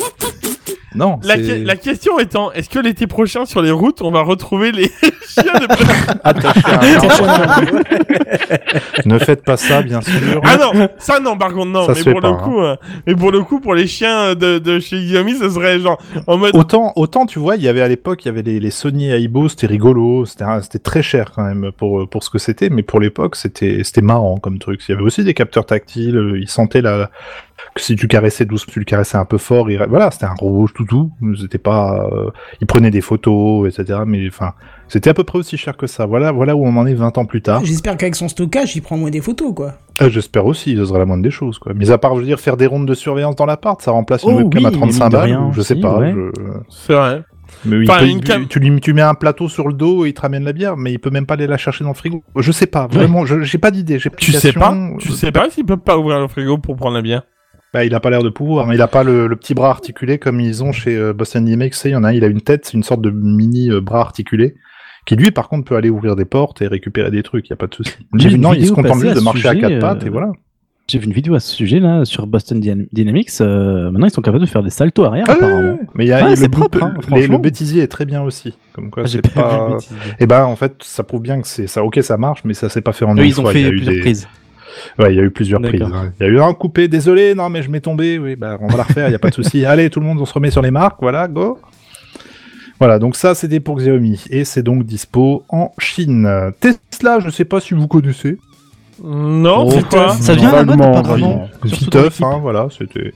[0.97, 4.11] Non, La, c'est- que- la question étant, est-ce que l'été prochain sur les routes, on
[4.11, 4.85] va retrouver les
[5.29, 5.67] chiens de
[6.25, 6.33] un
[9.07, 10.41] ne faites pas ça, bien sûr.
[10.45, 11.87] Ah non, ça non, par contre non.
[11.87, 12.77] Ça mais pour pas, le coup, euh,
[13.07, 16.37] mais pour le coup, pour les chiens de, de chez Xiaomi, ce serait genre en
[16.37, 16.55] mode.
[16.57, 19.11] Autant, autant, tu vois, il y avait à l'époque, il y avait les, les Sony
[19.11, 23.01] Aibo, c'était rigolo, c'était très cher quand même pour, pour ce que c'était, mais pour
[23.01, 24.81] l'époque, c'était c'était marrant comme truc.
[24.89, 27.11] Il y avait aussi des capteurs tactiles, euh, ils sentaient la,
[27.75, 30.35] que si tu caressais doucement, tu le caressais un peu fort, il- voilà, c'était un
[30.39, 32.31] robot toutou, c'était pas, euh,
[32.61, 34.53] il prenait des photos, etc., mais enfin,
[34.89, 36.07] c'était à peu près aussi cher que ça.
[36.07, 37.65] Voilà, voilà où on en est 20 ans plus tard.
[37.65, 39.75] J'espère qu'avec son stockage, il prend moins des photos, quoi.
[40.03, 41.73] Euh, J'espère aussi, il oserait la moindre des choses, quoi.
[41.75, 44.23] Mais à part, je veux dire, faire des rondes de surveillance dans l'appart, ça remplace
[44.25, 46.13] une Oh webcam oui, à 35 mine de balles, rien je sais pas, ouais.
[46.13, 46.31] je-
[46.69, 47.23] C'est vrai.
[47.65, 50.05] mais il Enfin, peut- une cam- tu, lui, tu mets un plateau sur le dos
[50.05, 51.91] et il te ramène la bière, mais il peut même pas aller la chercher dans
[51.91, 52.23] le frigo.
[52.37, 53.99] Je sais pas, vraiment, je- j'ai pas d'idée.
[54.19, 54.77] Tu sais pas.
[54.99, 57.23] Tu sais pas s'ils peuvent pas ouvrir le frigo pour prendre la bière
[57.77, 58.69] Bah, il a pas l'air de pouvoir.
[58.69, 58.75] hein.
[58.75, 61.75] Il a pas le, le petit bras articulé comme ils ont chez euh, Boston Dynamics.
[61.85, 63.81] Il y en a un, il a une tête, c'est une sorte de mini euh,
[63.81, 64.55] bras articulé.
[65.05, 67.57] Qui lui, par contre, peut aller ouvrir des portes et récupérer des trucs, y a
[67.57, 67.93] pas de souci.
[68.39, 70.33] Non, il se contente juste de marcher à quatre pattes euh, et voilà.
[70.89, 73.31] J'ai vu une vidéo à ce sujet là sur Boston Dyn- Dynamics.
[73.41, 75.79] euh, maintenant, ils sont capables de faire des saltos arrière, Ah apparemment.
[75.97, 77.33] Mais il y a, Ouais, il y a c'est le, propre, hein, les- franchement.
[77.37, 78.55] le bêtisier est très bien aussi.
[78.73, 79.77] Comme quoi, Ah, c'est pas pas.
[80.21, 81.85] Et ben, en fait, ça prouve bien que c'est ça.
[81.85, 83.51] Ok, ça marche, mais ça s'est pas fait en Eux, une ils ont.
[83.51, 84.29] Il y fait a eu plusieurs des- prises.
[84.99, 85.83] Ouais, il y a eu plusieurs prises.
[85.83, 86.13] Hein.
[86.21, 88.69] Il y a eu un coupé, désolé, non mais je m'ai tombé, oui, bah on
[88.69, 89.65] va la refaire, il y a pas de souci.
[89.67, 91.59] Allez, tout le monde, on se remet sur les marques, voilà, go.
[92.79, 96.53] Voilà, donc ça c'était pour Xiaomi et c'est donc dispo en Chine.
[96.61, 98.39] Tesla, je sais pas si vous connaissez.
[99.03, 103.13] Non, Oh, c'est quoi Ça vient à la mode Vaguement, Viteuf, hein, voilà, c'était.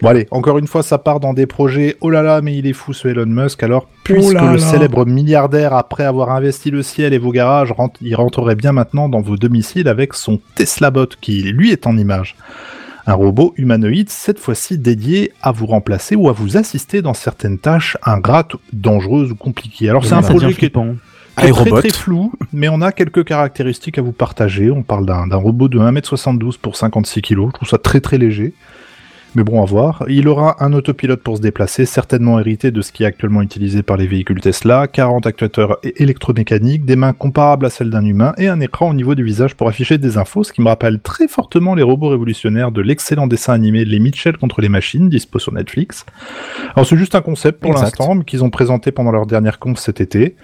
[0.00, 1.96] Bon allez, encore une fois, ça part dans des projets.
[2.00, 3.62] Oh là là, mais il est fou ce Elon Musk.
[3.62, 4.58] Alors, puisque là le là.
[4.58, 9.08] célèbre milliardaire, après avoir investi le ciel et vos garages, rentre- il rentrerait bien maintenant
[9.08, 12.36] dans vos domiciles avec son Tesla Bot, qui lui est en image.
[13.06, 17.58] Un robot humanoïde, cette fois-ci dédié à vous remplacer ou à vous assister dans certaines
[17.58, 19.88] tâches ingrates, dangereuses ou compliquées.
[19.88, 20.70] Alors c'est un projet qui est
[21.36, 24.70] très, très flou, mais on a quelques caractéristiques à vous partager.
[24.70, 27.46] On parle d'un robot de 1m72 pour 56 kg.
[27.46, 28.54] Je trouve ça très très léger.
[29.34, 30.04] Mais bon, à voir.
[30.08, 33.82] Il aura un autopilote pour se déplacer, certainement hérité de ce qui est actuellement utilisé
[33.82, 38.48] par les véhicules Tesla, 40 actuateurs électromécaniques, des mains comparables à celles d'un humain et
[38.48, 41.28] un écran au niveau du visage pour afficher des infos, ce qui me rappelle très
[41.28, 45.52] fortement les robots révolutionnaires de l'excellent dessin animé Les Mitchell contre les machines, dispo sur
[45.52, 46.04] Netflix.
[46.76, 49.78] Alors c'est juste un concept pour l'instant, mais qu'ils ont présenté pendant leur dernière conf
[49.78, 50.36] cet été.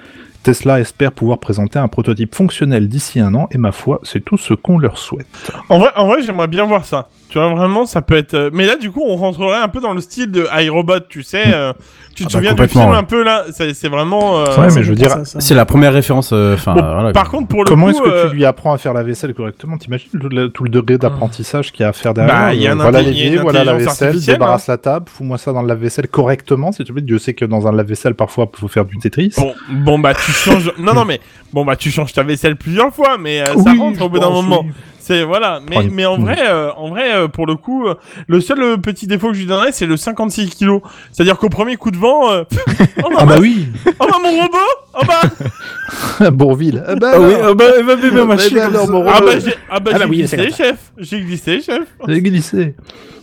[0.42, 4.38] Tesla espère pouvoir présenter un prototype fonctionnel d'ici un an, et ma foi, c'est tout
[4.38, 5.26] ce qu'on leur souhaite.
[5.68, 7.08] En vrai, j'aimerais bien voir ça.
[7.30, 8.32] Tu vois, vraiment, ça peut être.
[8.34, 11.22] euh, Mais là, du coup, on rentrerait un peu dans le style de iRobot, tu
[11.22, 11.42] sais.
[11.46, 11.72] euh,
[12.14, 12.96] Tu te Ah bah, souviens du film ouais.
[12.96, 13.44] un peu là?
[13.52, 14.38] C'est vraiment.
[14.38, 15.14] euh, Ouais, mais je veux dire.
[15.24, 16.30] C'est la première référence.
[16.32, 17.12] euh, Enfin, Bon, voilà.
[17.12, 19.34] Par contre, pour le Comment est-ce que euh, tu lui apprends à faire la vaisselle
[19.34, 19.76] correctement?
[19.76, 22.34] T'imagines tout le, tout le degré d'apprentissage qu'il y a à faire derrière?
[22.34, 25.68] Bah, y a un Voilà l'évier, la vaisselle, débarrasse la table, fous-moi ça dans le
[25.68, 27.02] lave-vaisselle correctement, si tu veux.
[27.02, 29.34] Dieu sait que dans un lave-vaisselle, parfois, il faut faire du Tetris.
[29.36, 30.72] Bon, bon, bah, tu changes.
[30.78, 31.20] non, non, mais.
[31.52, 34.30] Bon, bah, tu changes ta vaisselle plusieurs fois, mais euh, ça rentre au bout d'un
[34.30, 34.64] moment.
[35.08, 37.94] C'est voilà, mais, mais en vrai, euh, en vrai, euh, pour le coup, euh,
[38.26, 40.82] le seul euh, petit défaut que je lui donnerais, c'est le 56 kilos.
[41.12, 42.44] C'est-à-dire qu'au premier coup de vent, euh,
[43.02, 43.68] oh, bah, Ah bah oui.
[43.86, 44.58] oh bah mon robot,
[44.92, 46.84] oh bah, Bourville.
[46.86, 49.80] Ah bah Ah oui, ah bah, elle va bien Bah, bah, ah bah j'ai, ah
[49.80, 51.86] bah, Ah bah j'ai oui, glissé, chef, j'ai glissé, chef.
[52.06, 52.74] j'ai glissé.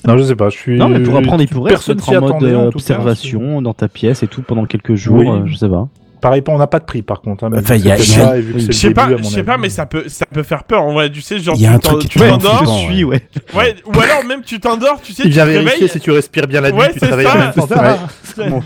[0.07, 0.79] Non, je sais pas, je suis...
[0.79, 4.23] Non, mais pour apprendre, il pourrait Personne s'y en mode cas, observation dans ta pièce
[4.23, 5.87] et tout pendant quelques jours, je sais pas.
[6.25, 7.43] Pareil, on n'a pas de prix par contre.
[7.43, 10.05] Hein, Enfin, y a- y a- Je sais pas, je sais pas, mais ça peut,
[10.07, 11.11] ça peut faire peur en vrai.
[11.11, 13.21] Tu sais, genre Il y a tu un truc tu t'endors, suis, ouais.
[13.53, 15.99] ouais, ou alors même tu t'endors, tu sais, Il tu vient te vérifier réveilles, si
[15.99, 17.67] tu respires bien la nuit, Ouais, tu réveilles ça, en même temps.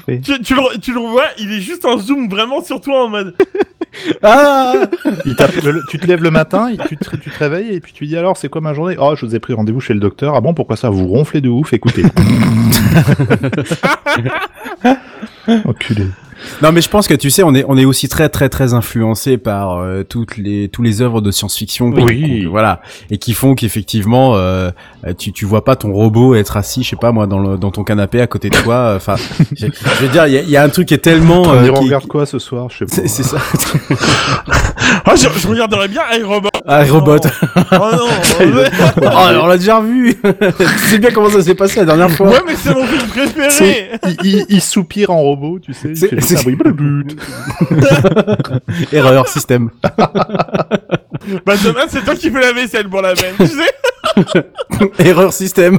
[0.08, 0.22] Ouais.
[0.24, 3.10] Tu, tu le, tu le vois, il est juste en zoom vraiment sur toi en
[3.10, 3.36] mode.
[4.24, 4.74] Ah
[5.26, 7.92] Il tape le- Tu te lèves le matin, tu te, tu te réveilles et puis
[7.92, 8.96] tu dis alors c'est quoi ma journée?
[9.00, 10.34] Oh je vous ai pris rendez-vous chez le docteur.
[10.36, 10.90] Ah bon pourquoi ça?
[10.92, 12.04] Vous ronflez de ouf, écoutez.
[15.66, 16.06] Enculé.
[16.62, 18.74] Non, mais je pense que tu sais, on est on est aussi très très très
[18.74, 21.90] influencé par euh, toutes les tous les œuvres de science-fiction.
[21.92, 22.46] Oui.
[22.46, 24.72] voilà, et qui font qu'effectivement, euh,
[25.06, 27.58] euh, tu tu vois pas ton robot être assis, je sais pas moi, dans le
[27.58, 28.94] dans ton canapé à côté de toi.
[28.96, 29.16] Enfin,
[29.56, 31.44] je, je veux dire, il y a, il y a un truc qui est tellement.
[31.52, 32.96] Euh, on qui- regarde quoi ce soir Je sais pas.
[32.96, 33.38] c'est c'est ça.
[35.06, 36.50] Ah, je, je regarderais bien iRobot.
[36.68, 37.18] Ah, robot.
[37.72, 38.46] Oh non.
[38.58, 38.70] ouais.
[39.02, 40.16] oh, on l'a déjà vu.
[40.58, 42.28] tu sais bien comment ça s'est passé la dernière fois.
[42.30, 43.90] Ouais, mais c'est mon film préféré.
[44.06, 45.94] Il, il- il soupire en robot, tu sais.
[46.36, 46.58] Un bruit.
[48.92, 49.70] Erreur système.
[51.46, 54.50] Bah demain, c'est toi qui fais la vaisselle pour la veine, tu sais.
[55.06, 55.78] Erreur système.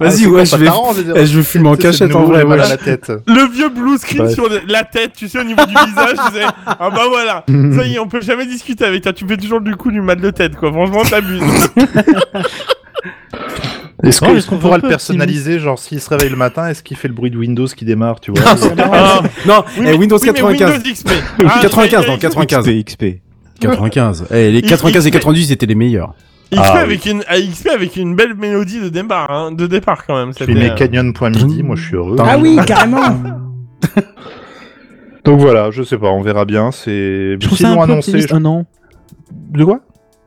[0.00, 0.68] Vas-y, ouais, je vais.
[1.16, 2.44] eh, je vais fumer en cachette en vrai.
[2.44, 3.12] Voilà la tête.
[3.26, 4.32] Le vieux blue screen Ouais.
[4.34, 6.44] sur la tête, tu sais, au niveau du visage, tu sais.
[6.66, 7.44] Ah bah voilà.
[7.76, 9.12] Ça y est, on peut jamais discuter avec toi.
[9.12, 10.72] Tu fais toujours du coup du mal de tête, quoi.
[10.72, 11.42] Franchement, t'abuses.
[14.02, 17.14] Est-ce qu'on pourra le personnaliser Genre s'il se réveille le matin, est-ce qu'il fait le
[17.14, 18.42] bruit de Windows qui démarre, tu vois?
[18.78, 20.70] Ah, Non, oui, eh, Windows oui, mais 95.
[20.72, 21.08] Windows XP.
[21.46, 22.66] Ah, 95, j'allais non, dire 95.
[22.66, 23.04] XP, XP.
[23.60, 24.26] 95.
[24.30, 26.14] Eh, les Il- 95 et il- 98 c'était les meilleurs.
[26.52, 30.04] XP Ah, avec une ah, XP avec une belle mélodie de départ, hein, de départ
[30.06, 30.32] quand même.
[30.38, 32.16] Je fais mes euh, canyon.midi, moi je suis heureux.
[32.18, 33.00] Ah oui, carrément.
[35.24, 36.72] Donc voilà, je sais pas, on verra bien.
[36.72, 38.26] C'est peu annoncé.
[38.32, 38.66] un an.
[39.30, 39.80] De quoi?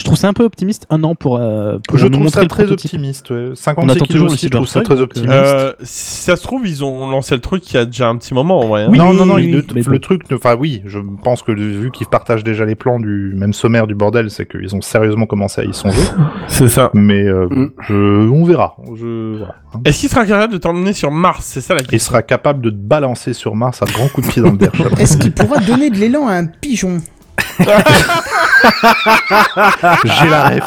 [0.06, 2.86] Trouve ça un peu optimiste, un an pour, euh, pour Je trouve ça très prototype.
[2.94, 3.30] optimiste.
[3.32, 3.48] Ouais.
[3.52, 5.32] On 56 attend kilos toujours aussi, je trouve ça très optimiste.
[5.34, 8.16] Euh, si ça se trouve, ils ont lancé le truc il y a déjà un
[8.18, 8.84] petit moment en vrai.
[8.84, 8.88] hein.
[8.92, 11.52] Oui, non, non, non, oui, il- oui, le, truc, ne- enfin oui, je pense que
[11.52, 15.26] vu qu'ils partagent déjà les plans du même sommaire du bordel, c'est qu'ils ont sérieusement
[15.26, 15.98] commencé à y songer.
[16.48, 16.92] C'est ça.
[16.94, 17.72] Mais euh, Mm.
[17.88, 17.94] je,
[18.30, 18.76] on verra.
[18.96, 19.56] Je, voilà.
[19.86, 21.46] Est-ce qu'il sera capable de t'emmener sur Mars?
[21.46, 22.12] C'est ça la Il question.
[22.12, 24.78] sera capable de te balancer sur Mars à grands coups de pied dans le derche.
[25.00, 27.02] Est-ce qu'il pourra donner de l'élan à un pigeon?
[30.06, 30.64] J'ai la ref.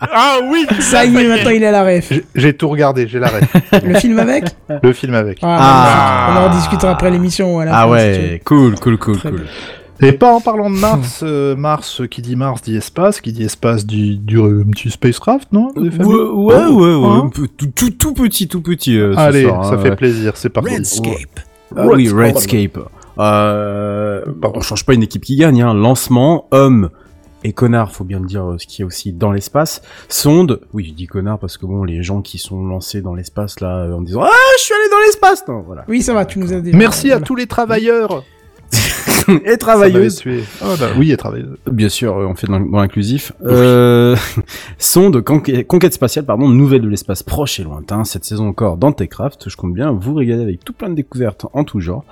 [0.00, 2.12] Ah oui Ça y est, maintenant il a la ref.
[2.34, 3.52] J'ai- tout regardé, j'ai la ref.
[3.84, 4.44] Le film avec
[4.82, 5.38] Le film avec.
[5.42, 6.30] Ah, Ah.
[6.32, 7.60] On en rediscutera après l'émission.
[7.60, 9.40] Ah fin, si ouais, cool, cool, cool, Très cool.
[9.40, 10.08] bien.
[10.08, 13.44] Et pas en parlant de Mars, euh, Mars, qui dit Mars dit espace, qui dit
[13.44, 17.90] espace dit, dit euh, un petit spacecraft, non Ouais, ouais, ouais, ouais, Hein tout, tout,
[17.90, 18.98] tout petit, tout petit.
[18.98, 19.96] euh, ce Allez, soir, ça hein, fait ouais.
[19.96, 20.74] plaisir, c'est parti.
[20.74, 21.40] Redscape.
[21.76, 22.78] Ah oui, Redscape.
[23.16, 24.03] Euh,
[24.42, 25.74] on change pas une équipe qui gagne, hein.
[25.74, 26.90] Lancement, homme
[27.44, 29.82] et connard, faut bien le dire, euh, ce qui est aussi dans l'espace.
[30.08, 33.60] Sonde, oui, je dis connard parce que bon, les gens qui sont lancés dans l'espace
[33.60, 35.84] là, euh, en disant ah, je suis allé dans l'espace, non, voilà.
[35.86, 36.72] Oui, ça va, tu nous as dit.
[36.72, 38.24] Merci à tous les travailleurs
[39.44, 40.22] et travailleuse.
[40.60, 41.56] Ah, bah, oui, et travailleuse.
[41.70, 43.32] Bien sûr, on fait dans l'inclusif.
[43.44, 44.16] Euh,
[44.78, 48.04] sonde conquête, conquête spatiale, pardon, nouvelle de l'espace proche et lointain.
[48.04, 51.46] Cette saison encore dans Techcraft, je compte bien vous régaler avec tout plein de découvertes
[51.52, 52.04] en tout genre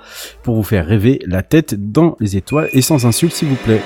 [0.43, 3.81] pour vous faire rêver la tête dans les étoiles et sans insulte, s'il vous plaît.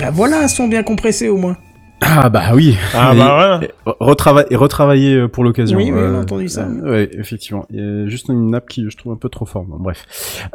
[0.00, 1.56] Ah bah voilà, un son bien compressé au moins.
[2.00, 2.76] Ah bah oui.
[2.94, 3.60] Ah Et- bah voilà.
[3.62, 3.70] et
[4.04, 5.76] retrava- et retravaillé euh, pour l'occasion.
[5.78, 6.62] Oui, oui, on a entendu ça.
[6.66, 7.66] euh, ouais, effectivement.
[7.70, 9.66] Il y a juste une nappe qui je trouve un peu trop forte.
[9.66, 10.04] Bon, bref.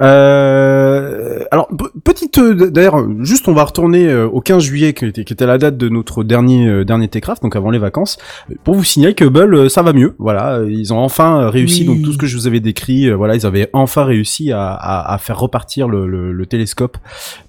[0.01, 5.05] Euh, alors pe- petite euh, d'ailleurs, juste on va retourner euh, au 15 juillet qui
[5.05, 8.17] était, qui était la date de notre dernier euh, dernier Techcraft, donc avant les vacances,
[8.51, 10.15] euh, pour vous signaler que Hubble euh, ça va mieux.
[10.19, 11.87] Voilà, euh, ils ont enfin euh, réussi Oui.
[11.95, 13.07] donc tout ce que je vous avais décrit.
[13.09, 16.97] euh, voilà, ils avaient enfin réussi à, à, à faire repartir le, le, le télescope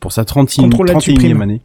[0.00, 1.42] pour sa 30 Contrôle là-dessus, 31e prime.
[1.42, 1.60] année.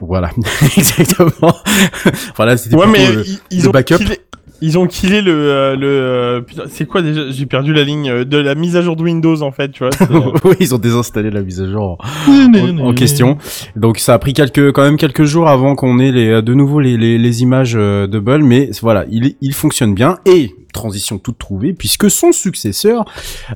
[0.00, 0.30] Voilà,
[0.76, 1.54] exactement.
[2.36, 3.96] voilà, c'était Ouais, mais le- ils, le ont backup.
[3.96, 4.18] killé,
[4.62, 7.30] ils ont killé le, euh, le euh, putain, c'est quoi déjà?
[7.30, 9.84] J'ai perdu la ligne euh, de la mise à jour de Windows en fait, tu
[9.84, 9.90] vois.
[10.10, 11.98] euh, oui, ils ont désinstallé la mise à jour
[12.28, 13.38] en, en question.
[13.76, 16.80] Donc ça a pris quelques, quand même quelques jours avant qu'on ait les, de nouveau
[16.80, 21.18] les, les, les images euh, de Bull, mais voilà, il, il fonctionne bien et transition
[21.18, 23.04] toute trouvée puisque son successeur,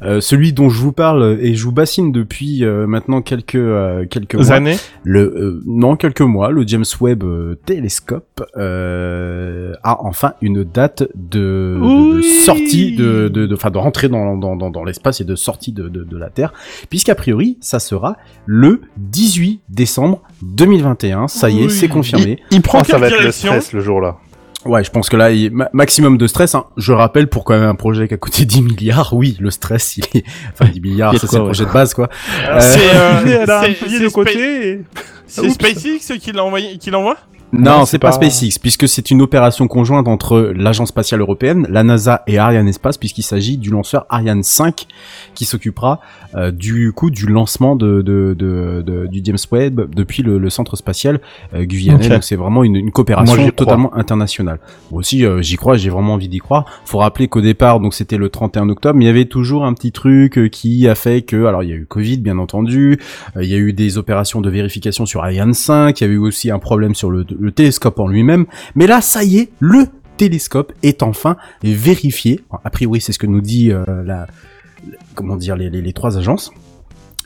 [0.03, 4.07] euh, celui dont je vous parle et je vous bassine depuis euh, maintenant quelques euh,
[4.07, 4.77] quelques mois, années.
[5.03, 11.03] le euh, non quelques mois, le James Webb euh, télescope euh, a enfin une date
[11.15, 15.20] de, de- de sortie de de de- enfin de, rentrer dans dans dans, dans l'espace
[15.20, 16.53] et de sortie de, de de la Terre,
[16.91, 18.16] puisqu'a priori ça sera
[18.47, 21.28] le 18 décembre 2021.
[21.28, 21.70] Ça y est, Oui.
[21.70, 22.39] c'est confirmé.
[22.51, 24.19] Il prend Ah, ça va être le stress le jour-là.
[24.66, 26.55] Ouais, je pense que là, il ma- maximum de stress.
[26.55, 26.65] Hein.
[26.77, 29.12] Je rappelle pour quand même un projet qui a coûté 10 milliards.
[29.15, 31.49] Oui, le stress, il est enfin 10 milliards, y a ça c'est quoi, le ouais.
[31.51, 32.09] projet de base quoi.
[32.49, 34.69] Euh, C'est euh, a de côté.
[34.70, 34.81] et-
[35.27, 35.55] C'est Oups.
[35.55, 37.16] SpaceX qui l'a envoyé, qui l'envoie?
[37.55, 41.66] Non, Non, c'est pas, pas- SpaceX, puisque c'est une opération conjointe entre l'Agence spatiale européenne,
[41.70, 44.86] la NASA et Ariane Espace, puisqu'il s'agit du lanceur Ariane 5
[45.35, 46.01] qui s'occupera
[46.35, 50.51] euh, du coup du lancement de, de, de, de- du James Webb depuis le, le
[50.51, 51.20] centre spatial
[51.55, 52.09] euh, guyanais.
[52.09, 54.59] Donc c'est vraiment une, une coopération Moi, totalement internationale.
[54.90, 56.64] Moi aussi, euh, j'y crois, j'ai vraiment envie d'y croire.
[56.85, 59.74] Faut rappeler qu'au départ, donc c'était le 31 octobre, mais il y avait toujours un
[59.74, 62.98] petit truc euh, qui a fait que, alors il y a eu Covid bien entendu,
[63.36, 66.14] euh, il y a eu des opérations de vérification sur Ariane 5, il y avait
[66.14, 69.50] eu aussi un problème sur le, le télescope en lui-même, mais là, ça y est,
[69.60, 72.40] le télescope est enfin vérifié.
[72.64, 74.26] A priori, c'est ce que nous dit euh, la,
[75.14, 76.50] comment dire, les trois agences.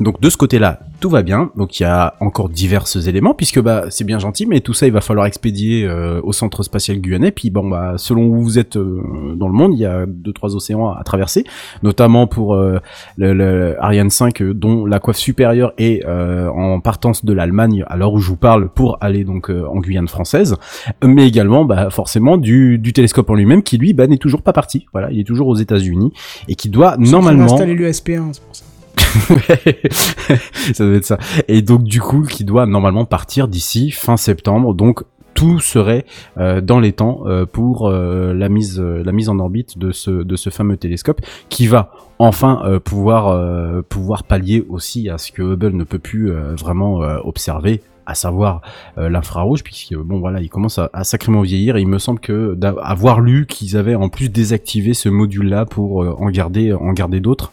[0.01, 1.51] Donc de ce côté-là, tout va bien.
[1.57, 4.87] Donc il y a encore divers éléments puisque bah c'est bien gentil, mais tout ça
[4.87, 7.33] il va falloir expédier euh, au centre spatial guyanais.
[7.33, 10.33] Puis bon bah selon où vous êtes euh, dans le monde, il y a deux
[10.33, 11.45] trois océans à traverser,
[11.83, 12.79] notamment pour euh,
[13.17, 17.85] le, le Ariane 5 euh, dont la coiffe supérieure est euh, en partance de l'Allemagne
[17.89, 20.57] à l'heure où je vous parle pour aller donc euh, en Guyane française,
[21.05, 24.53] mais également bah forcément du, du télescope en lui-même qui lui bah n'est toujours pas
[24.53, 24.87] parti.
[24.93, 26.13] Voilà, il est toujours aux États-Unis
[26.47, 28.65] et qui doit normalement installer l'USP1, c'est pour ça.
[30.75, 31.19] ça doit être ça.
[31.49, 34.75] Et donc du coup, qui doit normalement partir d'ici fin septembre.
[34.75, 35.05] Donc
[35.39, 36.05] tout serait
[36.37, 40.51] euh, dans les temps euh, pour euh, la mise en orbite de ce de ce
[40.51, 46.01] fameux télescope qui va enfin pouvoir pouvoir pallier aussi à ce que Hubble ne peut
[46.01, 48.63] plus vraiment observer à savoir
[48.99, 52.19] euh, l'infrarouge puisque bon voilà il commence à, à sacrément vieillir et il me semble
[52.19, 56.73] que d'avoir lu qu'ils avaient en plus désactivé ce module là pour euh, en garder
[56.73, 57.53] en garder d'autres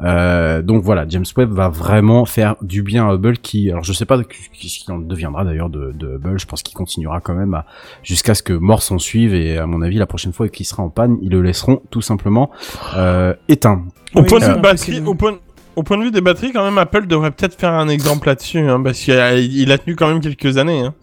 [0.00, 3.92] euh, donc voilà, James Webb va vraiment faire du bien à Hubble qui, alors je
[3.92, 7.34] sais pas ce qu'il en deviendra d'ailleurs de, de Hubble, je pense qu'il continuera quand
[7.34, 7.66] même à,
[8.02, 10.82] jusqu'à ce que mort s'en suive et à mon avis la prochaine fois qu'il sera
[10.82, 12.50] en panne, ils le laisseront tout simplement
[12.96, 13.84] euh, éteint.
[14.14, 15.08] Au Oui, point de c'est vue pas batterie, possible.
[15.08, 15.38] au point,
[15.76, 18.58] au point de vue des batteries, quand même, Apple devrait peut-être faire un exemple là-dessus,
[18.60, 20.80] hein, parce qu'il a, tenu quand même quelques années.
[20.80, 20.94] Hein.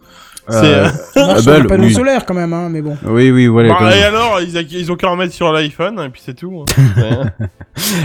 [0.50, 0.88] C'est, Euh,
[1.18, 1.94] euh, marche sur un panneau oui.
[1.94, 2.98] solaire quand même, hein, mais bon.
[3.06, 3.70] Oui, oui, voilà.
[3.70, 3.98] bah, quand même.
[3.98, 6.64] et alors, ils, a- ils ont qu'à en mettre sur l'iPhone, et puis c'est tout.
[6.98, 7.32] hein.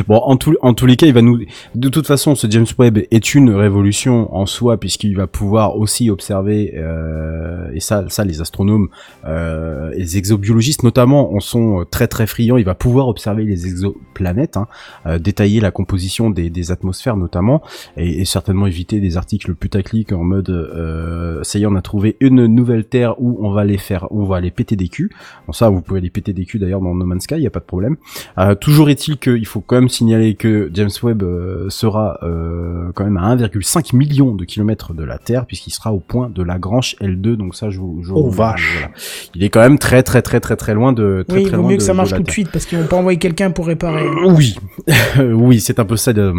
[0.07, 1.41] Bon, en, tout, en tous les cas, il va nous.
[1.75, 6.09] De toute façon, ce James Webb est une révolution en soi puisqu'il va pouvoir aussi
[6.11, 8.89] observer euh, et ça, ça, les astronomes,
[9.27, 12.57] euh, les exobiologistes notamment, en sont très très friands.
[12.57, 14.69] Il va pouvoir observer les exoplanètes, hein,
[15.07, 17.63] euh, détailler la composition des, des atmosphères notamment,
[17.99, 21.83] et, et certainement éviter des articles putaclic en mode euh, ça y est, on a
[21.83, 25.11] trouvé une nouvelle Terre où on va les faire, on va les péter des culs.
[25.47, 27.47] Bon, ça, vous pouvez les péter des culs d'ailleurs dans No Man's Sky, il y
[27.47, 27.97] a pas de problème.
[28.39, 33.05] Euh, toujours est-il qu'il faut quand même signaler que James Webb euh, sera euh, quand
[33.05, 36.97] même à 1,5 million de kilomètres de la Terre puisqu'il sera au point de Lagrange
[37.01, 38.73] L2 donc ça je vous je Oh, vous- vache.
[38.81, 38.95] voilà.
[39.35, 41.57] il est quand même très très très très très loin de très oui, il très
[41.57, 43.19] vaut loin mieux de- que ça marche tout de suite parce qu'ils vont pas envoyer
[43.19, 44.05] quelqu'un pour réparer.
[44.27, 44.57] Oui,
[45.19, 46.33] oui, c'est un peu ça de,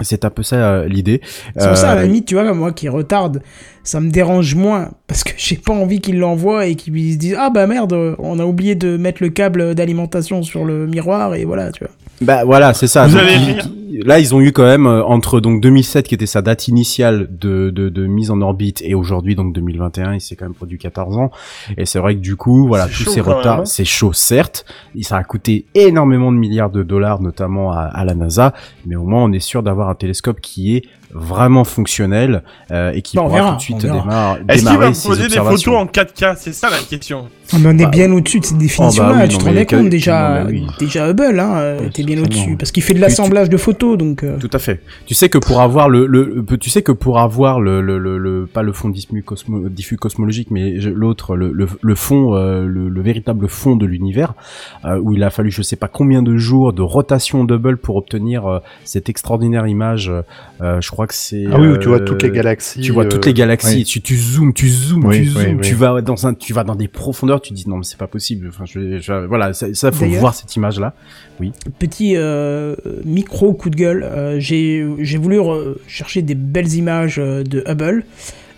[0.00, 1.20] C'est un peu ça euh, l'idée.
[1.56, 3.42] C'est pour ça, à la Euh, limite, tu vois, moi qui retarde,
[3.84, 4.90] ça me dérange moins.
[5.06, 8.38] Parce que j'ai pas envie qu'ils l'envoient et qu'ils se disent Ah bah merde, on
[8.38, 11.92] a oublié de mettre le câble d'alimentation sur le miroir et voilà, tu vois.
[12.24, 13.06] Bah voilà, c'est ça.
[13.06, 16.26] Vous Donc, ils- là, ils ont eu quand même euh, entre donc 2007 qui était
[16.26, 20.34] sa date initiale de, de, de mise en orbite et aujourd'hui donc 2021, il s'est
[20.36, 21.30] quand même produit 14 ans.
[21.76, 23.64] Et c'est vrai que du coup, voilà, tous ces retards, hein.
[23.66, 24.64] c'est chaud certes.
[25.02, 28.52] Ça a coûté énormément de milliards de dollars, notamment à, à la NASA.
[28.86, 30.82] Mais au moins, on est sûr d'avoir un télescope qui est
[31.14, 34.78] vraiment fonctionnel euh, et qui Bon, on pourra verra, tout de suite démarrer, Est-ce qu'il
[34.78, 37.28] va me poser des photos en 4K C'est ça la question.
[37.52, 39.44] On en est Bah, bien au-dessus de cette définition-là, oh bah oui, tu non, te
[39.44, 40.66] rendais compte déjà, oui.
[40.78, 42.56] déjà Hubble, hein, euh, Ouais, t'es bien au-dessus.
[42.56, 44.22] Parce qu'il fait de l'assemblage de photos, donc.
[44.24, 44.80] euh, Tout à fait.
[45.06, 47.98] Tu sais que pour avoir le, le, le- tu sais que pour avoir le, le,
[47.98, 52.34] le, le- pas le fond diffus, cosmo, diffus cosmologique, mais l'autre, le, le, le fond,
[52.34, 54.32] euh, le, le véritable fond de l'univers,
[54.84, 57.96] euh, où il a fallu je sais pas combien de jours de rotation double pour
[57.96, 60.10] obtenir euh, cette extraordinaire image.
[60.62, 61.44] euh, je crois que c'est.
[61.52, 62.80] Ah oui, où tu vois euh, toutes les galaxies.
[62.80, 63.84] Tu vois euh, toutes les galaxies, oui.
[63.84, 65.60] tu, tu zoomes, tu zoomes, Oui, tu oui, zoomes, oui.
[65.62, 68.06] tu vas dans un, tu vas dans des profondeurs, tu dis non mais c'est pas
[68.06, 68.48] possible.
[68.48, 70.94] Enfin, je, je- voilà, ça, ça faut voir cette image là.
[71.78, 75.38] Petit euh, micro coup de gueule, euh, j'ai j'ai voulu
[75.86, 78.04] chercher des belles images euh, de Hubble.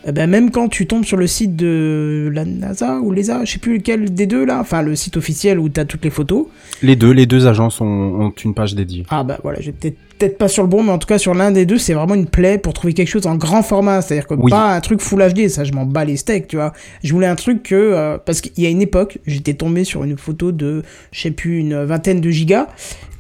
[0.09, 3.55] Eh ben, même quand tu tombes sur le site de la NASA ou l'ESA, je
[3.55, 6.11] sais plus lequel des deux là, enfin le site officiel où tu as toutes les
[6.11, 6.47] photos.
[6.81, 9.05] Les deux, les deux agences ont, ont une page dédiée.
[9.11, 10.06] Ah bah voilà, j'étais peut-être
[10.39, 12.27] pas sur le bon, mais en tout cas sur l'un des deux, c'est vraiment une
[12.27, 14.03] plaie pour trouver quelque chose en grand format.
[14.03, 14.51] C'est-à-dire que Oui.
[14.51, 16.73] pas un truc Full HD, ça je m'en bats les steaks, tu vois.
[17.05, 17.75] Je voulais un truc que...
[17.75, 20.83] euh, parce qu'il y a une époque, j'étais tombé sur une photo de,
[21.13, 22.67] je sais plus, une vingtaine de gigas,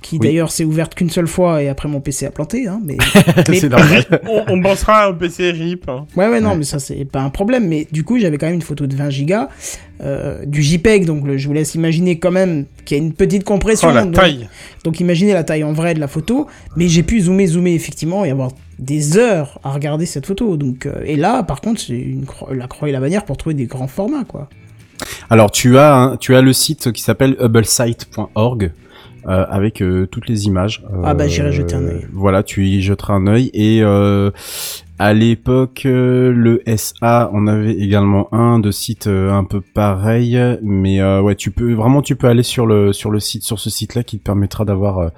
[0.09, 0.28] qui Oui.
[0.28, 2.97] d'ailleurs s'est ouverte qu'une seule fois et après mon PC a planté, hein, mais...
[3.49, 4.05] mais- c'est normal.
[4.28, 5.89] on, on pensera au PC RIP.
[5.89, 6.07] hein.
[6.16, 6.57] Ouais, ouais, non, Ouais.
[6.59, 7.66] mais ça, c'est pas un problème.
[7.66, 9.49] Mais du coup, j'avais quand même une photo de 20 gigas,
[10.03, 13.15] euh, du JPEG, donc le- je vous laisse imaginer quand même qu'il y a une
[13.15, 13.89] petite compression.
[13.91, 14.49] Oh la donc- taille.
[14.85, 16.47] donc imaginez la taille en vrai de la photo,
[16.77, 20.57] mais j'ai pu zoomer, zoomer effectivement et avoir des heures à regarder cette photo.
[20.57, 23.37] Donc, euh, et là, par contre, c'est une cro- la croix et la bannière pour
[23.39, 24.49] trouver des grands formats, quoi.
[25.28, 28.70] Alors tu as tu as le site qui s'appelle hubblesite.org
[29.27, 30.85] avec euh, toutes les images.
[31.05, 32.07] Ah bah, Euh, j'irai jeter un œil.
[32.12, 34.31] Voilà, tu y jetteras un œil et euh,
[34.98, 40.40] à l'époque euh, le SA, on avait également un de site euh, un peu pareil,
[40.62, 43.59] mais euh, ouais, tu peux vraiment tu peux aller sur le sur le site sur
[43.59, 45.09] ce site-là qui te permettra d'avoir euh,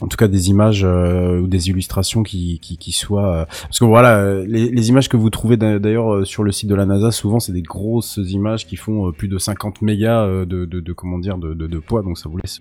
[0.00, 3.78] en tout cas des images euh, ou des illustrations qui qui, qui soient euh, parce
[3.78, 6.84] que voilà les, les images que vous trouvez d'a- d'ailleurs sur le site de la
[6.86, 10.92] NASA souvent c'est des grosses images qui font plus de 50 mégas de, de, de
[10.92, 12.60] comment dire de, de, poids donc ça vous laisse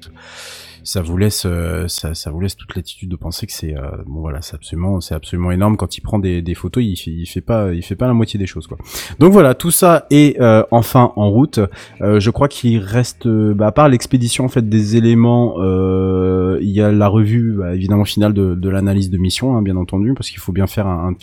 [0.83, 1.47] ça vous laisse
[1.87, 3.75] ça, ça vous laisse toute l'attitude de penser que c'est
[4.05, 7.11] bon voilà c'est absolument c'est absolument énorme quand il prend des, des photos il fait,
[7.11, 8.77] il fait pas il fait pas la moitié des choses quoi.
[9.19, 11.59] Donc voilà tout ça est euh, enfin en route.
[12.01, 15.55] Euh, je crois qu'il reste euh, bah, à part l'expédition en fait des éléments
[16.61, 20.13] il y a la revue bah, évidemment finale de, l'analyse de mission hein, bien entendu
[20.13, 21.13] parce qu'il faut bien faire un,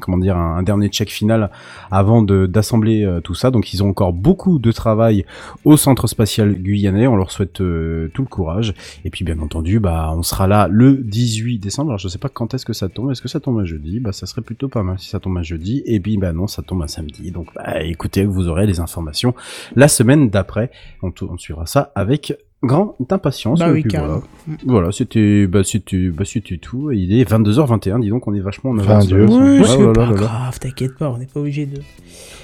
[0.00, 1.50] comment dire un, dernier check final
[1.90, 3.50] avant d'assembler tout ça.
[3.50, 5.24] Donc ils ont encore beaucoup de travail
[5.64, 7.06] au centre spatial guyanais.
[7.06, 8.74] On leur souhaite tout le courage.
[9.04, 11.90] Et puis bien entendu, bah on sera là le 18 décembre.
[11.90, 13.10] Alors je sais pas quand est-ce que ça tombe.
[13.10, 14.00] Est-ce que ça tombe un jeudi?
[14.00, 15.82] Bah ça serait plutôt pas mal si ça tombe un jeudi.
[15.86, 17.30] Et puis bah non, ça tombe un samedi.
[17.30, 19.34] Donc bah écoutez, vous aurez les informations
[19.76, 20.70] la semaine d'après.
[21.02, 22.34] On, on suivra ça avec
[22.64, 23.58] grande impatience.
[23.58, 24.20] Bah oui, voilà,
[24.66, 26.92] Voilà, c'était bah c'était bah c'était tout.
[26.92, 28.00] Et il est 22h21.
[28.00, 29.06] Dis donc on est vachement en avance.
[29.10, 30.12] Oui, Ouais, c'est pas là là là.
[30.14, 31.76] grave, t'inquiète pas, on n'est pas obligé de...
[31.76, 31.82] De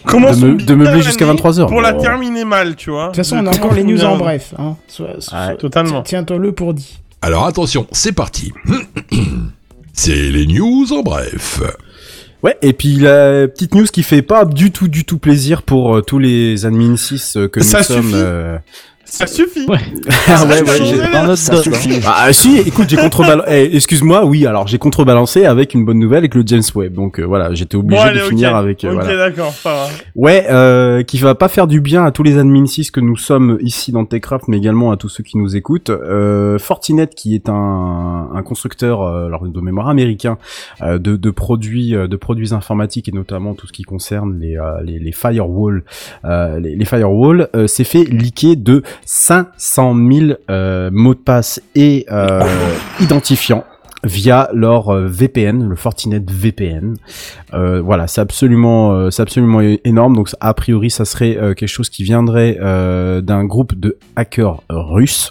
[0.05, 1.69] Comment De me- de meubler jusqu'à 23 heures.
[1.69, 2.01] Pour la Oh.
[2.01, 3.06] terminer mal, tu vois.
[3.09, 4.55] toute façon, on a encore les news en bref.
[4.59, 4.77] Hein.
[4.89, 6.02] Sois- Totalement.
[6.02, 6.98] Tiens-toi le pour dit.
[7.23, 8.52] Alors attention, c'est parti.
[9.93, 11.60] C'est les news en bref.
[12.43, 15.97] Ouais, et puis la petite news qui fait pas du tout, du tout plaisir pour
[15.97, 18.12] euh, tous les admin 6 euh, que nous Ça sommes.
[18.15, 18.59] euh,
[19.10, 19.64] Ça suffit.
[19.66, 19.78] Ouais.
[20.28, 21.97] Ah ouais, ouais, j'ai- Dans notre Ça dos, suffit.
[21.97, 22.01] hein.
[22.14, 23.48] Ah si, écoute, j'ai contrebalancé.
[23.51, 26.93] Eh, excuse-moi, oui, alors j'ai contrebalancé avec une bonne nouvelle avec le James Webb.
[26.94, 28.85] Donc euh, voilà, j'étais Bon, obligé allez, de finir avec.
[28.85, 29.16] euh, ok, voilà.
[29.16, 29.55] d'accord.
[30.14, 33.16] Ouais, euh, qui va pas faire du bien à tous les admin 6 que nous
[33.16, 35.90] sommes ici dans Techcraft, mais également à tous ceux qui nous écoutent.
[35.90, 40.36] Euh, Fortinet, qui est un, un constructeur, euh, alors de mémoire américain,
[40.82, 44.56] euh, de, de produits, euh, de produits informatiques et notamment tout ce qui concerne les
[44.59, 45.82] euh, les, les firewalls,
[46.24, 51.61] euh, les, les firewalls, euh, s'est fait liquer de 500 000 euh, mots de passe
[51.75, 52.41] et euh,
[53.01, 53.65] identifiants
[54.05, 56.95] via leur euh, VPN, le Fortinet VPN.
[57.55, 60.15] Euh, voilà, c'est absolument, euh, c'est absolument énorme.
[60.15, 64.62] Donc, a priori, ça serait euh, quelque chose qui viendrait euh, d'un groupe de hackers
[64.69, 65.31] russes.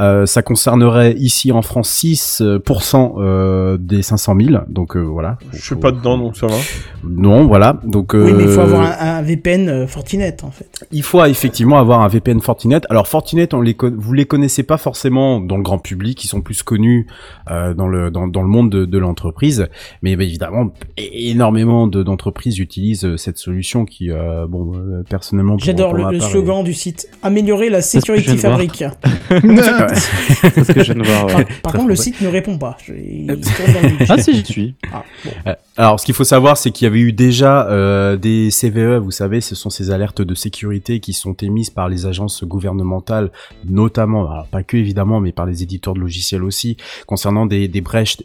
[0.00, 4.64] Euh, ça concernerait ici en France 6% euh, des 500 000.
[4.68, 5.38] Donc euh, voilà.
[5.52, 6.56] Je suis pas dedans, donc ça va.
[7.04, 7.78] Non, voilà.
[7.84, 10.86] Donc Oui, mais il faut avoir un, un VPN Fortinet, en fait.
[10.90, 12.80] il faut effectivement avoir un VPN Fortinet.
[12.90, 16.40] Alors Fortinet, on les vous les connaissez pas forcément dans le grand public, ils sont
[16.40, 17.06] plus connus
[17.50, 19.68] euh, dans le le dans, dans le monde de, de l'entreprise.
[20.02, 25.56] Mais bah, évidemment, énormément de- d'entreprises utilisent euh, cette solution qui, euh, bon, euh, personnellement,
[25.58, 27.08] J'adore le, slogan du site.
[27.22, 28.84] Améliorer la sécurité fabrique.
[29.30, 31.26] C'est ce que je viens de voir.
[31.26, 31.44] Par, ouais.
[31.62, 32.76] par Très contre, le site ne répond pas.
[32.88, 33.44] Vide.
[34.08, 34.74] Ah si, j'y suis.
[34.92, 35.30] Ah, bon.
[35.46, 38.96] Euh, Alors, ce qu'il faut savoir, c'est qu'il y avait eu déjà euh, des CVE,
[38.98, 43.30] vous savez, ce sont ces alertes de sécurité qui sont émises par les agences gouvernementales,
[43.68, 46.76] notamment, alors pas que évidemment, mais par les éditeurs de logiciels aussi,
[47.06, 47.80] concernant des, des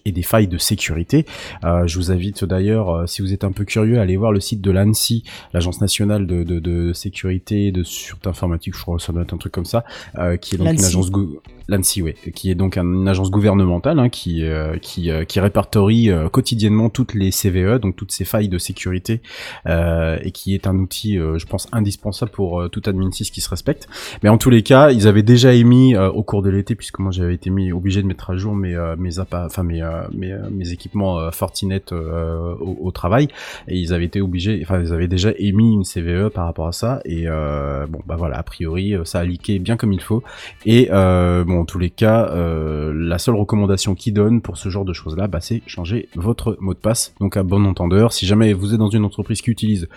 [0.06, 1.26] et des failles de sécurité.
[1.64, 4.32] Euh, je vous invite d'ailleurs, euh, si vous êtes un peu curieux, à aller voir
[4.32, 5.24] le site de l'ANSI,
[5.54, 9.34] l'Agence nationale de, de, de sécurité de sûreté informatique, je crois que ça doit être
[9.34, 9.84] un truc comme ça,
[10.18, 13.30] euh, qui est donc une agence gou- l'ANSI, ouais, qui est donc un- une agence
[13.32, 18.12] gouvernementale hein, qui euh, qui euh, qui répertorie euh, quotidiennement toutes les CVE, donc toutes
[18.12, 19.22] ces failles de sécurité,
[19.66, 23.32] euh, et qui est un outil, euh, je pense, indispensable pour euh, tout admin 6
[23.32, 23.88] qui se respecte.
[24.24, 27.12] Mais en tous les cas, ils avaient déjà émis au cours de l'été, puisque moi
[27.12, 29.82] j'avais été mis obligé de mettre à jour mes mes appa- enfin mes
[30.14, 33.28] mes, mes équipements Fortinet au, au travail,
[33.68, 36.72] et ils avaient été obligés, enfin ils avaient déjà émis une CVE par rapport à
[36.72, 40.24] ça, et bon bah voilà, a priori ça a leaké bien comme il faut.
[40.66, 44.86] Et bon, en tous les cas, euh, la seule recommandation qu'ils donnent pour ce genre
[44.86, 47.14] de choses-là, bah, c'est changer votre mot de passe.
[47.20, 49.88] Donc à bon entendeur, si jamais vous êtes dans une entreprise qui utilise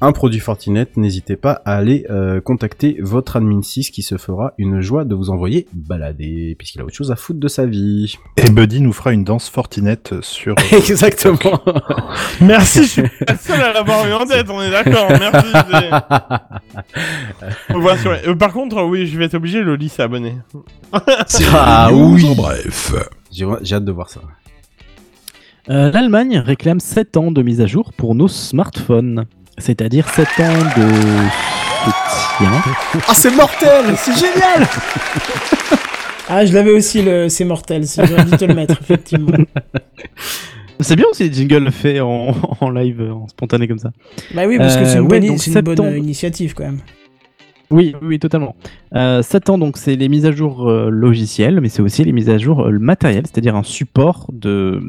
[0.00, 4.52] un produit Fortinet, n'hésitez pas à aller euh, contacter votre admin 6 qui se fera
[4.58, 8.16] une joie de vous envoyer balader, puisqu'il a autre chose à foutre de sa vie.
[8.36, 10.54] Et Buddy nous fera une danse Fortinet sur.
[10.72, 11.38] Exactement.
[12.40, 15.06] Merci, je suis pas seul à l'avoir eu en tête, on est d'accord.
[15.10, 15.50] Merci.
[18.02, 20.36] sur- euh, par contre, oui, je vais être obligé, Loli s'est abonné.
[21.26, 22.26] C'est Ah oui.
[22.28, 22.92] en bref.
[23.30, 24.20] J'ai j'ai hâte de voir ça.
[25.70, 29.26] Euh, L'Allemagne réclame 7 ans de mise à jour pour nos smartphones.
[29.58, 30.88] C'est-à-dire 7 ans de
[32.10, 32.62] soutien.
[33.08, 34.66] Ah, c'est mortel C'est génial
[36.28, 37.28] Ah, je l'avais aussi, le...
[37.28, 37.86] c'est mortel.
[37.86, 39.36] si J'aurais dû te le mettre, effectivement.
[40.80, 43.90] C'est bien aussi les jingles faits en, en live, en spontané comme ça.
[44.34, 45.90] Bah oui, parce que Euh, c'est une, bonne, donc c'est une bonne septembre.
[45.90, 46.80] euh, initiative, quand même.
[47.72, 48.54] Oui, oui, totalement.
[48.94, 52.12] Euh, 7 ans, donc, c'est les mises à jour euh, logicielles, mais c'est aussi les
[52.12, 54.80] mises à jour euh, matérielles, c'est-à-dire un support de,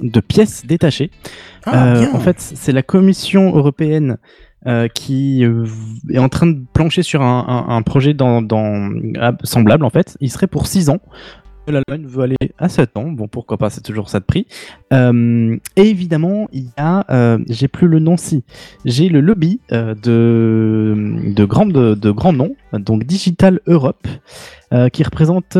[0.00, 1.10] de pièces détachées.
[1.64, 2.14] Ah, Euh, bien.
[2.14, 4.18] en fait, c'est la Commission européenne
[4.66, 5.44] euh, qui
[6.10, 8.90] est en train de plancher sur un, un- un projet dans, dans-
[9.44, 10.16] semblable, en fait.
[10.20, 10.98] Il serait pour 6 ans.
[11.72, 13.10] L'Allemagne veut aller à 7 ans.
[13.10, 14.46] Bon, pourquoi pas, c'est toujours ça de prix.
[14.92, 18.44] Euh, et évidemment, il y a, euh, j'ai plus le nom si,
[18.84, 24.06] j'ai le lobby euh, de, grands, grands noms, donc Digital Europe,
[24.92, 25.56] qui représente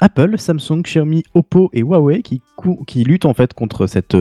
[0.00, 4.16] Apple, Samsung, Xiaomi, Oppo et Huawei, qui, luttent en fait contre cette,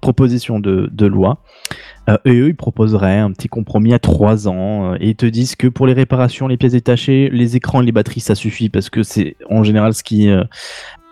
[0.00, 1.42] proposition de loi.
[2.08, 5.56] Euh, eux, ils proposeraient un petit compromis à 3 ans euh, et ils te disent
[5.56, 8.90] que pour les réparations, les pièces détachées, les écrans et les batteries, ça suffit parce
[8.90, 10.44] que c'est en général ce qui euh,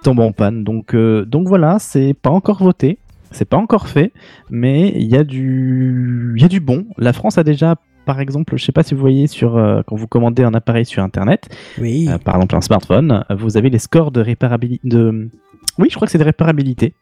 [0.02, 0.62] tombe en panne.
[0.64, 2.98] Donc, donc voilà, c'est pas encore voté,
[3.30, 4.12] c'est pas encore fait,
[4.50, 6.86] mais il y a du bon.
[6.98, 9.96] La France a déjà, par exemple, je sais pas si vous voyez sur euh, quand
[9.96, 11.48] vous commandez un appareil sur Internet,
[11.80, 12.06] Oui.
[12.08, 14.86] euh, par exemple un smartphone, euh, vous avez les scores de réparabilité.
[14.88, 15.30] De...
[15.78, 16.94] Oui, je crois que c'est des réparabilités.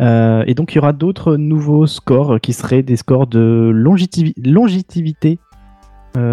[0.00, 4.34] Euh, et donc il y aura d'autres nouveaux scores qui seraient des scores de longétivi-
[4.44, 5.38] longévité.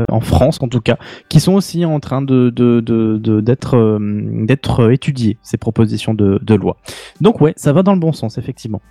[0.09, 0.97] en France en tout cas,
[1.29, 3.99] qui sont aussi en train de de- de- de- d'être
[4.47, 6.77] d'être étudiés ces propositions de, de loi.
[7.21, 8.81] Donc ouais, ça va dans le bon sens effectivement.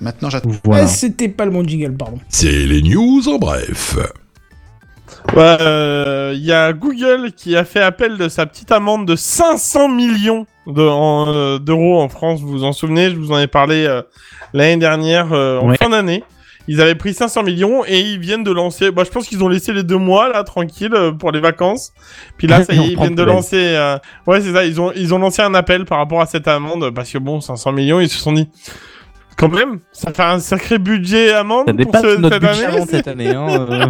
[0.00, 0.50] Maintenant, j'attends.
[0.64, 0.84] Voilà.
[0.84, 2.18] Eh, C'était pas le bon jingle, pardon.
[2.28, 3.96] C'est les news en bref.
[5.34, 9.16] Ouais, euh, il y a Google qui a fait appel de sa petite amende de
[9.16, 12.40] 500 millions de- en, euh, d'euros en France.
[12.40, 14.02] Vous vous en souvenez Je vous en ai parlé euh,
[14.54, 15.76] l'année dernière, euh, en Ouais.
[15.76, 16.24] fin d'année.
[16.68, 18.90] Ils avaient pris 500 millions et ils viennent de lancer.
[18.92, 21.92] Bah, je pense qu'ils ont laissé les deux mois là tranquille pour les vacances.
[22.38, 23.56] Puis là, ça y est, ils viennent de lancer.
[23.58, 24.64] euh, Ouais, c'est ça.
[24.64, 27.40] Ils ont ils ont lancé un appel par rapport à cette amende parce que bon,
[27.40, 28.48] 500 millions, ils se sont dit.
[29.40, 32.86] Quand même, ça fait un sacré budget amende Ça pour ce- notre cette budget année.
[32.88, 33.30] cette année.
[33.30, 33.86] Hein, euh.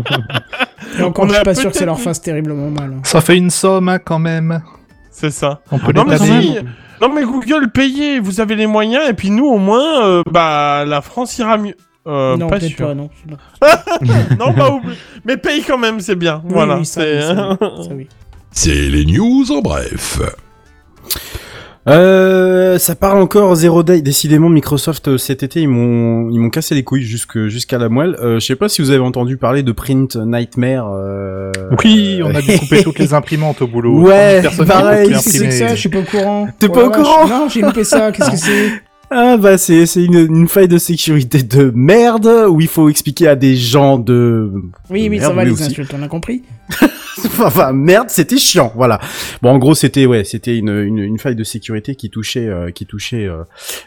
[0.99, 2.93] Et encore, On je suis pas sûr que ça leur eu- fasse terriblement mal.
[2.97, 3.01] hein.
[3.03, 4.63] Ça fait une somme hein, quand même.
[5.11, 5.61] C'est ça.
[5.73, 6.57] On peut Non les mais, si,
[7.03, 10.85] non mais Google payez, vous avez les moyens et puis nous au moins euh, bah
[10.87, 11.75] la France ira mieux.
[12.07, 12.87] Euh, non, pas peut-être sûr.
[12.87, 13.11] pas, non.
[14.39, 14.55] Non.
[14.55, 14.97] pas oubli-
[15.27, 16.41] Mais paye quand même, c'est bien.
[16.45, 17.21] Oui, voilà, oui, c'est
[17.91, 18.09] oui.
[18.53, 20.21] C'est les news en bref.
[21.89, 24.03] Euh, ça parle encore zéro day.
[24.03, 27.89] Décidément, Microsoft euh, cet été ils m'ont ils m'ont cassé les couilles jusque jusqu'à la
[27.89, 28.17] moelle.
[28.21, 30.91] Euh, je sais pas si vous avez entendu parler de Print Nightmare.
[30.93, 31.51] Euh...
[31.83, 34.01] Oui, on a dû couper toutes les imprimantes au boulot.
[34.01, 36.49] Ouais, pareil, c'est que ça Je suis pas au courant.
[36.59, 38.13] T'es Oh pas au courant Non, j'ai loupé ça.
[38.13, 38.71] Qu'est-ce que c'est?
[39.13, 43.27] Ah bah c'est c'est une, une faille de sécurité de merde où il faut expliquer
[43.27, 44.53] à des gens de
[44.89, 46.43] Oui, oui, Merde, ça va les insultes, on a compris.
[47.43, 48.99] enfin merde, c'était chiant, voilà.
[49.43, 52.71] Bon, en gros, c'était ouais, c'était une, une, une faille de sécurité qui touchait euh,
[52.71, 53.43] qui touchait euh,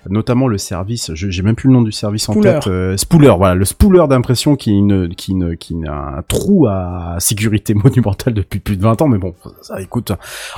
[0.10, 1.12] notamment le service.
[1.14, 2.68] je- J'ai même plus le nom du service en tête.
[2.68, 7.16] euh, spooler, voilà, le spooler d'impression qui ne qui ne qui a un trou à
[7.20, 9.08] sécurité monumentale depuis plus de 20 ans.
[9.08, 10.12] Mais bon, ça, écoute,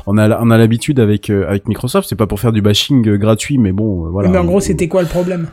[0.07, 2.09] on a on a l'habitude avec euh, avec Microsoft.
[2.09, 4.29] C'est pas pour faire du bashing euh, gratuit, mais bon, euh, voilà.
[4.29, 5.47] Mais en gros, c'était quoi le problème?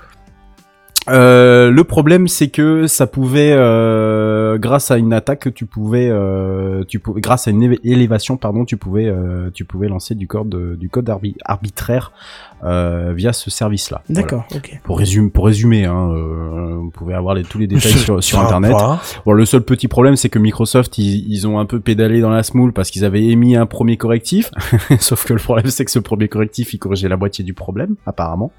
[1.08, 6.84] Euh, le problème, c'est que ça pouvait, euh, grâce à une attaque, tu pouvais, euh,
[6.86, 10.76] tu pouvais, grâce à une élévation, pardon, tu pouvais, euh, tu pouvais lancer du code,
[10.78, 12.12] du code arbi- arbitraire
[12.64, 14.02] euh, via ce service-là.
[14.08, 14.22] Voilà.
[14.22, 14.80] D'accord, ok.
[14.84, 18.72] Pour résumer, pour résumer, hein, euh, vous pouvez avoir les, tous les détails sur, internet.
[19.26, 22.30] Bon, le seul petit problème, c'est que Microsoft, ils, ils ont un peu pédalé dans
[22.30, 24.50] la smoule parce qu'ils avaient émis un premier correctif.
[25.00, 27.96] Sauf que le problème, c'est que ce premier correctif, il corrigeait la moitié du problème,
[28.06, 28.52] apparemment.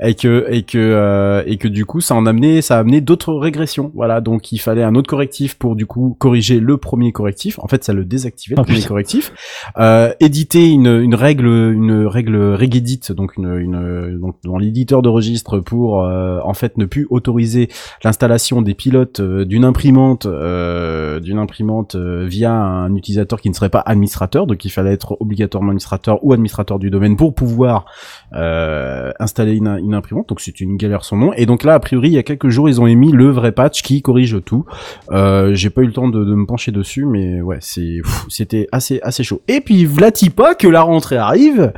[0.00, 2.80] Et que, et que, euh, et que du coup, ça en a amené, ça a
[2.80, 3.90] amené d'autres régressions.
[3.94, 4.20] Voilà.
[4.20, 7.58] Donc, il fallait un autre correctif pour, du coup, corriger le premier correctif.
[7.60, 8.88] En fait, ça le désactivait, le Oh, premier putain.
[8.88, 9.32] correctif.
[9.78, 15.08] Euh, éditer une, une règle, une règle regedit, donc une, une, donc dans l'éditeur de
[15.08, 17.68] registre pour, euh, en fait, ne plus autoriser
[18.04, 23.68] l'installation des pilotes euh, d'une imprimante euh, d'une imprimante via un utilisateur qui ne serait
[23.68, 24.46] pas administrateur.
[24.46, 27.86] Donc il fallait être obligatoirement administrateur ou administrateur du domaine pour pouvoir
[28.32, 30.28] installer une, une imprimante.
[30.28, 31.32] Donc c'est une galère son nom.
[31.34, 33.52] Et donc là a priori il y a quelques jours ils ont émis le vrai
[33.52, 34.64] patch qui corrige tout.
[35.10, 37.98] Euh, j'ai pas eu le temps de, de me pencher dessus mais ouais c'est
[38.28, 39.42] c'était assez assez chaud.
[39.48, 41.72] Et puis vlati pas que la rentrée arrive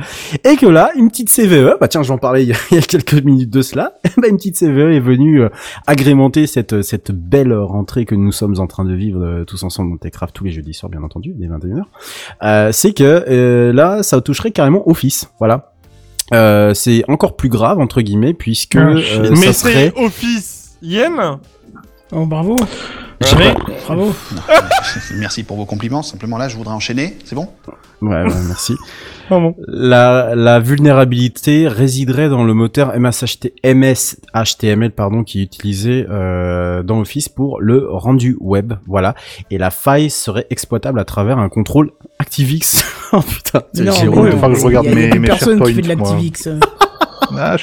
[0.44, 2.78] et que là une petite CVE bah tiens j'en parlais il y a- il y
[2.78, 3.94] a quelques minutes de cela.
[4.16, 5.48] Bah une petite CVE est venue euh,
[5.86, 9.90] agrémenter cette cette belle rentrée que nous sommes en train de vivre euh, tous ensemble
[9.92, 11.82] dans Techcraft tous les jeudis soirs bien entendu dès 21h
[12.42, 15.72] euh, c'est que euh, là ça toucherait carrément Office voilà.
[16.32, 20.76] Euh, c'est encore plus grave entre guillemets puisque Ah, euh, Mais ça serait c'est Office
[20.82, 21.38] Yen?
[22.12, 22.56] Oh, bravo.
[23.36, 23.54] Ouais.
[23.86, 24.12] Bravo.
[25.18, 26.02] Merci pour vos compliments.
[26.02, 27.16] Simplement là, je voudrais enchaîner.
[27.24, 27.48] C'est bon?
[28.02, 28.74] Ouais, ouais merci
[29.32, 29.54] Ah bon.
[29.68, 36.98] la, la vulnérabilité résiderait dans le moteur MSHT, MSHTML pardon, qui est utilisé euh, dans
[37.00, 38.72] Office pour le rendu web.
[38.88, 39.14] Voilà.
[39.50, 42.84] Et la faille serait exploitable à travers un contrôle ActiveX.
[43.12, 43.92] oh putain, Non,
[44.24, 46.48] mais je regarde y a- mes- mes personne qui fait de l'ActiveX.
[47.38, 47.56] Ah.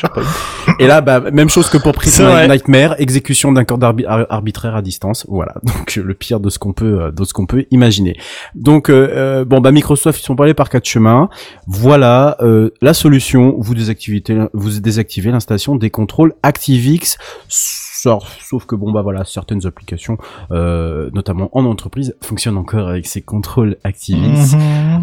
[0.80, 2.26] Et là, bah, même chose que pour Prison.
[2.48, 3.64] Nightmare, exécution d'un
[4.08, 5.26] ar- arbitraire à distance.
[5.28, 8.18] Voilà, donc le pire de ce qu'on peut, euh, de ce qu'on peut imaginer.
[8.56, 11.30] Donc euh, euh, bon, bah Microsoft ils sont pas allés par quatre chemins.
[11.68, 13.56] Voilà euh, la solution.
[13.58, 14.24] Vous désactivez,
[14.54, 17.18] vous désactivez l'installation des contrôles ActiveX.
[17.50, 20.18] Sauf, sauf que bon bah voilà, certaines applications,
[20.52, 24.56] euh, notamment en entreprise, fonctionnent encore avec ces contrôles ActiveX.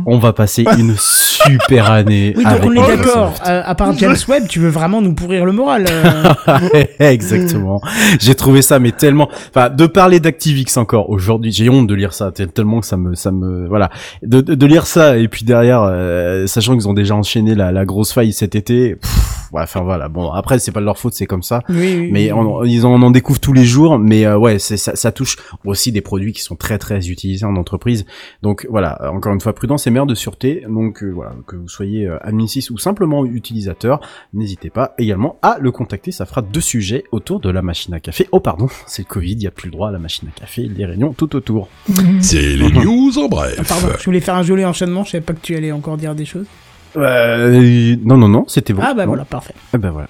[0.07, 2.35] On va passer une super année.
[2.37, 3.35] Oui, donc avec on est d'accord.
[3.47, 5.87] Euh, à part James Webb, tu veux vraiment nous pourrir le moral.
[5.91, 6.85] euh.
[6.99, 7.81] Exactement.
[8.21, 12.13] J'ai trouvé ça mais tellement enfin de parler d'ActiveX encore aujourd'hui, j'ai honte de lire
[12.13, 13.91] ça tel- tellement que ça me ça me voilà,
[14.23, 17.73] de, de, de lire ça et puis derrière euh, sachant qu'ils ont déjà enchaîné la,
[17.73, 18.97] la grosse faille cet été.
[18.97, 21.63] pff, ouais, enfin voilà, bon après c'est pas de leur faute, c'est comme ça.
[21.69, 22.33] Oui, oui, Mais oui.
[22.33, 25.13] on, ils en, on en découvre tous les jours, mais euh, ouais, c'est ça, ça
[25.13, 28.05] touche aussi des produits qui sont très très utilisés en entreprise.
[28.43, 30.65] Donc voilà, encore une fois, prudence et meilleure de sûreté.
[30.69, 34.01] Donc euh, voilà, que vous soyez euh, admin 6 ou simplement utilisateur,
[34.33, 36.11] n'hésitez pas également à le contacter.
[36.13, 38.29] Ça fera deux sujets autour de la machine à café.
[38.33, 40.41] Oh pardon, c'est le Covid, il y a plus le droit à la machine à
[40.41, 41.69] café, les réunions tout autour.
[42.21, 43.57] C'est les news en bref.
[43.59, 45.97] Ah, Pardon, je voulais faire un joli enchaînement, je savais pas que tu allais encore
[45.97, 46.47] dire des choses.
[46.97, 48.83] Euh, non non non, c'était bon.
[48.85, 49.09] ah bah Non.
[49.09, 49.55] voilà, parfait.
[49.73, 50.07] Ah bah voilà.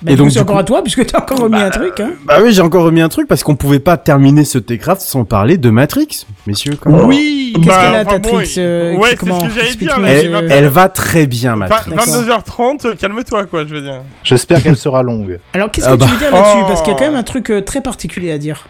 [0.00, 1.98] Bah, Et donc, c'est encore coup- à toi, puisque t'as encore remis un truc.
[1.98, 2.12] Hein.
[2.24, 5.24] Bah oui, j'ai encore remis un truc parce qu'on pouvait pas terminer ce Techcraft sans
[5.24, 6.76] parler de Matrix, messieurs.
[6.80, 9.46] Comment Oui Qu'est-ce bah, qu'elle a, enfin, ta bon, Trix, euh, Ouais, c'est comment ce
[9.46, 11.90] que j'allais dire, Explique-nous, mais euh, j'ai elle, elle va très bien, Matrix.
[11.96, 14.02] 22h30, calme-toi, quoi, je veux dire.
[14.22, 15.40] J'espère qu'elle sera longue.
[15.52, 16.06] Alors, qu'est-ce que Ah tu bah.
[16.12, 16.58] veux dire là-dessus?
[16.62, 16.64] Oh.
[16.68, 18.68] Parce qu'il y a quand même un truc euh, très particulier à dire.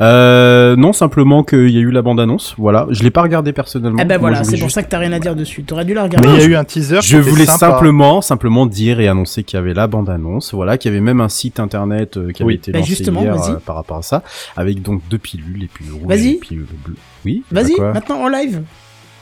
[0.00, 2.54] Euh, non, simplement qu'il y a eu la bande-annonce.
[2.58, 3.98] Voilà, je l'ai pas regardé personnellement.
[4.00, 5.62] Ah bah Moi, voilà, c'est pour juste- ça que t'as rien à dire dessus.
[5.62, 6.28] T'aurais dû la Mais regarder.
[6.28, 6.98] il y a eu un teaser.
[7.02, 7.58] Je voulais sympa.
[7.70, 10.54] simplement, simplement dire et annoncer qu'il y avait la bande-annonce.
[10.54, 12.54] Voilà, qu'il y avait même un site internet euh, qui avait Oui.
[12.54, 14.22] été Bah, lancé justement, hier euh, par rapport à ça,
[14.56, 16.28] avec donc deux pilules, les pilules rouges Vas-y.
[16.28, 16.96] et les pilules bleues.
[17.24, 17.42] Oui.
[17.50, 18.62] bah Vas-y, maintenant en live.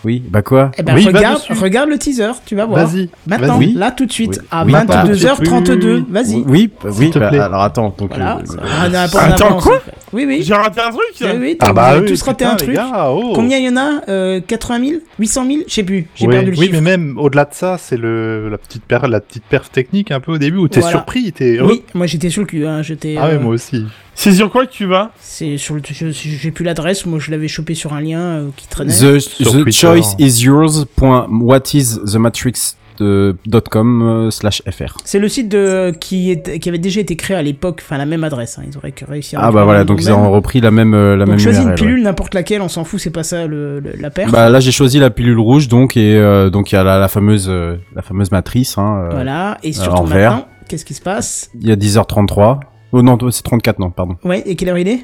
[0.04, 0.20] Oui.
[0.28, 2.84] Bah quoi Eh ben Oui, va regarde, le teaser, tu vas voir.
[2.84, 3.08] Vas-y.
[3.28, 4.46] Maintenant, là tout de suite, Oui.
[4.50, 6.04] à Oui, bah, 22h32.
[6.10, 6.42] Vas-y.
[6.44, 7.12] Oui, bah, oui.
[7.14, 8.08] bah, alors attends, donc.
[8.10, 8.38] Voilà.
[8.38, 9.92] euh, ça- euh, on a un peu en Attends, quoi en fait.
[10.12, 10.42] Oui, oui.
[10.42, 12.74] J'ai raté un truc Oui, oui, Ah bah oui, tous raté putain, un les truc.
[12.74, 13.32] gars, oh.
[13.34, 16.32] Combien il y en a euh, 80 000 800 000 Je sais plus, j'ai Ouais.
[16.34, 16.80] perdu le oui, chiffre.
[16.80, 20.20] mais même au-delà de ça, c'est le la petite per la petite perf technique un
[20.20, 20.96] peu au début où t'es Voilà.
[20.98, 23.16] surpris, t'es Oui, moi j'étais sur le cul, hein, j'étais...
[23.18, 23.84] Ah ouais, euh, moi aussi.
[24.14, 25.12] C'est sur quoi que tu vas?
[25.18, 25.80] C'est sur le...
[25.90, 28.92] je- J'ai plus l'adresse, moi je l'avais chopé sur un lien euh, qui traînait.
[28.92, 29.72] The, the Twitter.
[29.72, 30.84] choice is yours.
[30.96, 34.96] Point, what is the matrix euh, dot .com euh, slash fr.
[35.04, 38.06] C'est le site de, qui, est, qui avait déjà été créé à l'époque, enfin la
[38.06, 38.58] même adresse.
[38.58, 38.64] hein.
[38.70, 39.40] Ils auraient réussi à.
[39.42, 41.68] Ah bah voilà, donc ils ont repris la même euh, la Donc même choisis une
[41.70, 41.74] ouais.
[41.74, 44.30] pilule, n'importe laquelle, on s'en fout, c'est pas ça le, le- la paire.
[44.30, 46.98] Bah là j'ai choisi la pilule rouge donc et euh, donc il y a la,
[46.98, 50.30] la fameuse euh, la fameuse matrice hein, voilà, et vert.
[50.32, 51.50] maintenant, qu'est-ce qui se passe?
[51.60, 52.58] Il y a 10h33.
[52.92, 54.16] Oh non, c'est 34 non, pardon.
[54.24, 55.00] Ouais, et quelle heure il est?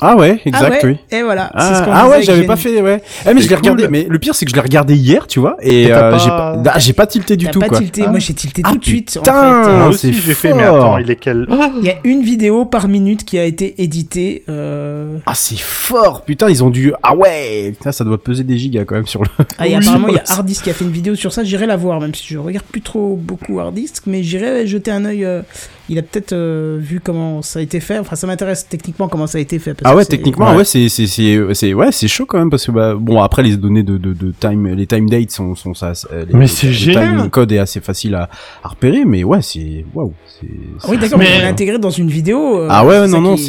[0.00, 1.16] Ah ouais, exact, ah ouais, oui.
[1.18, 3.02] Et voilà, c'est Ah, ce qu'on ah ouais, j'avais pas fait, ouais.
[3.28, 3.90] Eh, mais je l'ai regardé, cool.
[3.92, 6.28] mais le pire c'est que je l'ai regardé hier, tu vois, et euh, pas- j'ai
[6.28, 7.78] pas, ah, j'ai pas tilté du tout, pas quoi.
[7.78, 8.10] tilté, Ah.
[8.10, 9.16] moi j'ai tilté Ah, tout de suite.
[9.16, 9.32] en putain.
[9.64, 9.70] fait.
[9.70, 10.76] Ah, Moi aussi, c'est j'ai fait, mais fort.
[10.76, 11.46] attends, il est quel
[11.80, 14.44] Il y a une vidéo par minute qui a été éditée.
[14.48, 18.56] euh, Ah, c'est fort, putain, ils ont dû, ah ouais, putain, ça doit peser des
[18.58, 19.28] gigas quand même sur le.
[19.58, 19.76] Ah, et Oui.
[19.76, 21.42] apparemment, il y a Hardisk qui a fait une vidéo sur ça.
[21.44, 25.04] J'irai la voir, même si je regarde plus trop beaucoup Hardisk, mais j'irai jeter un
[25.04, 25.24] œil.
[25.24, 25.42] euh,
[25.88, 27.98] il a peut-être euh, vu comment ça a été fait.
[27.98, 29.74] Enfin, ça m'intéresse techniquement comment ça a été fait.
[29.74, 32.66] parce Ah ouais, techniquement, ouais, c'est, c'est, c'est, c'est, ouais, c'est chaud quand même parce
[32.66, 35.74] que bah, bon, après les données de, de, de time, les time dates sont, sont
[35.74, 37.16] ça, les- Mais c'est le génial.
[37.20, 38.28] time code est assez facile à,
[38.62, 40.46] à repérer, mais ouais, c'est, waouh, c'est.
[40.82, 42.60] Ah oui, d'accord, Mais- on l'a intégré dans une vidéo.
[42.60, 43.44] euh, Ah ouais, c'est non, non, qui-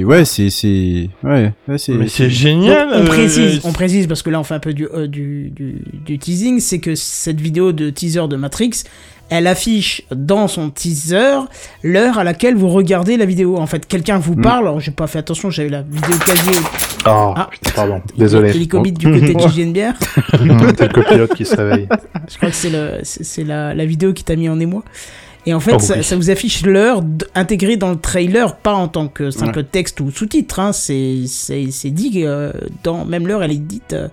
[0.00, 1.92] c'est, ouais, c'est, c'est, ouais, ouais, c'est.
[1.92, 2.88] Mais c'est génial.
[2.88, 4.86] Donc, on euh, précise, euh, on précise parce que là on fait un peu du,
[4.86, 8.70] euh, du, du, du teasing, c'est que cette vidéo de teaser de Matrix,
[9.34, 11.38] elle affiche dans son teaser
[11.82, 13.56] l'heure à laquelle vous regardez la vidéo.
[13.56, 14.42] En fait, quelqu'un vous Mm.
[14.42, 16.50] parle, alors j'ai pas fait attention, j'avais la vidéo quasi
[17.06, 17.48] Oh, Ah.
[17.50, 18.00] putain, pardon.
[18.16, 18.50] Désolé.
[18.50, 19.94] hélicobite du côté de Bière.
[20.76, 21.88] T'es le copilote qui se réveille.
[22.30, 24.84] Je crois que c'est la, la vidéo qui t'a mis en émoi.
[25.44, 26.04] Et en fait, Oh, ça, oui.
[26.04, 27.02] ça vous affiche l'heure
[27.34, 30.60] intégrée dans le trailer, pas en tant que simple texte ou sous-titre.
[30.60, 30.72] Hein.
[30.72, 32.52] C'est dit, euh,
[32.84, 34.06] dans, même l'heure, elle est dite euh,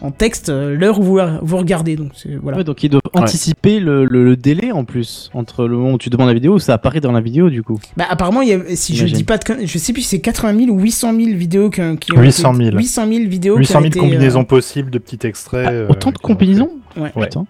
[0.00, 1.96] en texte, euh, l'heure où vous, vous regardez.
[1.96, 2.12] Donc,
[2.42, 2.56] voilà.
[2.56, 5.98] Ouais, donc ils doivent anticiper le, le- le délai en plus entre le moment où
[5.98, 7.78] tu demandes la vidéo où ça apparaît dans la vidéo du coup.
[7.98, 10.20] Bah, apparemment, il y a, si je dis pas de je sais plus si c'est
[10.20, 12.76] 80 000 ou 800 000 vidéos qui, ont- qui ont 800 été- 000.
[12.78, 15.66] 800 000 vidéos qui 800 ont 000 été, euh, combinaisons possibles de petits extraits.
[15.68, 17.12] Ah, euh, autant de qui combinaisons Ouais.
[17.14, 17.24] Ouais.
[17.26, 17.44] Putain.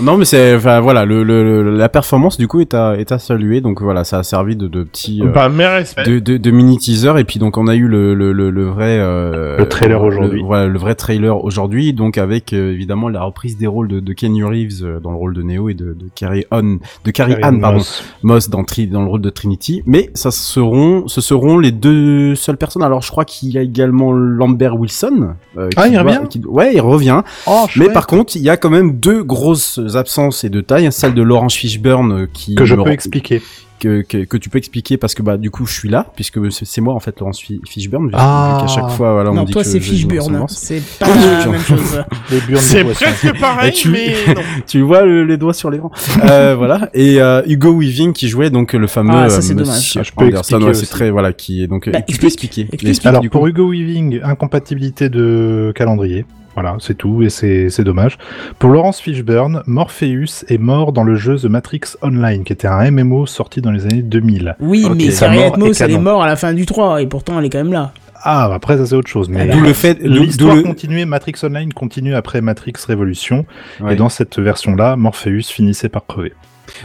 [0.00, 3.12] Non, mais c'est, enfin voilà, le, le, le- la performance du coup est à, est
[3.12, 5.22] à saluer, donc voilà, ça a servi de, de petit.
[5.22, 6.04] euh, Bah, mes respects.
[6.06, 8.64] de, de, de mini teaser et puis donc on a eu le le, le, le
[8.66, 10.42] vrai euh, Le trailer aujourd'hui.
[10.44, 14.12] voilà le vrai trailer aujourd'hui donc avec euh, évidemment la reprise des rôles de, de
[14.12, 17.32] Kenny Reeves euh, dans le rôle de Neo et de, de Carrie Ann de Carrie
[17.32, 18.04] Carrie Ann Ann pardon Moss.
[18.22, 22.34] Moss dans Tri- dans le rôle de Trinity mais ça seront ce seront les deux
[22.34, 25.92] seules personnes alors je crois qu'il y a également Lambert Wilson euh, Ah, qui il
[25.94, 26.28] doit- revient?
[26.28, 29.80] qui- ouais il revient Oh, mais par contre il y a quand même deux grosses
[29.94, 33.40] absences et de taille celle de Laurence Fishburne euh, qui que je peux rend- expliquer.
[33.78, 36.40] que, que, que tu peux expliquer parce que bah du coup je suis là puisque
[36.50, 38.56] c'est c'est moi en fait Laurence Fi- Fishburne Ah.
[38.62, 40.46] qu'à chaque fois voilà on non, dit toi, que c'est Fishburne.
[40.48, 42.02] C'est pas la même chose.
[42.56, 44.40] C'est presque pareil, tu- mais non.
[44.66, 45.90] tu vois le- les doigts sur les rangs
[46.24, 49.76] euh, voilà et euh, Hugo Weaving qui jouait donc le fameux Ah, ça, c'est dommage.
[49.76, 52.20] monsieur je peux Anderson c'est très voilà qui est donc Bah, tu explique.
[52.22, 52.88] peux expliquer Explique.
[52.88, 53.46] Explique, Alors pour.
[53.46, 56.24] Hugo Weaving, incompatibilité de calendrier.
[56.56, 58.16] Voilà, c'est tout et c'est c'est dommage.
[58.58, 62.90] Pour Laurence Fishburne, Morpheus est mort dans le jeu The Matrix Online, qui était un
[62.90, 64.56] MMO sorti dans les années 2000.
[64.60, 67.02] Oui, mais sa Carrie mort Atmos, est elle est morte à la fin du 3,
[67.02, 67.92] et pourtant elle est quand même là.
[68.28, 69.28] Ah, après ça c'est autre chose.
[69.28, 73.44] Mais d'où le fait l'histoire le- continuait, Matrix Online continue après Matrix Révolution,
[73.80, 73.92] Ouais.
[73.92, 76.32] et dans cette version-là, Morpheus finissait par crever.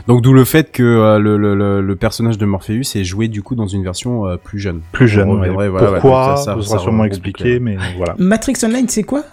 [0.06, 3.30] donc d'où le fait que euh, le, le, le, le personnage de Morpheus est joué
[3.30, 5.30] du coup dans une version euh, plus jeune Plus jeune.
[5.30, 5.50] Ouais.
[5.70, 8.14] voilà, Pourquoi donc ça, ça- ça sera sûrement expliqué, mais voilà.
[8.20, 9.24] Matrix Online, c'est quoi?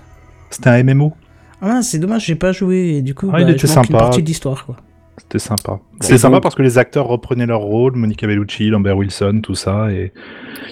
[0.51, 1.13] C'était un MMO.
[1.61, 3.77] Ah, c'est dommage, j'ai pas joué, et du coup, Ah, il bah, était je manque
[3.77, 3.99] une sympa.
[3.99, 4.77] partie de l'histoire, quoi.
[5.17, 5.81] C'était sympa.
[6.01, 9.57] C'était sympa donc- parce que les acteurs reprenaient leur rôle, Monica Bellucci, Lambert Wilson, tout
[9.57, 10.13] ça, et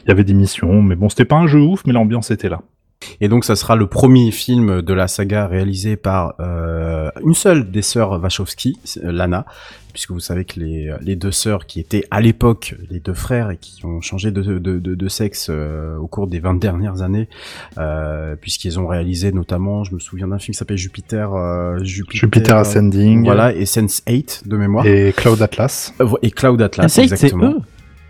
[0.05, 0.83] il y avait des missions.
[0.83, 2.63] Mais bon, c'était pas un jeu ouf, mais l'ambiance était là.
[3.21, 7.71] Et donc, ça sera le premier film de la saga réalisé par euh, une seule
[7.71, 9.47] des sœurs Wachowski, Lana,
[9.97, 13.51] puisque vous savez que les, les deux sœurs qui étaient à l'époque les deux frères
[13.51, 17.01] et qui ont changé de, de, de, de sexe euh, au cours des 20 dernières
[17.01, 17.29] années,
[17.79, 22.21] euh, puisqu'ils ont réalisé notamment, je me souviens d'un film qui s'appelle Jupiter, euh, Jupiter,
[22.21, 23.25] Jupiter Ascending.
[23.25, 25.95] voilà, et Sense8 de mémoire, et, Cloud Atlas.
[26.23, 27.51] et Cloud Atlas, Sense8, c'est exactement.
[27.53, 27.61] eux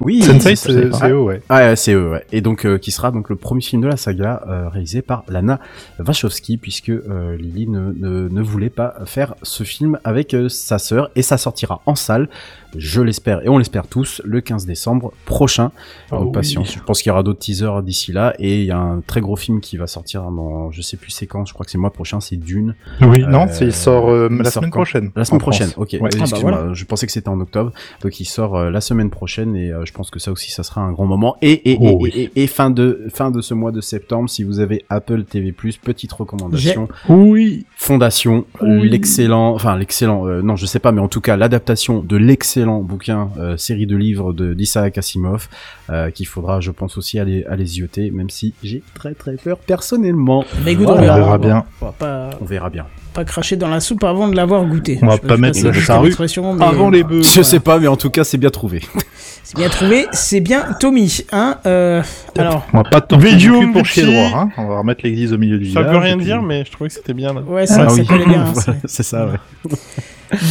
[0.01, 1.41] Oui, Sense8, c'est- eux, ouais.
[1.49, 2.25] ah, ouais, c'est eux, ouais.
[2.33, 5.25] Et donc, euh, qui sera donc le premier film de la saga euh, réalisé par
[5.29, 5.59] Lana
[5.99, 10.79] Wachowski, puisque euh, Lily ne, ne, ne voulait pas faire ce film avec euh, sa
[10.79, 12.29] sœur, et ça sortira en salle,
[12.77, 15.71] je l'espère, et on l'espère tous, le 15 décembre prochain.
[16.11, 16.33] Donc oui.
[16.33, 19.01] patience, je pense qu'il y aura d'autres teasers d'ici là, et il y a un
[19.01, 21.71] très gros film qui va sortir dans, je sais plus c'est quand, je crois que
[21.73, 22.75] c'est mois prochain, c'est Dune.
[23.01, 25.11] Oui, Euh, non, c'est- il sort euh, il la sort semaine prochaine.
[25.17, 25.97] La semaine prochaine, ok.
[26.01, 26.11] Ouais.
[26.21, 26.75] Ah bah voilà.
[26.75, 27.73] je pensais que c'était en octobre.
[28.03, 30.63] Donc il sort euh, la semaine prochaine et euh, je pense que ça aussi, ça
[30.63, 31.37] sera un grand moment.
[31.43, 32.11] Et, et, Oh et, oui.
[32.35, 35.53] et, et fin de fin de ce mois de septembre, si vous avez Apple TV+,
[35.53, 36.89] petite recommandation.
[37.09, 37.65] Oui.
[37.77, 38.89] Fondation, Oui.
[38.89, 42.81] l'excellent, enfin l'excellent, euh, non je sais pas, mais en tout cas l'adaptation de l'excellent
[42.83, 45.49] bouquin, euh, série de livres de d'Isaac Asimov,
[45.91, 49.59] euh, qu'il faudra, je pense aussi aller aller zioter, même si j'ai très très peur
[49.59, 50.45] personnellement.
[50.65, 51.17] Mais écoute, On on verra.
[51.19, 51.65] verra bien.
[52.41, 52.87] On verra bien.
[53.17, 54.99] Pas cracher dans la soupe avant de l'avoir goûté.
[55.03, 55.67] On va pas mettre une
[56.07, 57.23] expression, mais- Avant les bœufs.
[57.23, 58.83] Je sais pas, mais en tout cas, c'est bien trouvé.
[59.43, 61.25] C'est bien trouvé, c'est bien Tommy.
[61.33, 62.03] Hein euh,
[62.37, 64.39] alors, On va pas tant Vedium pour chier droit.
[64.41, 64.49] Hein.
[64.59, 65.95] On va remettre l'église au milieu du Ça village.
[65.95, 67.33] veut rien et puis- dire, mais je trouvais que c'était bien.
[67.33, 67.41] Là.
[67.43, 68.05] ouais, Ah oui.
[68.05, 68.41] ça bien.
[68.41, 69.71] hein, c'est- c'est ça, ouais.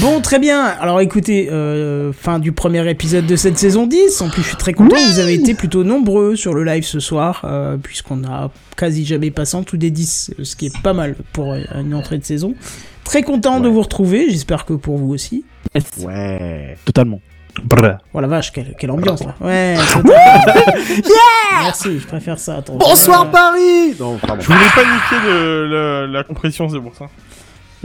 [0.02, 0.64] Bon, très bien.
[0.64, 4.22] Alors écoutez, euh, fin du premier épisode de cette saison 10.
[4.22, 4.95] En plus, je suis très content.
[5.11, 9.31] Vous avez été plutôt nombreux sur le live ce soir, euh, puisqu'on a quasi jamais
[9.31, 12.56] passé en tout des 10, ce qui est pas mal pour une entrée de saison.
[13.03, 14.30] Très content de vous retrouver.
[14.30, 15.45] J'espère que pour vous aussi.
[15.99, 16.77] Ouais.
[16.85, 17.19] Totalement.
[17.64, 17.97] Brr.
[18.14, 19.35] Oh la vache, quelle, quelle ambiance là.
[19.39, 19.76] Ouais.
[19.93, 20.14] totalement.
[21.64, 22.57] Merci, je préfère ça.
[22.57, 24.18] Attends, Bonsoir Euh, Paris Non.
[24.39, 27.06] Je voulais pas niquer le, le- la compression, c'est pour ça.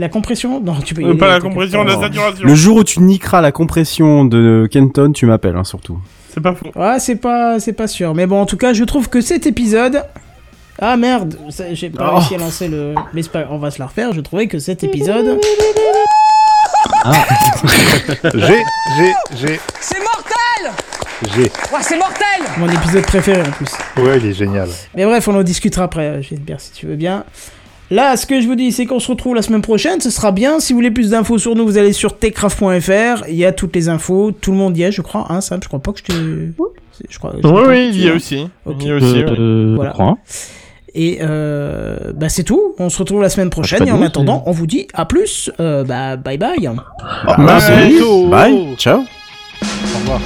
[0.01, 2.43] La compression Non, tu peux y Euh, aller, pas la compression, la saturation.
[2.43, 5.99] Le jour où tu niqueras la compression de Kenton, tu m'appelles, hein, surtout.
[6.33, 6.71] C'est pas faux.
[6.75, 8.15] Ouais, c'est pas, c'est pas sûr.
[8.15, 10.03] Mais bon, en tout cas, je trouve que cet épisode.
[10.81, 11.37] Ah merde,
[11.73, 12.15] j'ai pas Oh.
[12.15, 12.95] réussi à lancer le.
[13.13, 13.45] Mais c'est pas...
[13.51, 14.11] on va se la refaire.
[14.13, 15.39] Je trouvais que cet épisode.
[18.33, 18.63] J'ai,
[18.97, 20.71] j'ai, j'ai, C'est mortel
[21.35, 21.43] j'ai.
[21.43, 22.25] Ouais, c'est mortel
[22.57, 23.69] Mon épisode préféré en plus.
[24.01, 24.69] Ouais, il est génial.
[24.95, 27.23] Mais bref, on en discutera après, euh, Gilbert, si tu veux bien.
[27.91, 29.99] Là, ce que je vous dis, c'est qu'on se retrouve la semaine prochaine.
[30.01, 30.59] Ce sera bien.
[30.61, 33.25] Si vous voulez plus d'infos sur nous, vous allez sur techcraft.fr.
[33.27, 34.31] Il y a toutes les infos.
[34.31, 35.25] Tout le monde y est, je crois.
[35.29, 36.11] Hein, Sam, je crois pas que je te.
[36.13, 37.33] C'est- Je crois.
[37.41, 38.47] je Oui, oui, il y a aussi.
[38.79, 39.25] Il y a aussi, ouais.
[39.37, 39.91] Euh, Voilà.
[39.91, 40.17] je crois.
[40.95, 42.75] Et euh, bah c'est tout.
[42.79, 43.79] On se retrouve la semaine prochaine.
[43.79, 45.49] pas Et en attendant, on vous dit à plus.
[45.59, 46.69] Euh, bah bye bye.
[47.27, 48.01] Ah, Bye.
[48.29, 48.75] Bye.
[48.77, 48.99] Ciao.
[48.99, 50.21] Au revoir.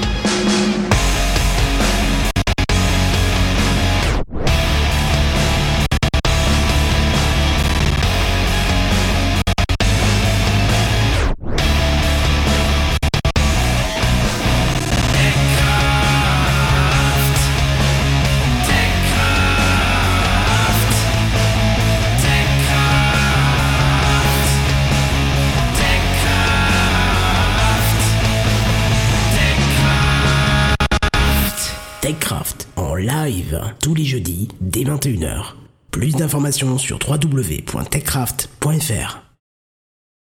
[33.85, 35.53] Tous les jeudis dès 21h.
[35.91, 39.24] Plus d'informations sur www.techcraft.fr.